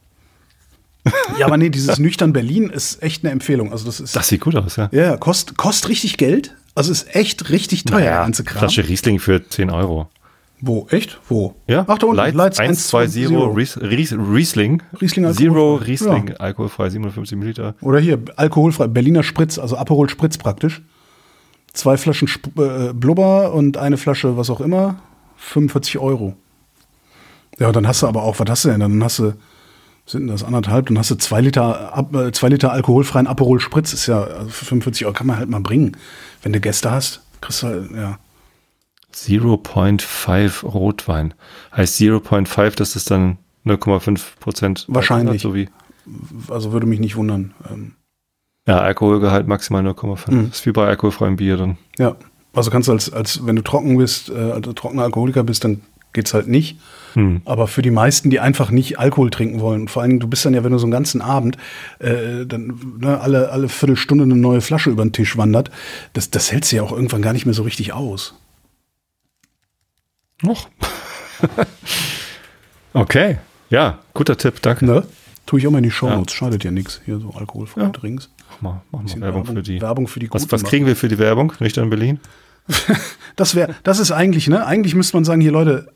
[1.40, 3.72] Ja, aber nee, dieses nüchtern Berlin ist echt eine Empfehlung.
[3.72, 4.90] Also das ist Das sieht gut aus, ja.
[4.92, 6.56] ja kostet kost richtig Geld.
[6.76, 8.60] Also ist echt richtig teuer, der Naja, ganze Kram.
[8.60, 10.10] Flasche Riesling für 10 Euro.
[10.62, 10.88] Wo?
[10.90, 11.20] Echt?
[11.30, 11.54] Wo?
[11.68, 12.18] Ja, Ach, da unten.
[12.18, 14.82] Lights, Lights 120 Ries, Ries, Riesling.
[15.00, 15.86] Riesling Zero alkoholfrei.
[15.86, 16.36] Riesling, Ja.
[16.38, 17.76] alkoholfrei, 750 Milliliter.
[17.82, 20.82] Oder hier, alkoholfrei, Berliner Spritz, also Aperol Spritz praktisch.
[21.74, 24.96] Zwei Flaschen Sp äh, Blubber und eine Flasche, was auch immer,
[25.38, 26.36] 45 Euro.
[27.60, 28.80] Ja, und dann hast du aber auch, was hast du denn?
[28.80, 29.34] Dann hast du,
[30.06, 33.92] sind das anderthalb, dann hast du zwei Liter, Ab- äh, zwei Liter alkoholfreien Aperol Spritz,
[33.94, 35.98] ist ja also für 45 Euro, kann man halt mal bringen.
[36.44, 38.18] Wenn du Gäste hast, kriegst du halt, ja.
[39.14, 41.34] 0.5 Rotwein.
[41.76, 44.86] Heißt 0.5, das ist dann 0,5 Prozent.
[44.88, 45.42] Wahrscheinlich.
[45.42, 45.70] So wie,
[46.50, 47.54] Also würde mich nicht wundern.
[47.72, 47.94] Ähm,
[48.68, 50.32] ja, Alkoholgehalt maximal 0,5.
[50.32, 50.50] Mhm.
[50.52, 51.78] Ist wie bei alkoholfreiem Bier dann.
[51.98, 52.16] ja.
[52.54, 55.82] Also kannst du als, als wenn du trocken bist, äh, also trockener Alkoholiker bist, dann
[56.16, 56.78] geht's halt nicht.
[57.14, 57.42] Hm.
[57.46, 60.54] Aber für die meisten, die einfach nicht Alkohol trinken wollen, vor allem du bist dann
[60.54, 61.58] ja, wenn du so einen ganzen Abend
[62.00, 65.70] äh, dann ne, alle, alle Viertelstunde eine neue Flasche über den Tisch wandert,
[66.14, 68.34] das, das hältst du ja auch irgendwann gar nicht mehr so richtig aus.
[70.42, 70.68] Noch.
[72.94, 73.38] okay.
[73.70, 74.86] Ja, guter Tipp, danke.
[74.86, 75.04] Ne?
[75.46, 77.02] Tue ich auch mal in die Shownotes, schadet ja nichts.
[77.06, 77.90] Hier so alkoholfreie Ja.
[77.92, 78.30] Drinks.
[78.50, 79.82] Mach mal, mach mal Bisschen Werbung, für die.
[79.82, 81.54] Werbung für die was, was kriegen wir für die Werbung?
[81.60, 82.20] Nicht in Berlin?
[83.38, 84.66] Das wäre, das ist eigentlich, ne?
[84.66, 85.92] Eigentlich müsste man sagen, hier Leute,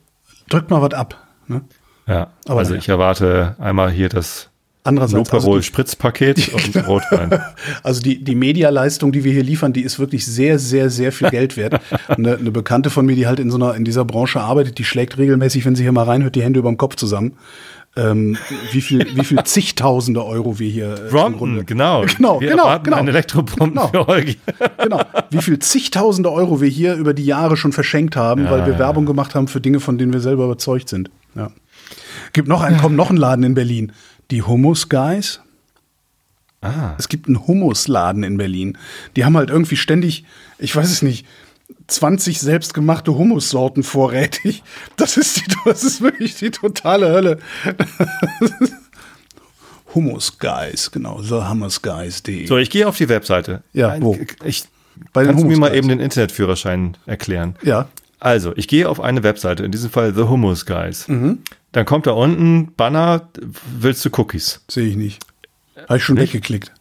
[0.50, 1.16] drückt mal was ab.
[1.48, 1.62] Ne?
[2.08, 2.82] Ja, Aber also naja.
[2.82, 4.50] ich erwarte einmal hier das
[4.84, 7.40] Andererseits, also Luperol die- Spritzpaket und Rotwein.
[7.84, 11.30] Also die, die Medialeistung, die wir hier liefern, die ist wirklich sehr, sehr, sehr viel
[11.30, 11.82] Geld wert.
[12.08, 14.86] Eine, eine Bekannte von mir, die halt in so einer, in dieser Branche arbeitet, die
[14.86, 17.34] schlägt regelmäßig, wenn sie hier mal reinhört, die Hände über dem Kopf zusammen.
[17.96, 18.38] Ähm,
[18.72, 22.06] wie viel, wie viel zigtausende Euro wir hier äh, im Brompton, Grunde- genau.
[22.18, 22.98] Genau, Wir genau, genau.
[22.98, 23.88] einen Elektrobrompen Genau.
[23.88, 24.38] für Holgi.
[24.84, 25.02] genau.
[25.32, 28.80] Wie viel zigtausende Euro wir hier über die Jahre schon verschenkt haben, weil wir ja,
[28.80, 31.10] Werbung gemacht haben für Dinge, von denen wir selber überzeugt sind.
[31.36, 31.52] Ja.
[32.34, 33.92] Gibt noch einen, kommt noch ein Laden in Berlin.
[34.32, 35.42] Die Hummus Guys.
[36.62, 36.94] Ah.
[36.98, 38.78] Es gibt einen Hummusladen in Berlin.
[39.16, 40.26] Die haben halt irgendwie ständig,
[40.58, 41.26] ich weiß es nicht,
[41.90, 44.64] 20 selbstgemachte Hummussorten vorrätig.
[44.98, 47.40] Das ist, die, das ist wirklich die totale Hölle.
[49.96, 52.46] Hummus Guys, genau, thehummusguys.de.
[52.46, 53.64] So, ich gehe auf die Webseite.
[53.74, 54.18] Ja, Ein- wo?
[54.44, 54.66] Ich,
[55.14, 57.56] Bei kannst du mir mal eben den Internetführerschein erklären?
[57.64, 57.88] Ja,
[58.20, 61.08] Also, ich gehe auf eine Webseite, in diesem Fall The Hummus Guys.
[61.08, 61.40] Mhm.
[61.72, 63.30] Dann kommt da unten Banner,
[63.80, 64.62] willst du Cookies?
[64.70, 65.24] sehe ich nicht.
[65.88, 66.34] Habe ich schon Nicht?
[66.34, 66.72] weggeklickt.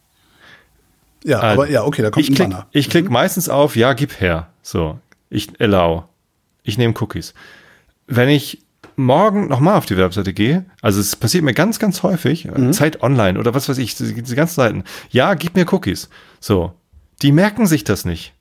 [1.23, 2.67] Ja, Also, aber ja, okay, da kommt ich ein klick, Banner.
[2.71, 4.47] Ich klicke meistens auf, ja, gib her.
[4.61, 6.05] So, ich allow.
[6.63, 7.33] Ich nehme Cookies.
[8.07, 8.61] Wenn ich
[8.95, 12.73] morgen nochmal auf die Webseite gehe, also es passiert mir ganz, ganz häufig, Mhm.
[12.73, 16.09] Zeit online oder was weiß ich, diese, ganzen Seiten, ja, gib mir Cookies.
[16.39, 16.73] So,
[17.21, 18.33] die merken sich das nicht.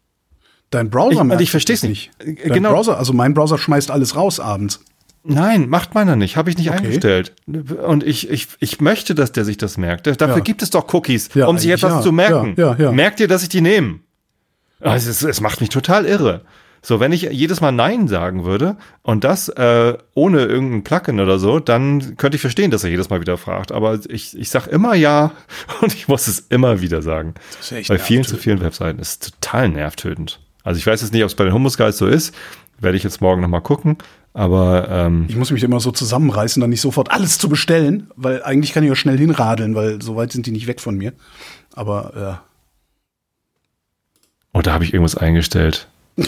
[0.71, 2.11] Dein Browser Ich- merkt ich versteh's das nicht.
[2.19, 2.73] Dein Genau.
[2.73, 4.81] Browser, also mein Browser schmeißt alles raus abends.
[5.25, 6.79] Nein, macht meiner nicht, habe ich nicht Okay.
[6.79, 7.35] eingestellt.
[7.47, 10.07] Und ich, ich, ich möchte, dass der sich das merkt.
[10.07, 10.41] Dafür Ja.
[10.43, 12.01] gibt es doch Cookies, Ja, um sich etwas ja.
[12.03, 12.55] zu merken.
[12.95, 14.01] Merkt ihr, dass ich die nehme?
[14.81, 16.43] Also es, es macht mich total irre.
[16.81, 21.41] So, wenn ich jedes Mal Nein sagen würde und das äh, ohne irgendein Plugin oder
[21.41, 23.73] so, dann könnte ich verstehen, dass er jedes Mal wieder fragt.
[23.73, 25.33] Aber ich, ich sage immer ja
[25.81, 27.35] und ich muss es immer wieder sagen.
[27.61, 30.39] ist echt Bei vielen zu vielen Webseiten ist es total nervtötend.
[30.63, 32.33] Also ich weiß jetzt nicht, ob es bei den Hummus Guys so ist.
[32.79, 33.99] Werde ich jetzt morgen nochmal gucken.
[34.39, 38.41] Aber ähm, Ich muss mich immer so zusammenreißen, dann nicht sofort alles zu bestellen, weil
[38.45, 41.13] eigentlich kann ich auch schnell hinradeln, weil so weit sind die nicht weg von mir.
[41.75, 42.43] Aber ja.
[44.53, 45.89] Oh, da habe ich irgendwas eingestellt.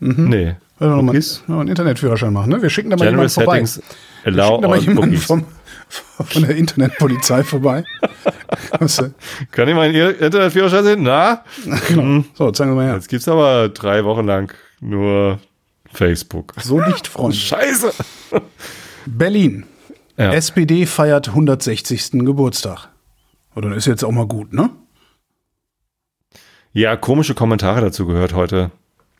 [0.00, 0.28] Mhm.
[0.28, 0.56] Nee.
[0.78, 1.16] Wenn wir nochmal
[1.48, 2.60] einen Internetführerführerschein machen, ne?
[2.60, 3.64] Wir schicken da mal General jemanden vorbei.
[3.64, 3.82] Settings
[4.22, 5.44] Wir allow schicken da mal jemanden vom,
[5.88, 7.84] von der Internetpolizei vorbei.
[8.78, 9.10] Was, äh,
[9.50, 11.02] Kann ich meinen Internetführerschein sehen?
[11.02, 11.44] Na?
[11.88, 12.24] genau.
[12.34, 12.94] So, zeigen wir mal her.
[12.94, 15.38] Jetzt gibt's aber drei Wochen lang nur
[15.94, 16.54] Facebook.
[16.60, 17.36] So nicht, Freunde.
[17.36, 17.92] Scheiße.
[19.06, 19.64] Berlin.
[20.16, 20.32] Ja.
[20.32, 22.12] SPD feiert 160.
[22.24, 22.88] Geburtstag.
[23.56, 24.70] Oder ist jetzt auch mal gut, ne?
[26.72, 28.72] ja, komische Kommentare dazu gehört heute.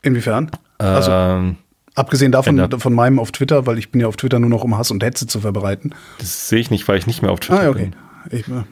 [0.02, 0.50] Inwiefern?
[0.78, 1.56] Also, ähm,
[1.94, 4.76] abgesehen davon, von meinem auf Twitter, weil ich bin ja auf Twitter nur noch, um
[4.76, 5.94] Hass und Hetze zu verbreiten.
[6.18, 7.92] das sehe ich nicht, weil ich nicht mehr auf Twitter Ah, okay.
[8.30, 8.38] bin.
[8.38, 8.64] Ich, äh,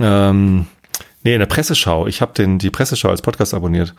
[0.00, 0.66] Ähm,
[1.28, 2.06] nee, in der Presseschau.
[2.06, 3.94] Ich habe die Presseschau als Podcast abonniert.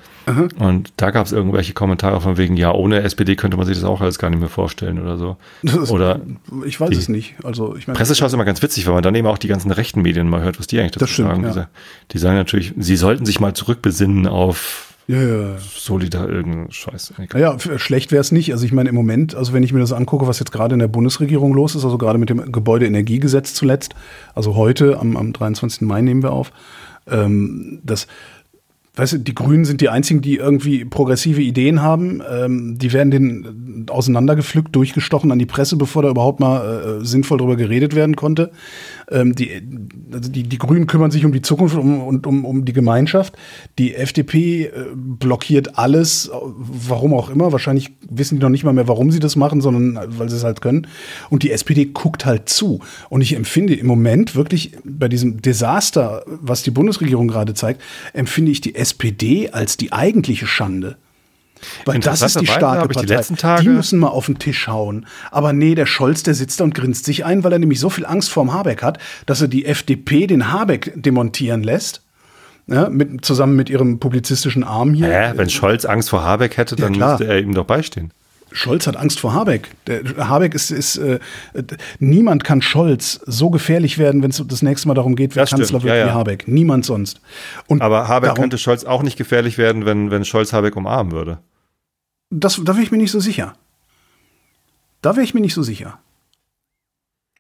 [0.58, 3.84] Und da gab es irgendwelche Kommentare von wegen, ja, ohne SPD könnte man sich das
[3.84, 5.38] auch alles gar nicht mehr vorstellen oder so.
[5.64, 6.20] das- Oder
[6.66, 7.36] ich weiß es nicht.
[7.44, 9.72] Also, ich meine, Presseschau ist immer ganz witzig, weil man dann eben auch die ganzen
[9.72, 11.44] rechten Medien mal hört, was die eigentlich dazu Das stimmt, sagen.
[11.44, 11.50] ja.
[11.50, 11.68] Die sa-
[12.12, 15.56] Die sagen natürlich, sie sollten sich mal zurückbesinnen auf ja, ja, ja.
[15.76, 17.14] Solidar, irgendein Scheiß.
[17.34, 18.52] Naja, schlecht wäre es nicht.
[18.52, 20.80] Also ich meine, im Moment, also wenn ich mir das angucke, was jetzt gerade in
[20.80, 23.96] der Bundesregierung los ist, also gerade mit dem Gebäudeenergiegesetz zuletzt,
[24.36, 25.82] also heute, am, am 23.
[25.82, 26.52] Mai nehmen wir auf,
[27.10, 28.08] ähm, das,
[28.96, 32.22] weißt du, die Grünen sind die einzigen, die irgendwie progressive Ideen haben.
[32.30, 37.38] Ähm, die werden den auseinandergepflückt, durchgestochen an die Presse, bevor da überhaupt mal äh, sinnvoll
[37.38, 38.52] drüber geredet werden konnte.
[39.12, 39.62] Ähm, die,
[40.12, 43.36] also die, die Grünen kümmern sich um die Zukunft um, und um, um die Gemeinschaft.
[43.78, 47.52] Die FDP äh, blockiert alles, warum auch immer.
[47.52, 50.44] Wahrscheinlich wissen die noch nicht mal mehr, warum sie das machen, sondern weil sie es
[50.44, 50.88] halt können.
[51.30, 52.80] Und die SPD guckt halt zu.
[53.10, 57.82] Und ich empfinde im Moment wirklich bei diesem Desaster, was die Bundesregierung gerade zeigt,
[58.14, 60.98] empfinde ich die SPD als die eigentliche Schande.
[61.86, 63.16] Weil das ist die starke ich die Partei.
[63.16, 65.06] letzten Tage- die müssen mal auf den Tisch hauen.
[65.32, 67.90] Aber nee, der Scholz, der sitzt da und grinst sich ein, weil er nämlich so
[67.90, 72.02] viel Angst vorm Habeck hat, dass er die FDP den Habeck demontieren lässt.
[72.68, 75.08] Ja, mit, zusammen mit ihrem publizistischen Arm hier.
[75.08, 75.32] Hä?
[75.36, 77.18] Wenn Scholz Angst vor Habeck hätte, dann klar.
[77.18, 78.12] müsste er ihm doch beistehen.
[78.52, 79.70] Scholz hat Angst vor Habeck.
[79.88, 81.20] Der, Habeck ist, ist äh,
[81.54, 81.64] äh,
[82.00, 85.50] niemand kann Scholz so gefährlich werden, wenn es das nächste Mal darum geht, wer Das
[85.50, 86.14] stimmt, Kanzler wird ja, wie ja.
[86.14, 86.48] Habeck.
[86.48, 87.22] Niemand sonst.
[87.68, 91.12] Und Aber Habeck darum, könnte Scholz auch nicht gefährlich werden, wenn, wenn Scholz Habeck umarmen
[91.12, 91.40] würde.
[92.30, 93.56] Das, da wäre ich mir nicht so sicher.
[95.02, 96.00] Da wäre ich mir nicht so sicher.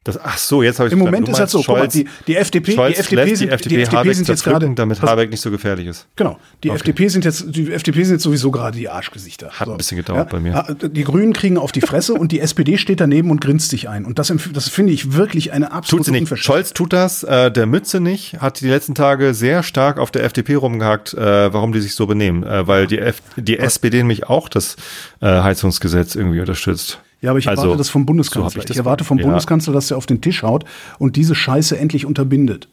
[0.09, 0.99] Das, ach so, jetzt habe ich Im.
[0.99, 3.53] Moment ist halt so, guck mal, Scholz, die, die FDP, Scholz die FDP sind, die
[3.53, 6.07] FDP, die FDP sind jetzt gerade, damit Habeck nicht so gefährlich ist.
[6.15, 6.39] Genau.
[6.63, 9.51] Die FDP sind jetzt, die FDP sind jetzt sowieso gerade die Arschgesichter.
[9.51, 10.55] Hat ein bisschen gedauert bei mir.
[10.55, 13.87] Ah, Die Grünen kriegen auf die Fresse und die SPD steht daneben und grinst sich
[13.87, 14.05] ein.
[14.05, 16.11] Und das, das finde ich wirklich eine absolute.
[16.11, 16.39] Unverschämtheit.
[16.39, 20.23] Scholz tut das, äh, der Mütze nicht, hat die letzten Tage sehr stark auf der
[20.23, 22.43] FDP rumgehackt, äh, warum die sich so benehmen.
[22.43, 24.75] Äh, weil die, F die SPD nämlich auch das
[25.21, 26.99] äh, Heizungsgesetz irgendwie unterstützt.
[27.21, 28.61] Ja, aber ich Also, erwarte das vom so Bundeskanzler.
[28.61, 29.25] hab ich ich, erwarte vom ja.
[29.25, 30.63] Bundeskanzler, dass er auf den Tisch haut
[30.99, 32.67] und diese Scheiße endlich unterbindet.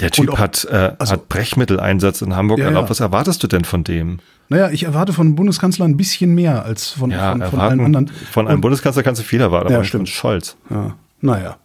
[0.00, 2.86] Der Typ auch- hat, äh, also- hat Brechmitteleinsatz in Hamburg Ja, erlaubt.
[2.86, 2.90] ja.
[2.90, 4.20] Was erwartest du denn von dem?
[4.48, 7.80] Naja, ich erwarte von dem Bundeskanzler ein bisschen mehr als von, Ja, von, von allen
[7.80, 8.08] anderen.
[8.30, 10.16] von einem Und- Bundeskanzler kannst du viel erwarten, aber Ja, nicht von stimmt.
[10.16, 10.56] Scholz.
[10.70, 11.56] Ja, naja.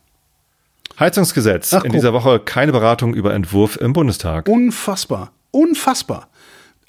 [1.00, 1.74] Heizungsgesetz.
[1.74, 4.48] Ach, in dieser Woche keine Beratung über Entwurf im Bundestag.
[4.48, 5.32] Unfassbar.
[5.52, 6.28] Unfassbar.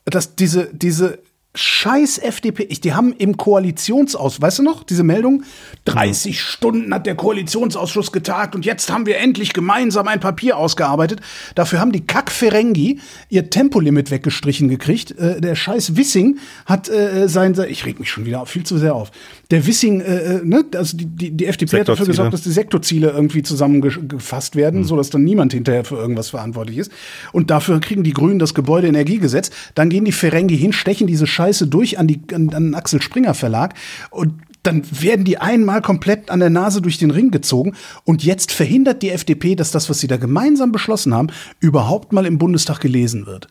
[0.04, 1.18] Dass diese, diese
[1.56, 5.44] scheiß FDP, ich, die haben im Koalitionsaus, weißt du noch, diese Meldung?
[5.86, 11.20] 30 Stunden hat der Koalitionsausschuss getagt und jetzt haben wir endlich gemeinsam ein Papier ausgearbeitet.
[11.54, 15.12] Dafür haben die Kack-Ferengi ihr Tempolimit weggestrichen gekriegt.
[15.18, 18.78] Äh, der scheiß Wissing hat äh, sein, sein, ich reg mich schon wieder viel zu
[18.78, 19.10] sehr auf.
[19.50, 22.50] Der Wissing, äh, äh, ne, also die, die, die FDP hat dafür gesorgt, dass die
[22.50, 26.92] Sektorziele irgendwie zusammengefasst werden, so dass dann niemand hinterher für irgendwas verantwortlich ist.
[27.32, 29.50] Und dafür kriegen die Grünen das Gebäudeenergiegesetz.
[29.74, 33.00] Dann gehen die Ferengi hin, stechen diese Scheiße durch an, die, an, an den Axel
[33.00, 33.74] Springer Verlag
[34.10, 37.76] und dann werden die einmal komplett an der Nase durch den Ring gezogen.
[38.02, 41.28] Und jetzt verhindert die FDP, dass das, was sie da gemeinsam beschlossen haben,
[41.60, 43.46] überhaupt mal im Bundestag gelesen wird.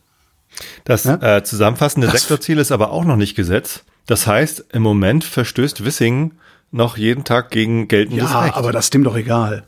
[0.84, 1.38] Das Ja?
[1.38, 3.86] äh, zusammenfassende Das- Sektorziel ist aber auch noch nicht Gesetz.
[4.08, 6.34] Das heißt, im Moment verstößt Wissing
[6.72, 8.56] noch jeden Tag gegen geltendes Ja, Recht.
[8.56, 9.64] aber das ist dem doch egal.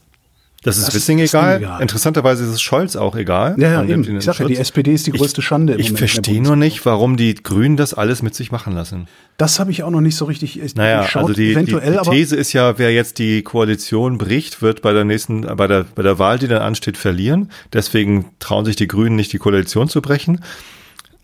[0.63, 1.57] Das ist Wissing egal.
[1.57, 1.81] egal.
[1.81, 3.55] Interessanterweise ist es Scholz auch egal.
[3.57, 4.17] Ja, ja, eben.
[4.17, 6.85] Ich sag ja, die SPD ist die größte Schande im Ich Moment verstehe nur nicht,
[6.85, 9.07] warum die Grünen das alles mit sich machen lassen.
[9.37, 10.59] Das habe ich auch noch nicht so richtig.
[10.59, 14.17] Ich, Naja, ich schaut also die, eventuell, die These ist ja, wer jetzt die Koalition
[14.17, 17.51] bricht, wird bei der nächsten, bei der, bei der Wahl, die dann ansteht, verlieren.
[17.71, 20.41] Deswegen trauen sich die Grünen nicht, die Koalition zu brechen.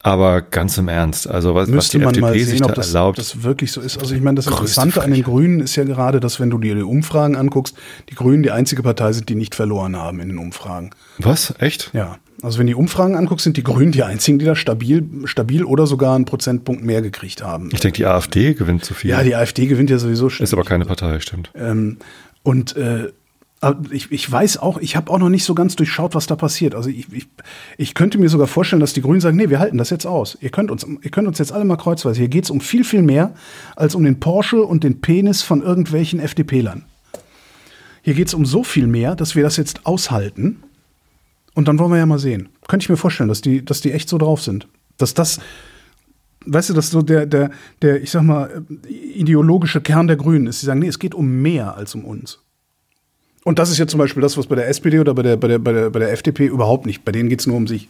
[0.06, 2.66] Aber ganz im Ernst, also was, was müsste die man FDP mal sich sehen, da
[2.66, 3.18] ob das, erlaubt.
[3.18, 3.98] das wirklich so ist.
[3.98, 6.76] Also ich meine, das Interessante an den Grünen ist ja gerade, dass wenn du dir
[6.76, 7.76] die Umfragen anguckst,
[8.10, 10.92] die Grünen die einzige Partei sind, die nicht verloren haben in den Umfragen.
[11.20, 11.54] was?
[11.60, 11.90] Echt?
[11.94, 15.64] Ja, also wenn die Umfragen anguckst, sind die Grünen die einzigen, die da stabil, stabil
[15.64, 17.70] oder sogar einen Prozentpunkt mehr gekriegt haben.
[17.72, 19.12] Ich denke, die AfD gewinnt zu viel.
[19.12, 20.44] Ja, die AfD gewinnt ja sowieso schon.
[20.44, 21.50] ist aber keine Partei, stimmt.
[21.56, 21.98] Ähm,
[22.44, 23.14] und äh,
[23.92, 26.76] ich, ich weiß auch, ich habe auch noch nicht so ganz durchschaut, was da passiert.
[26.76, 27.28] Also ich, ich,
[27.78, 30.38] ich könnte mir sogar vorstellen, dass die Grünen sagen, nee, wir halten das jetzt aus.
[30.42, 32.20] Ihr könnt uns, ihr könnt uns jetzt alle mal kreuzweise.
[32.20, 33.34] Hier geht es um viel, viel mehr
[33.76, 36.84] als um den Porsche und den Penis von irgendwelchen FDP-Lern.
[38.02, 40.64] Hier geht es um so viel mehr, dass wir das jetzt aushalten.
[41.54, 42.50] Und dann wollen wir ja mal sehen.
[42.68, 44.68] Könnte ich mir vorstellen, dass die, dass die echt so drauf sind.
[44.98, 45.40] Dass das,
[46.46, 50.60] weißt du, dass so der, der, der, ich sag mal, ideologische Kern der Grünen ist.
[50.60, 52.43] Sie sagen, nee, es geht um mehr als um uns.
[53.44, 55.48] Und das ist ja zum Beispiel das, was bei der SPD oder bei der, bei
[55.48, 57.04] der, bei der, bei der FDP überhaupt nicht.
[57.04, 57.90] Bei denen geht es nur um sich.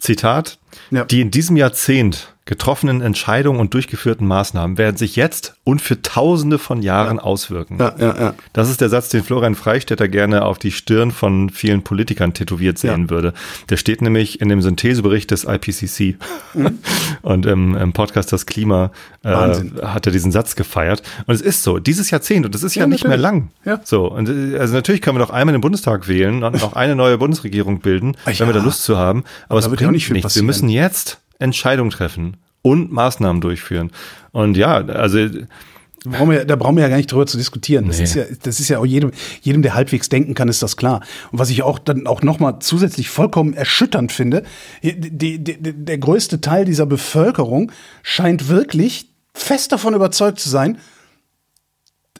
[0.00, 0.58] Zitat,
[0.90, 1.04] Ja.
[1.04, 6.58] die in diesem Jahrzehnt getroffenen Entscheidungen und durchgeführten Maßnahmen werden sich jetzt und für tausende
[6.58, 7.78] von Jahren auswirken.
[7.80, 8.34] Ja, ja, ja.
[8.52, 12.76] Das ist der Satz, den Florian Freistetter gerne auf die Stirn von vielen Politikern tätowiert
[12.78, 13.10] sehen Ja.
[13.10, 13.32] würde.
[13.70, 16.16] Der steht nämlich in dem Synthesebericht des IPCC.
[17.22, 18.90] Und im, im Podcast Das Klima
[19.24, 19.80] äh, Mhm.
[19.82, 21.02] Hat er diesen Satz gefeiert.
[21.26, 23.48] Und es ist so, dieses Jahrzehnt, und das ist ja, Ja, nicht mehr lang.
[23.64, 23.80] Ja.
[23.84, 26.94] So, und äh, also natürlich können wir noch einmal den Bundestag wählen und noch eine
[26.94, 28.52] neue Bundesregierung bilden, Ah, wenn wir ja.
[28.52, 29.24] da Lust zu haben.
[29.48, 30.10] Aber es ja bringt nichts.
[30.10, 30.46] Wir passieren.
[30.46, 33.90] müssen jetzt Entscheidungen treffen und Maßnahmen durchführen.
[34.32, 37.86] Und ja, also Da brauchen, wir, da brauchen wir ja gar nicht drüber zu diskutieren.
[37.86, 38.04] Das, Nee.
[38.04, 39.10] ist ja, das ist ja auch jedem,
[39.42, 41.00] jedem, der halbwegs denken kann, ist das klar.
[41.32, 44.42] Und was ich auch dann auch nochmal zusätzlich vollkommen erschütternd finde,
[44.82, 47.70] die, die, der größte Teil dieser Bevölkerung
[48.02, 50.78] scheint wirklich fest davon überzeugt zu sein,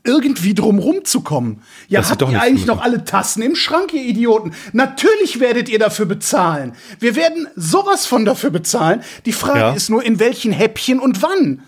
[0.04, 1.62] irgendwie drumrum zu kommen.
[1.88, 4.52] Ja, Das habt doch ihr eigentlich noch alle Tassen im Schrank, ihr Idioten?
[4.72, 6.74] Natürlich werdet ihr dafür bezahlen.
[7.00, 9.02] Wir werden sowas von dafür bezahlen.
[9.24, 9.72] Die Frage Ja.
[9.72, 11.62] ist nur, in welchen Häppchen und wann.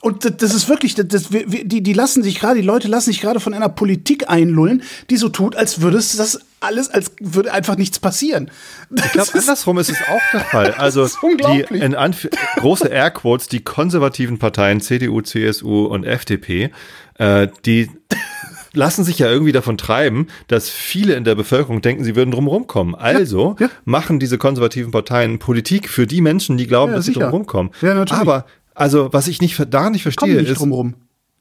[0.00, 2.88] Und das, das ist wirklich, das, das, wir- die, die lassen sich gerade, die Leute
[2.88, 6.88] lassen sich gerade von einer Politik einlullen, die so tut, als würde es das alles,
[6.90, 8.50] als würde einfach nichts passieren.
[8.92, 10.74] Ich glaube, andersrum ist es auch der Fall.
[10.78, 16.70] Also die in Anf große Airquotes, die konservativen Parteien CDU, CSU und FDP,
[17.14, 17.90] äh, die
[18.72, 22.46] lassen sich ja irgendwie davon treiben, dass viele in der Bevölkerung denken, sie würden drum
[22.46, 22.94] rumkommen.
[22.94, 23.68] Also ja.
[23.84, 27.26] machen diese konservativen Parteien Politik für die Menschen, die glauben, Ja, dass sie sicher.
[27.26, 27.72] drum rumkommen.
[27.82, 28.20] Ja, natürlich.
[28.20, 30.94] Aber also, was ich nicht da nicht kommen verstehe, nicht ist drum rum.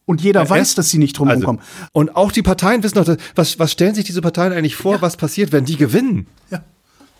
[0.05, 1.61] Und jeder weiß, dass sie nicht drum also, rumkommen.
[1.93, 5.15] Und auch die Parteien wissen doch, was, was stellen sich diese Parteien eigentlich vor, was
[5.15, 6.27] passiert, wenn die gewinnen?
[6.49, 6.63] Ja.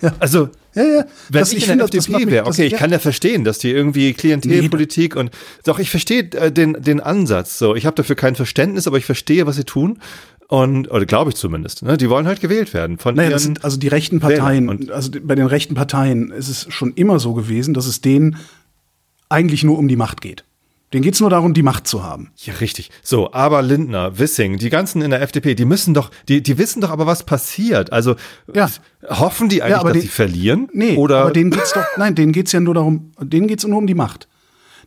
[0.01, 0.13] Ja.
[0.19, 1.05] Also, Ja, ja.
[1.29, 2.77] wenn Das- ich, ich in der FDP wäre, okay, ich ja.
[2.77, 5.31] kann ja verstehen, dass die irgendwie Klientelpolitik und
[5.65, 7.57] doch, ich verstehe äh, den, den Ansatz.
[7.57, 9.99] So, ich habe dafür kein Verständnis, aber ich verstehe, was sie tun.
[10.47, 11.81] Und, oder glaube ich zumindest.
[11.83, 11.97] Ne?
[11.97, 14.19] Die wollen halt gewählt werden von Naja, das sind also die rechten.
[14.19, 14.67] Parteien.
[14.69, 18.35] Und- also bei den rechten Parteien ist es schon immer so gewesen, dass es denen
[19.29, 20.43] eigentlich nur um die Macht geht.
[20.93, 22.31] Denen geht es nur darum, die Macht zu haben.
[22.37, 22.91] Ja, richtig.
[23.01, 26.81] So, aber Lindner, Wissing, die ganzen in der FDP, die müssen doch, die, die wissen
[26.81, 27.93] doch aber, was passiert.
[27.93, 28.15] Also
[28.53, 28.69] Ja.
[29.07, 30.67] hoffen die eigentlich, aber dass die- sie verlieren?
[30.73, 33.77] Nee, Oder aber denen geht's doch, nein, denen geht's ja nur darum, denen geht's nur
[33.77, 34.27] um die Macht.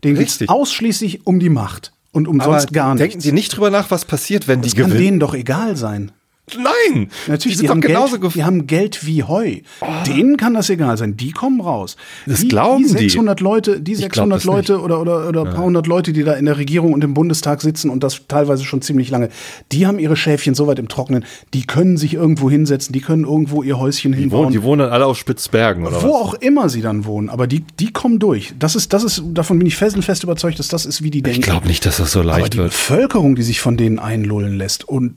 [0.02, 0.50] Denen geht's Richtig.
[0.50, 1.92] ausschließlich um die Macht.
[2.12, 3.24] Und umsonst gar denken nichts.
[3.24, 5.04] die nicht drüber nach, was passiert, wenn das die kann gewinnen?
[5.04, 6.12] denen doch egal sein.
[6.56, 7.08] Nein!
[7.26, 9.60] Natürlich, die die, haben genauso Geld, die haben Geld wie Heu.
[10.06, 11.16] Denen kann das egal sein.
[11.16, 11.96] Die kommen raus.
[12.26, 12.98] Das die, glauben die die.
[12.98, 16.22] 600 Leute, die Ich 600 glaub das Leute oder oder oder paar hundert Leute, die
[16.22, 19.30] da in der Regierung und im Bundestag sitzen und das teilweise schon ziemlich lange,
[19.72, 21.24] die haben ihre Schäfchen so weit im Trocknen.
[21.54, 22.92] Die können sich irgendwo hinsetzen.
[22.92, 24.52] Die können irgendwo ihr Häuschen Die wohnen, hinbauen.
[24.52, 26.14] die wohnen dann alle auf Spitzbergen, oder wo was?
[26.14, 28.52] auch immer sie dann wohnen, aber die, die kommen durch.
[28.58, 31.40] Das ist, das ist, davon bin ich felsenfest überzeugt, dass das ist, wie die denken.
[31.40, 32.70] Ich glaube nicht, dass das so aber leicht die wird.
[32.70, 35.16] Bevölkerung, die sich von denen einlullen lässt und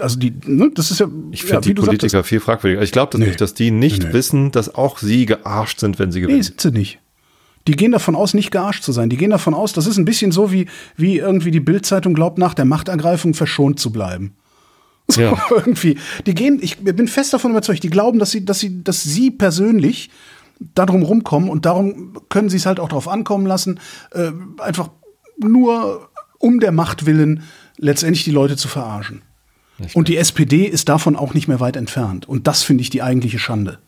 [0.00, 2.40] also die, ne, das ist ja, Ich ja, finde wie die du sagtest, Politiker viel
[2.40, 2.82] fragwürdiger.
[2.82, 3.26] Ich glaube das Nee.
[3.28, 4.14] nicht, dass die nicht Nee, nee.
[4.14, 6.42] wissen, dass auch sie gearscht sind, wenn sie Nee, gewinnen.
[6.42, 6.98] sind sie nicht.
[7.68, 9.08] Die gehen davon aus, nicht gearscht zu sein.
[9.08, 10.66] Die gehen davon aus, das ist ein bisschen so, wie,
[10.96, 14.34] wie irgendwie die Bildzeitung glaubt, nach der Machtergreifung verschont zu bleiben.
[15.08, 15.40] So, Ja.
[15.50, 15.96] irgendwie.
[16.26, 19.30] Die gehen, ich bin fest davon überzeugt, die glauben, dass sie, dass sie, dass sie
[19.30, 20.10] persönlich
[20.74, 23.78] darum rumkommen und darum können sie es halt auch drauf ankommen lassen,
[24.12, 24.90] äh, einfach
[25.38, 26.08] nur
[26.38, 27.42] um der Macht willen
[27.78, 29.22] letztendlich die Leute zu verarschen.
[29.94, 32.28] Und die SPD ist davon auch nicht mehr weit entfernt.
[32.28, 33.78] Und das finde ich die eigentliche Schande.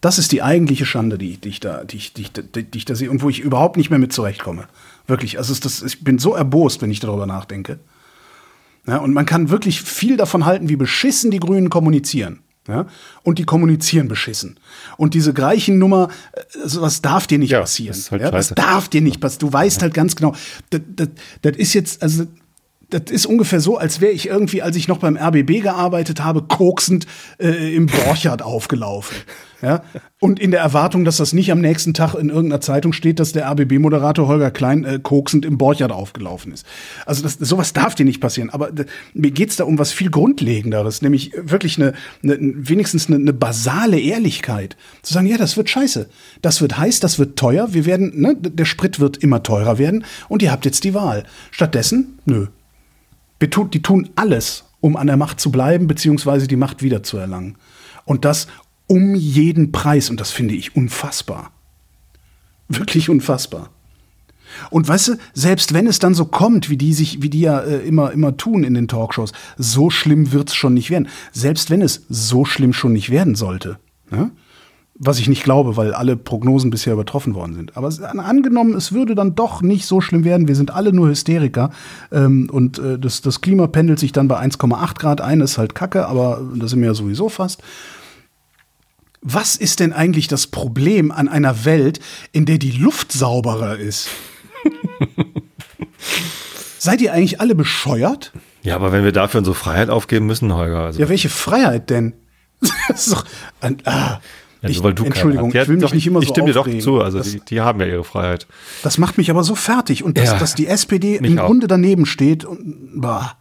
[0.00, 2.84] Das ist die eigentliche Schande, die, die, ich da, die, ich, die, ich, die, ich
[2.86, 4.64] da sehe und wo ich überhaupt nicht mehr mit zurechtkomme.
[5.06, 5.36] Wirklich.
[5.38, 7.80] Also ist das, ich bin so erbost, wenn ich darüber nachdenke.
[8.86, 12.40] Ja, und man kann wirklich viel davon halten, wie beschissen die Grünen kommunizieren.
[12.66, 12.86] Ja?
[13.22, 14.58] Und die kommunizieren beschissen.
[14.96, 17.96] Und diese Greichen-Nummer, äh, sowas darf dir nicht Ja, passieren.
[18.10, 18.30] halt ja?
[18.30, 19.50] Das darf dir nicht passieren.
[19.50, 20.34] Du weißt halt ganz genau,
[20.70, 21.08] das, das,
[21.42, 22.26] das ist jetzt, also
[22.90, 26.42] das ist ungefähr so, als wäre ich irgendwie, als ich noch beim RBB gearbeitet habe,
[26.42, 27.06] koksend
[27.38, 29.16] äh, im Borchardt aufgelaufen.
[29.62, 29.82] Ja?
[30.18, 33.32] Und in der Erwartung, dass das nicht am nächsten Tag in irgendeiner Zeitung steht, dass
[33.32, 36.66] der RBB-Moderator Holger Klein äh, koksend im Borchardt aufgelaufen ist.
[37.06, 38.50] Also das, sowas darf dir nicht passieren.
[38.50, 38.70] Aber
[39.14, 44.00] mir geht's da um was viel Grundlegenderes, nämlich wirklich eine, eine wenigstens eine, eine basale
[44.00, 44.76] Ehrlichkeit.
[45.02, 46.08] Zu sagen, ja, das wird scheiße.
[46.42, 47.72] Das wird heiß, das wird teuer.
[47.72, 51.24] Wir werden, ne, der Sprit wird immer teurer werden und ihr habt jetzt die Wahl.
[51.50, 52.46] Stattdessen, nö,
[53.40, 57.56] die tun alles, um an der Macht zu bleiben, beziehungsweise die Macht wiederzuerlangen.
[58.04, 58.46] Und das
[58.90, 60.10] um jeden Preis.
[60.10, 61.52] Und das finde ich unfassbar.
[62.68, 63.70] Wirklich unfassbar.
[64.70, 67.60] Und weißt du, selbst wenn es dann so kommt, wie die sich, wie die ja
[67.60, 71.08] äh, immer, immer tun in den Talkshows, so schlimm wird's schon nicht werden.
[71.30, 73.78] Selbst wenn es so schlimm schon nicht werden sollte.
[74.10, 74.32] Ne?
[75.02, 77.74] Was ich nicht glaube, weil alle Prognosen bisher übertroffen worden sind.
[77.74, 80.46] Aber angenommen, es würde dann doch nicht so schlimm werden.
[80.46, 81.70] Wir sind alle nur Hysteriker.
[82.12, 85.40] Ähm, und äh, das, das Klima pendelt sich dann bei 1,8 Grad ein.
[85.40, 87.62] Ist halt kacke, aber da sind wir ja sowieso fast.
[89.22, 92.00] Was ist denn eigentlich das Problem an einer Welt,
[92.32, 94.08] in der die Luft sauberer ist?
[96.78, 98.32] Seid ihr eigentlich alle bescheuert?
[98.62, 100.80] Ja, aber wenn wir dafür unsere Freiheit aufgeben müssen, Holger.
[100.80, 102.12] Also, Ja, welche Freiheit denn?
[102.88, 103.24] Das ist doch
[103.60, 104.20] ein, ah,
[104.62, 106.52] Ja, ich, weil du Entschuldigung, ich will mich doch, nicht immer ich so stimme dir
[106.54, 108.46] doch zu, also das, die, die haben ja ihre Freiheit.
[108.82, 110.38] das macht mich aber so fertig und dass, Ja.
[110.38, 111.36] dass die SPD im.
[111.36, 113.36] Grunde daneben steht und bah,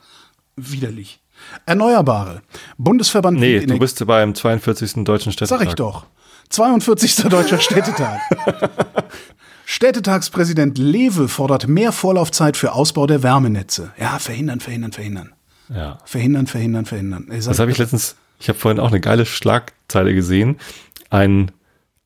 [0.55, 1.19] widerlich.
[1.65, 2.41] Erneuerbare.
[2.77, 5.03] Bundesverband Nee, du bist beim 42.
[5.03, 5.59] Deutschen Städtetag.
[5.59, 6.05] Sag ich doch.
[6.49, 7.15] 42.
[7.29, 8.19] Deutscher Städtetag.
[9.65, 13.91] Städtetagspräsident Lewe fordert mehr Vorlaufzeit für Ausbau der Wärmenetze.
[13.99, 15.33] Ja, verhindern, verhindern, verhindern.
[15.73, 15.99] Ja.
[16.05, 17.27] Verhindern, verhindern, verhindern.
[17.29, 20.57] Ey, Das habe ich letztens, ich habe vorhin auch eine geile Schlagzeile gesehen.
[21.09, 21.51] Ein,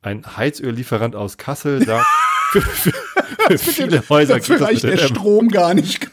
[0.01, 2.05] ein Heizöllieferant aus Kassel sagt,
[2.51, 2.91] für, für,
[3.49, 6.09] für viele Häuser geht das reicht mit der Strom gar nicht.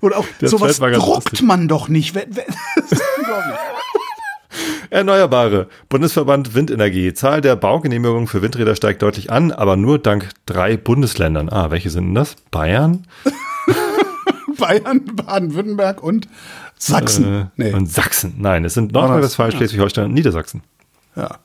[0.00, 1.42] Und auch Der sowas druckt lustig.
[1.42, 2.14] man doch nicht.
[2.86, 3.00] Das.
[4.90, 5.68] Erneuerbare.
[5.88, 7.14] Bundesverband Windenergie.
[7.14, 11.48] Zahl der Baugenehmigungen für Windräder steigt deutlich an, aber nur dank drei Bundesländern.
[11.48, 12.36] Ah, welche sind denn das?
[12.52, 13.06] Bayern?
[14.56, 16.28] Bayern, Baden-Württemberg und
[16.86, 17.50] Sachsen.
[17.56, 18.34] Äh, Und Sachsen.
[18.38, 18.92] Nein, es sind?
[18.92, 19.52] Nordrhein-Westfalen.
[19.52, 20.62] Schleswig-Holstein und Niedersachsen.
[21.16, 21.38] ja.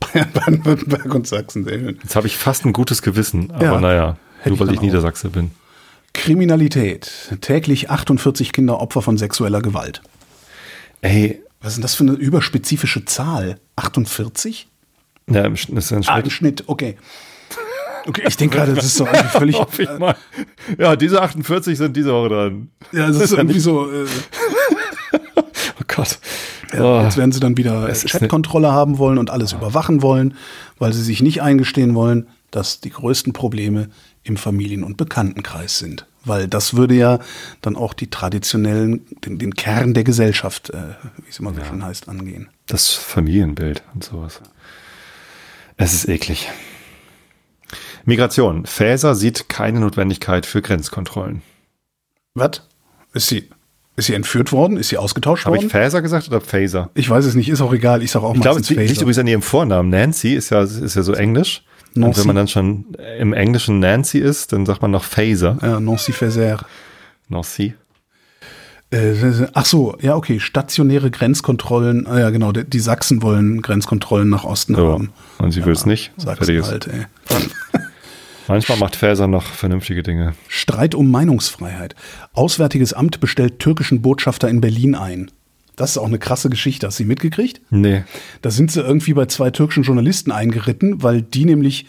[0.00, 1.64] Bayern, Baden-Württemberg und Sachsen.
[1.64, 1.98] Sehr schön.
[2.00, 3.80] Jetzt habe ich fast ein gutes Gewissen, aber Ja.
[3.80, 4.82] naja, nur ich weil ich auch.
[4.82, 5.50] Niedersachse bin.
[6.14, 7.36] Kriminalität.
[7.40, 10.02] Täglich 48 Kinder Opfer von sexueller Gewalt.
[11.00, 13.58] Ey, Was ist denn das für eine überspezifische Zahl?
[13.76, 14.68] 48?
[15.28, 16.24] ja, im ist ein Ah, Schnitt.
[16.24, 16.96] im Schnitt, okay.
[18.08, 19.56] Okay, ich denke gerade, das ist so irgendwie völlig.
[19.58, 20.16] Hoffe ich mal.
[20.78, 22.68] Ja, diese 48 sind diese Woche dran.
[22.92, 23.90] Ja, das ist irgendwie so.
[23.90, 24.06] Äh,
[25.80, 26.18] Oh Gott.
[26.72, 27.02] ja, Oh.
[27.02, 30.34] Jetzt werden sie dann wieder Chatkontrolle haben wollen und alles überwachen wollen,
[30.78, 33.88] weil sie sich nicht eingestehen wollen, dass die größten Probleme
[34.22, 36.06] im Familien- und Bekanntenkreis sind.
[36.24, 37.20] Weil das würde ja
[37.62, 40.76] dann auch die traditionellen, den, den Kern der Gesellschaft, äh,
[41.18, 42.48] wie es immer so schön heißt, angehen.
[42.66, 44.40] Das Familienbild und sowas.
[45.76, 46.48] Es ist eklig.
[48.08, 48.64] Migration.
[48.64, 51.42] Faeser sieht keine Notwendigkeit für Grenzkontrollen.
[52.34, 52.62] Was?
[53.12, 53.50] Ist sie,
[53.96, 54.78] ist sie entführt worden?
[54.78, 55.66] Ist sie ausgetauscht Habe worden?
[55.66, 56.88] ich Faeser gesagt oder Phaser?
[56.94, 58.02] Ich weiß es nicht, ist auch egal.
[58.02, 59.90] Ich sage auch Ich glaube, es liegt übrigens an ihrem Vornamen.
[59.90, 61.62] Nancy ist ja, ist ja so englisch.
[61.94, 62.20] Und Nancy.
[62.20, 62.86] wenn man dann schon
[63.18, 65.58] im Englischen Nancy ist, dann sagt man noch Phaser.
[65.60, 66.64] Ja, Nancy Fazer.
[67.28, 67.74] Nancy.
[68.90, 70.40] Äh, ach so, ja, okay.
[70.40, 72.06] Stationäre Grenzkontrollen.
[72.06, 72.52] Ah, ja, genau.
[72.52, 74.92] Die, Sachsen wollen Grenzkontrollen nach Osten So.
[74.92, 75.12] haben.
[75.38, 76.10] Und sie will es nicht.
[76.16, 77.06] Sachsen halt, ey.
[78.48, 80.34] Manchmal macht Phaser noch vernünftige Dinge.
[80.48, 81.94] Streit um Meinungsfreiheit.
[82.32, 85.30] Auswärtiges Amt bestellt türkischen Botschafter in Berlin ein.
[85.76, 86.86] Das ist auch eine krasse Geschichte.
[86.86, 87.60] Hast du sie mitgekriegt?
[87.70, 88.02] Nee.
[88.42, 91.86] Da sind sie irgendwie bei zwei türkischen Journalisten eingeritten, weil die nämlich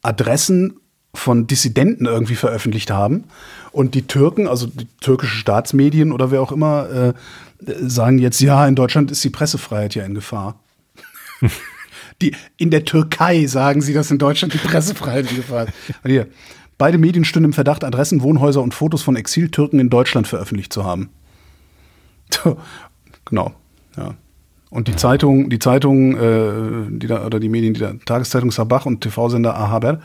[0.00, 0.80] Adressen
[1.12, 3.24] von Dissidenten irgendwie veröffentlicht haben.
[3.72, 7.14] Und die Türken, also die türkische Staatsmedien oder wer auch immer, äh,
[7.80, 10.60] sagen jetzt, ja, in Deutschland ist die Pressefreiheit ja in Gefahr.
[12.22, 15.72] die, in der Türkei sagen sie, dass in Deutschland die Pressefreiheit in Gefahr ist.
[16.02, 16.26] Und hier,
[16.78, 20.84] beide Medien stünden im Verdacht, Adressen, Wohnhäuser und Fotos von Exiltürken in Deutschland veröffentlicht zu
[20.84, 21.10] haben.
[23.24, 23.52] Genau,
[23.96, 24.14] ja.
[24.70, 28.82] Und die Zeitung, die Zeitung, äh, die da, oder die Medien, die da, Tageszeitung Sabah
[28.82, 30.00] und TV-Sender A Haber,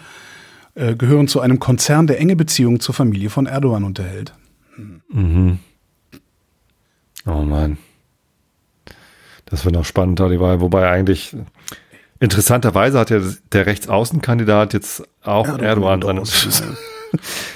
[0.75, 4.33] äh, gehören zu einem Konzern, der enge Beziehungen zur Familie von Erdogan unterhält.
[7.25, 7.77] Oh Mann.
[9.45, 10.61] Das wird noch spannend, Wahl.
[10.61, 11.35] Wobei eigentlich
[12.21, 13.19] interessanterweise hat ja
[13.51, 16.19] der Rechtsaußenkandidat jetzt auch Erdogan, dran.
[16.19, 16.63] aus.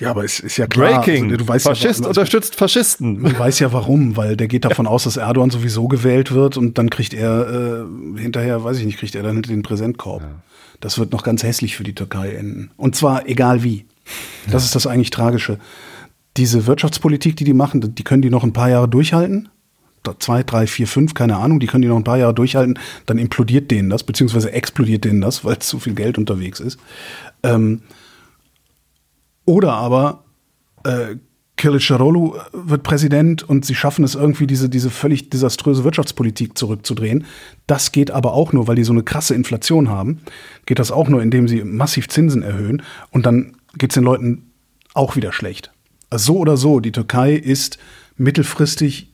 [0.01, 1.01] Ja, aber es ist ja klar.
[1.01, 1.25] Breaking.
[1.25, 3.21] Also, du weißt Faschist ja, unterstützt Faschisten.
[3.21, 6.77] Man weiß ja warum, weil der geht davon aus, dass Erdogan sowieso gewählt wird und
[6.77, 10.23] dann kriegt er äh, hinterher, weiß ich nicht, kriegt er dann den Präsentkorb.
[10.81, 12.71] Das wird noch ganz hässlich für die Türkei enden.
[12.75, 13.85] Und zwar egal wie.
[14.51, 15.57] Das ist das eigentlich Tragische.
[16.37, 19.47] Diese Wirtschaftspolitik, die die machen, die können die noch ein paar Jahre durchhalten.
[20.19, 23.17] Zwei, drei, vier, fünf, keine Ahnung, die können die noch ein paar Jahre durchhalten, dann
[23.17, 26.79] implodiert denen das, beziehungsweise explodiert denen das, weil zu viel Geld unterwegs ist.
[27.43, 27.81] Ähm,
[29.45, 30.23] oder aber
[30.83, 31.15] äh,
[31.57, 37.25] Kılıçdaroğlu wird Präsident und sie schaffen es irgendwie, diese, diese völlig desaströse Wirtschaftspolitik zurückzudrehen.
[37.65, 40.21] Das geht aber auch nur, weil die so eine krasse Inflation haben.
[40.65, 44.51] Geht das auch nur, indem sie massiv Zinsen erhöhen und dann geht es den Leuten
[44.93, 45.71] auch wieder schlecht.
[46.09, 47.77] Also so oder so, die Türkei ist
[48.17, 49.13] mittelfristig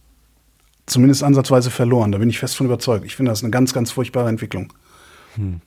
[0.86, 2.12] zumindest ansatzweise verloren.
[2.12, 3.06] Da bin ich fest von überzeugt.
[3.06, 4.74] Ich finde das eine ganz, ganz furchtbare Entwicklung.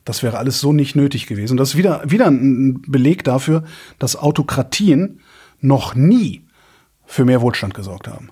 [0.03, 1.53] Das wäre alles so nicht nötig gewesen.
[1.53, 3.63] Und das ist wieder, wieder ein Beleg dafür,
[3.97, 5.21] dass Autokratien
[5.59, 6.43] noch nie
[7.05, 8.29] für mehr Wohlstand gesorgt haben.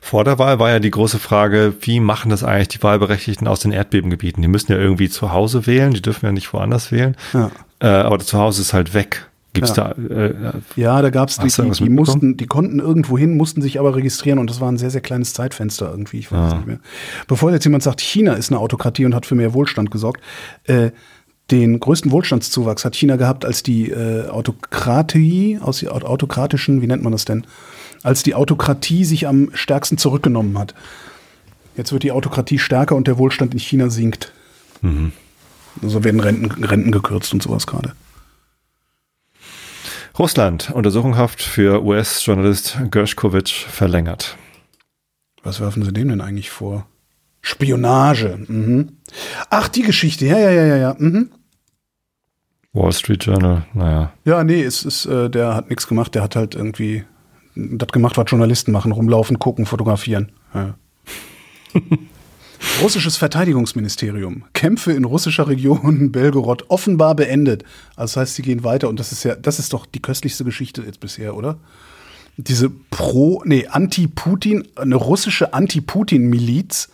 [0.00, 3.60] Vor der Wahl war ja die große Frage, wie machen das eigentlich die Wahlberechtigten aus
[3.60, 4.40] den Erdbebengebieten?
[4.40, 7.16] Die müssen ja irgendwie zu Hause wählen, die dürfen ja nicht woanders wählen.
[7.34, 7.50] Ja.
[7.80, 9.27] Äh, aber zu Hause ist halt weg.
[9.54, 9.94] Gibt's Ja.
[9.94, 10.34] da, äh,
[10.76, 13.94] Ja, da gab es die, die, die mussten, die konnten irgendwo hin, mussten sich aber
[13.96, 16.18] registrieren und das war ein sehr, sehr kleines Zeitfenster irgendwie.
[16.18, 16.56] Ich weiß es Ah.
[16.56, 16.80] nicht mehr.
[17.26, 20.22] Bevor jetzt jemand sagt, China ist eine Autokratie und hat für mehr Wohlstand gesorgt,
[20.64, 20.90] äh,
[21.50, 27.02] den größten Wohlstandszuwachs hat China gehabt, als die äh, Autokratie, aus die autokratischen, wie nennt
[27.02, 27.46] man das denn?
[28.02, 30.74] Als die Autokratie sich am stärksten zurückgenommen hat.
[31.76, 34.32] Jetzt wird die Autokratie stärker und der Wohlstand in China sinkt.
[34.82, 35.12] Mhm.
[35.82, 37.92] Also werden Renten, Renten gekürzt und sowas gerade.
[40.18, 44.36] Russland, Untersuchungshaft für US-Journalist Gershkovich verlängert.
[45.44, 46.86] Was werfen sie dem denn eigentlich vor?
[47.40, 48.36] Spionage.
[48.48, 48.98] Mhm.
[49.48, 50.26] Ach, die Geschichte.
[50.26, 50.96] Ja, ja, ja, ja, ja.
[50.98, 51.30] Mhm.
[52.72, 54.12] Wall Street Journal, naja.
[54.24, 56.14] Ja, nee, es ist, äh, der hat nichts gemacht.
[56.16, 57.04] Der hat halt irgendwie
[57.54, 58.90] das gemacht, was Journalisten machen.
[58.90, 60.32] Rumlaufen, gucken, fotografieren.
[60.52, 60.74] Ja.
[62.82, 64.44] Russisches Verteidigungsministerium.
[64.52, 67.64] Kämpfe in russischer Region Belgorod offenbar beendet.
[67.96, 70.44] Also das heißt, sie gehen weiter und das ist ja, das ist doch die köstlichste
[70.44, 71.58] Geschichte jetzt bisher, oder?
[72.36, 76.88] Diese Pro, nee, Anti-Putin, eine russische Anti-Putin-Miliz,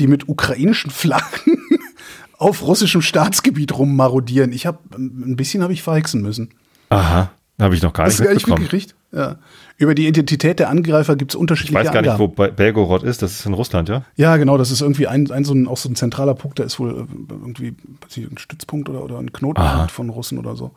[0.00, 1.58] die mit ukrainischen Flaggen
[2.38, 4.52] auf russischem Staatsgebiet rummarodieren.
[4.52, 6.50] Ich habe ein bisschen habe ich verhexen müssen.
[6.88, 7.30] Aha,
[7.60, 8.62] habe ich noch gar Hast nicht du gar nicht mitbekommen.
[8.62, 8.94] mitgekriegt?
[9.10, 9.36] Ja.
[9.78, 12.18] Über die Identität der Angreifer gibt es Ich unterschiedliche weiß gar nicht, Angaben.
[12.18, 13.22] wo Be- Belgorod ist.
[13.22, 14.02] Das ist in Russland, ja?
[14.16, 16.64] Ja, genau, das ist irgendwie ein, ein, so ein, auch so ein zentraler Punkt, da
[16.64, 17.74] ist wohl äh, irgendwie
[18.08, 20.72] ich, ein Stützpunkt oder, oder ein Knotenpunkt von Russen oder so.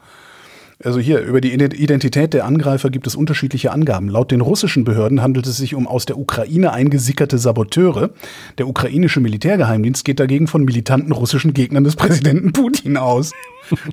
[0.83, 4.09] Also hier, über die Ident- Identität der Angreifer gibt es unterschiedliche Angaben.
[4.09, 8.09] Laut den russischen Behörden handelt es sich um aus der Ukraine eingesickerte Saboteure.
[8.57, 13.31] Der ukrainische Militärgeheimdienst geht dagegen von militanten russischen Gegnern des Präsidenten Putin aus.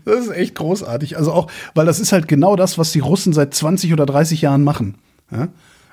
[0.04, 1.16] Das ist echt großartig.
[1.16, 4.42] Also auch, weil das ist halt genau das, was die Russen seit 20 oder 30
[4.42, 4.96] Jahren machen.
[5.30, 5.48] Ja?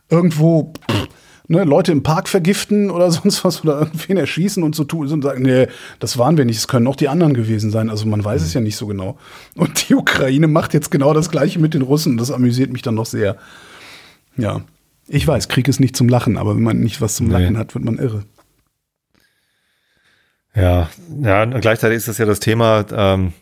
[0.09, 1.07] Irgendwo pff,
[1.47, 5.21] ne, Leute im Park vergiften oder sonst was oder irgendwen erschießen und so tun und
[5.21, 5.67] sagen, nee,
[5.99, 7.89] das waren wir nicht, es können auch die anderen gewesen sein.
[7.89, 9.17] Also man weiß es ja nicht so genau.
[9.55, 12.81] Und die Ukraine macht jetzt genau das Gleiche mit den Russen und das amüsiert mich
[12.81, 13.37] dann noch sehr.
[14.37, 14.61] Ja.
[15.07, 17.33] Ich weiß, Krieg ist nicht zum Lachen, aber wenn man nicht was zum Nee.
[17.33, 18.23] Lachen hat, wird man irre.
[20.55, 20.89] Ja,
[21.21, 23.33] ja, und gleichzeitig ist das ja das Thema, ähm,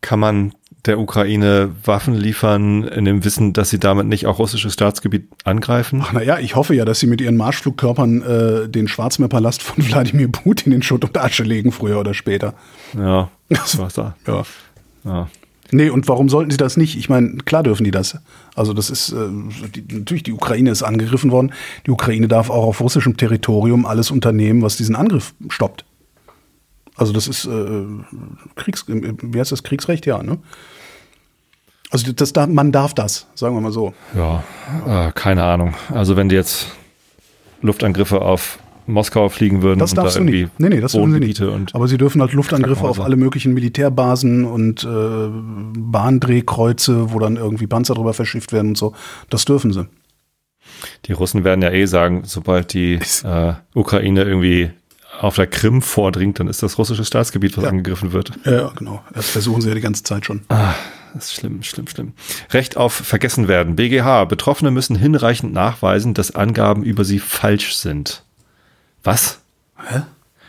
[0.00, 0.54] kann man
[0.86, 6.00] der Ukraine Waffen liefern, in dem Wissen, dass sie damit nicht auch russisches Staatsgebiet angreifen?
[6.04, 10.28] Ach, naja, ich hoffe ja, dass sie mit ihren Marschflugkörpern äh, den Schwarzmeerpalast von Wladimir
[10.28, 12.54] Putin in Schutt und Asche legen, früher oder später.
[12.96, 14.16] Ja, das war's da.
[14.26, 14.42] Ja.
[15.04, 15.28] Ja.
[15.70, 16.96] Nee, und warum sollten sie das nicht?
[16.96, 18.16] Ich meine, klar dürfen die das.
[18.54, 19.28] Also das ist, äh,
[19.74, 21.52] die, natürlich, die Ukraine ist angegriffen worden.
[21.86, 25.84] Die Ukraine darf auch auf russischem Territorium alles unternehmen, was diesen Angriff stoppt.
[26.98, 27.84] Also das ist äh,
[28.56, 30.38] Kriegs, wie heißt das, Kriegsrecht, ja, ne?
[31.90, 33.94] Also das, das, man darf das, sagen wir mal so.
[34.14, 34.44] Ja,
[34.86, 35.74] äh, keine Ahnung.
[35.94, 36.66] Also wenn die jetzt
[37.62, 40.50] Luftangriffe auf Moskau fliegen würden Das und da darfst du nicht.
[40.58, 41.74] Nee, nee, das dürfen sie nicht.
[41.74, 45.28] Aber sie dürfen halt Luftangriffe auf alle möglichen Militärbasen und äh,
[45.78, 48.94] Bahndrehkreuze, wo dann irgendwie Panzer drüber verschifft werden und so.
[49.30, 49.86] Das dürfen sie.
[51.06, 54.70] die Russen werden ja eh sagen, sobald die äh, Ukraine irgendwie
[55.20, 57.70] auf der Krim vordringt, dann ist das russische Staatsgebiet, was Ja.
[57.70, 58.32] angegriffen wird.
[58.44, 59.02] Ja, genau.
[59.14, 60.42] Das versuchen sie ja die ganze Zeit schon.
[60.48, 60.74] Ah,
[61.14, 62.12] das ist schlimm, schlimm, schlimm.
[62.52, 63.76] Recht auf vergessen werden.
[63.76, 64.24] BGH.
[64.26, 68.22] Betroffene müssen hinreichend nachweisen, dass Angaben über sie falsch sind.
[69.02, 69.40] Was?
[69.76, 70.02] Hä?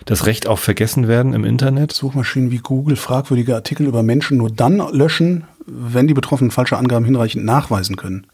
[0.06, 1.92] Das Recht auf vergessen werden im Internet?
[1.92, 7.06] Suchmaschinen wie Google fragwürdige Artikel über Menschen nur dann löschen, wenn die Betroffenen falsche Angaben
[7.06, 8.26] hinreichend nachweisen können.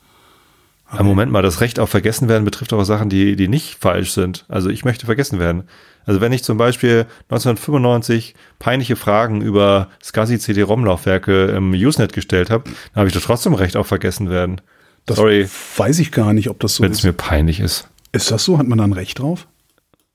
[0.95, 4.11] Aber Moment mal, das Recht auf vergessen werden betrifft auch Sachen, die, die nicht falsch
[4.11, 4.45] sind.
[4.47, 5.63] Also ich möchte vergessen werden.
[6.05, 12.65] Also wenn ich zum Beispiel 1995 peinliche Fragen über SCSI CD-ROM-Laufwerke im Usenet gestellt habe,
[12.65, 14.61] dann habe ich doch trotzdem Recht auf vergessen werden.
[15.05, 15.47] Das Sorry,
[15.77, 17.03] weiß ich gar nicht, ob das so wenn es ist.
[17.03, 17.87] mir peinlich ist.
[18.11, 18.57] Ist das so?
[18.57, 19.47] Hat man da ein Recht drauf?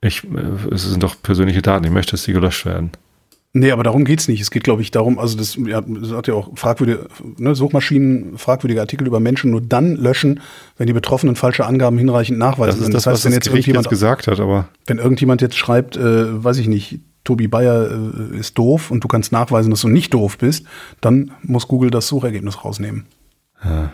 [0.00, 1.84] Ich, äh, es sind doch persönliche Daten.
[1.84, 2.90] Ich möchte, dass die gelöscht werden.
[3.52, 4.40] Nee, aber darum geht's nicht.
[4.40, 8.38] Es geht, glaube ich, darum, also das, ja, das hat ja auch fragwürdige, ne, Suchmaschinen
[8.38, 10.40] fragwürdige Artikel über Menschen nur dann löschen,
[10.76, 12.92] wenn die Betroffenen falsche Angaben hinreichend nachweisen Das ist können.
[12.92, 16.44] das, was wenn das jetzt irgendjemand, jetzt gesagt hat, aber wenn irgendjemand jetzt schreibt, äh,
[16.44, 20.14] weiß ich nicht, Tobi Bayer äh, ist doof und du kannst nachweisen, dass du nicht
[20.14, 20.64] doof bist,
[21.00, 23.06] dann muss Google das Suchergebnis rausnehmen.
[23.64, 23.92] Ja.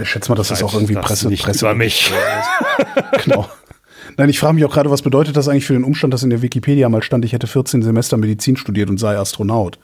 [0.00, 2.12] Ich schätze mal, dass das auch irgendwie Das Presse, nicht Presse über mich.
[3.24, 3.48] genau.
[4.16, 6.30] Nein, ich frage mich auch gerade, was bedeutet das eigentlich für den Umstand, dass in
[6.30, 9.78] der Wikipedia mal stand, ich hätte 14 Semester Medizin studiert und sei Astronaut.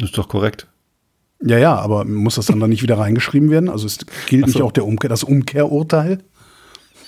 [0.00, 0.66] Ist doch korrekt.
[1.42, 3.68] Ja, ja, aber muss das dann, dann nicht wieder reingeschrieben werden?
[3.68, 4.46] Also es gilt so.
[4.46, 6.22] nicht auch der Umkehr, das Umkehrurteil?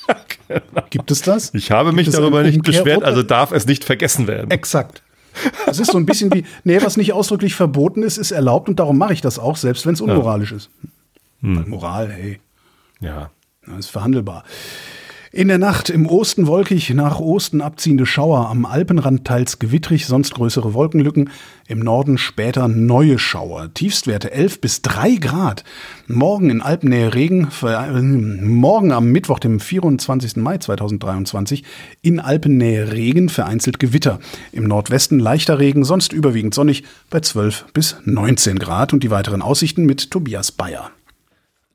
[0.90, 1.52] Gibt es das?
[1.54, 4.50] Ich habe mich darüber nicht beschwert, also darf es nicht vergessen werden.
[4.50, 5.02] Exakt.
[5.66, 8.80] Das ist so ein bisschen wie, nee, was nicht ausdrücklich verboten ist, ist erlaubt und
[8.80, 10.70] darum mache ich das auch, selbst wenn es unmoralisch ist.
[11.40, 12.40] Weil Moral, hey,
[13.00, 13.30] Ja.
[13.66, 14.44] das ist verhandelbar.
[15.30, 20.32] In der Nacht im Osten wolkig, nach Osten abziehende Schauer, am Alpenrand teils gewittrig, sonst
[20.32, 21.28] größere Wolkenlücken,
[21.66, 23.68] im Norden später neue Schauer.
[23.74, 25.64] Tiefstwerte 11 bis 3 Grad.
[26.06, 30.36] Morgen in Alpennähe Regen, äh, morgen am Mittwoch, dem 24.
[30.36, 31.62] Mai 2023,
[32.00, 34.20] in Alpennähe Regen, vereinzelt Gewitter.
[34.52, 38.94] Im Nordwesten leichter Regen, sonst überwiegend sonnig bei 12 bis 19 Grad.
[38.94, 40.90] Und die weiteren Aussichten mit Tobias Bayer.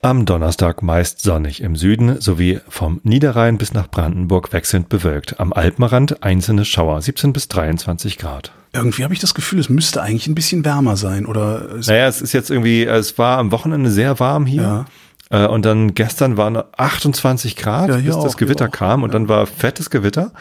[0.04, 5.40] Am Donnerstag meist sonnig im Süden sowie vom Niederrhein bis nach Brandenburg wechselnd bewölkt.
[5.40, 8.52] Am Alpenrand einzelne Schauer, 17 bis 23 Grad.
[8.74, 11.26] Irgendwie habe ich das Gefühl, es müsste eigentlich ein bisschen wärmer sein.
[11.26, 14.86] Oder es Naja, es ist jetzt irgendwie, es war am Wochenende sehr warm hier.
[15.30, 19.04] Äh, Und dann gestern waren 28 Grad, Ja, bis auch, das Gewitter kam.
[19.04, 20.34] Und dann war fettes Gewitter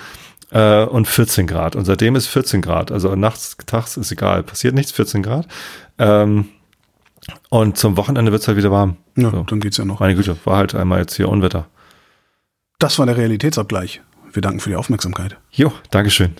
[0.50, 1.76] äh, und 14 Grad.
[1.76, 2.90] Und seitdem ist 14 Grad.
[2.90, 5.46] Also nachts, tags ist egal, passiert nichts, 14 Grad.
[6.00, 6.46] Ähm,
[7.52, 8.96] und zum Wochenende wird's halt wieder warm.
[9.14, 9.42] Ja, So.
[9.42, 10.00] dann geht's ja noch.
[10.00, 11.66] Meine Güte, war halt einmal jetzt hier Unwetter.
[12.78, 14.00] Das war der Realitätsabgleich.
[14.32, 15.36] Wir danken für die Aufmerksamkeit.
[15.50, 16.34] Jo, Dankeschön.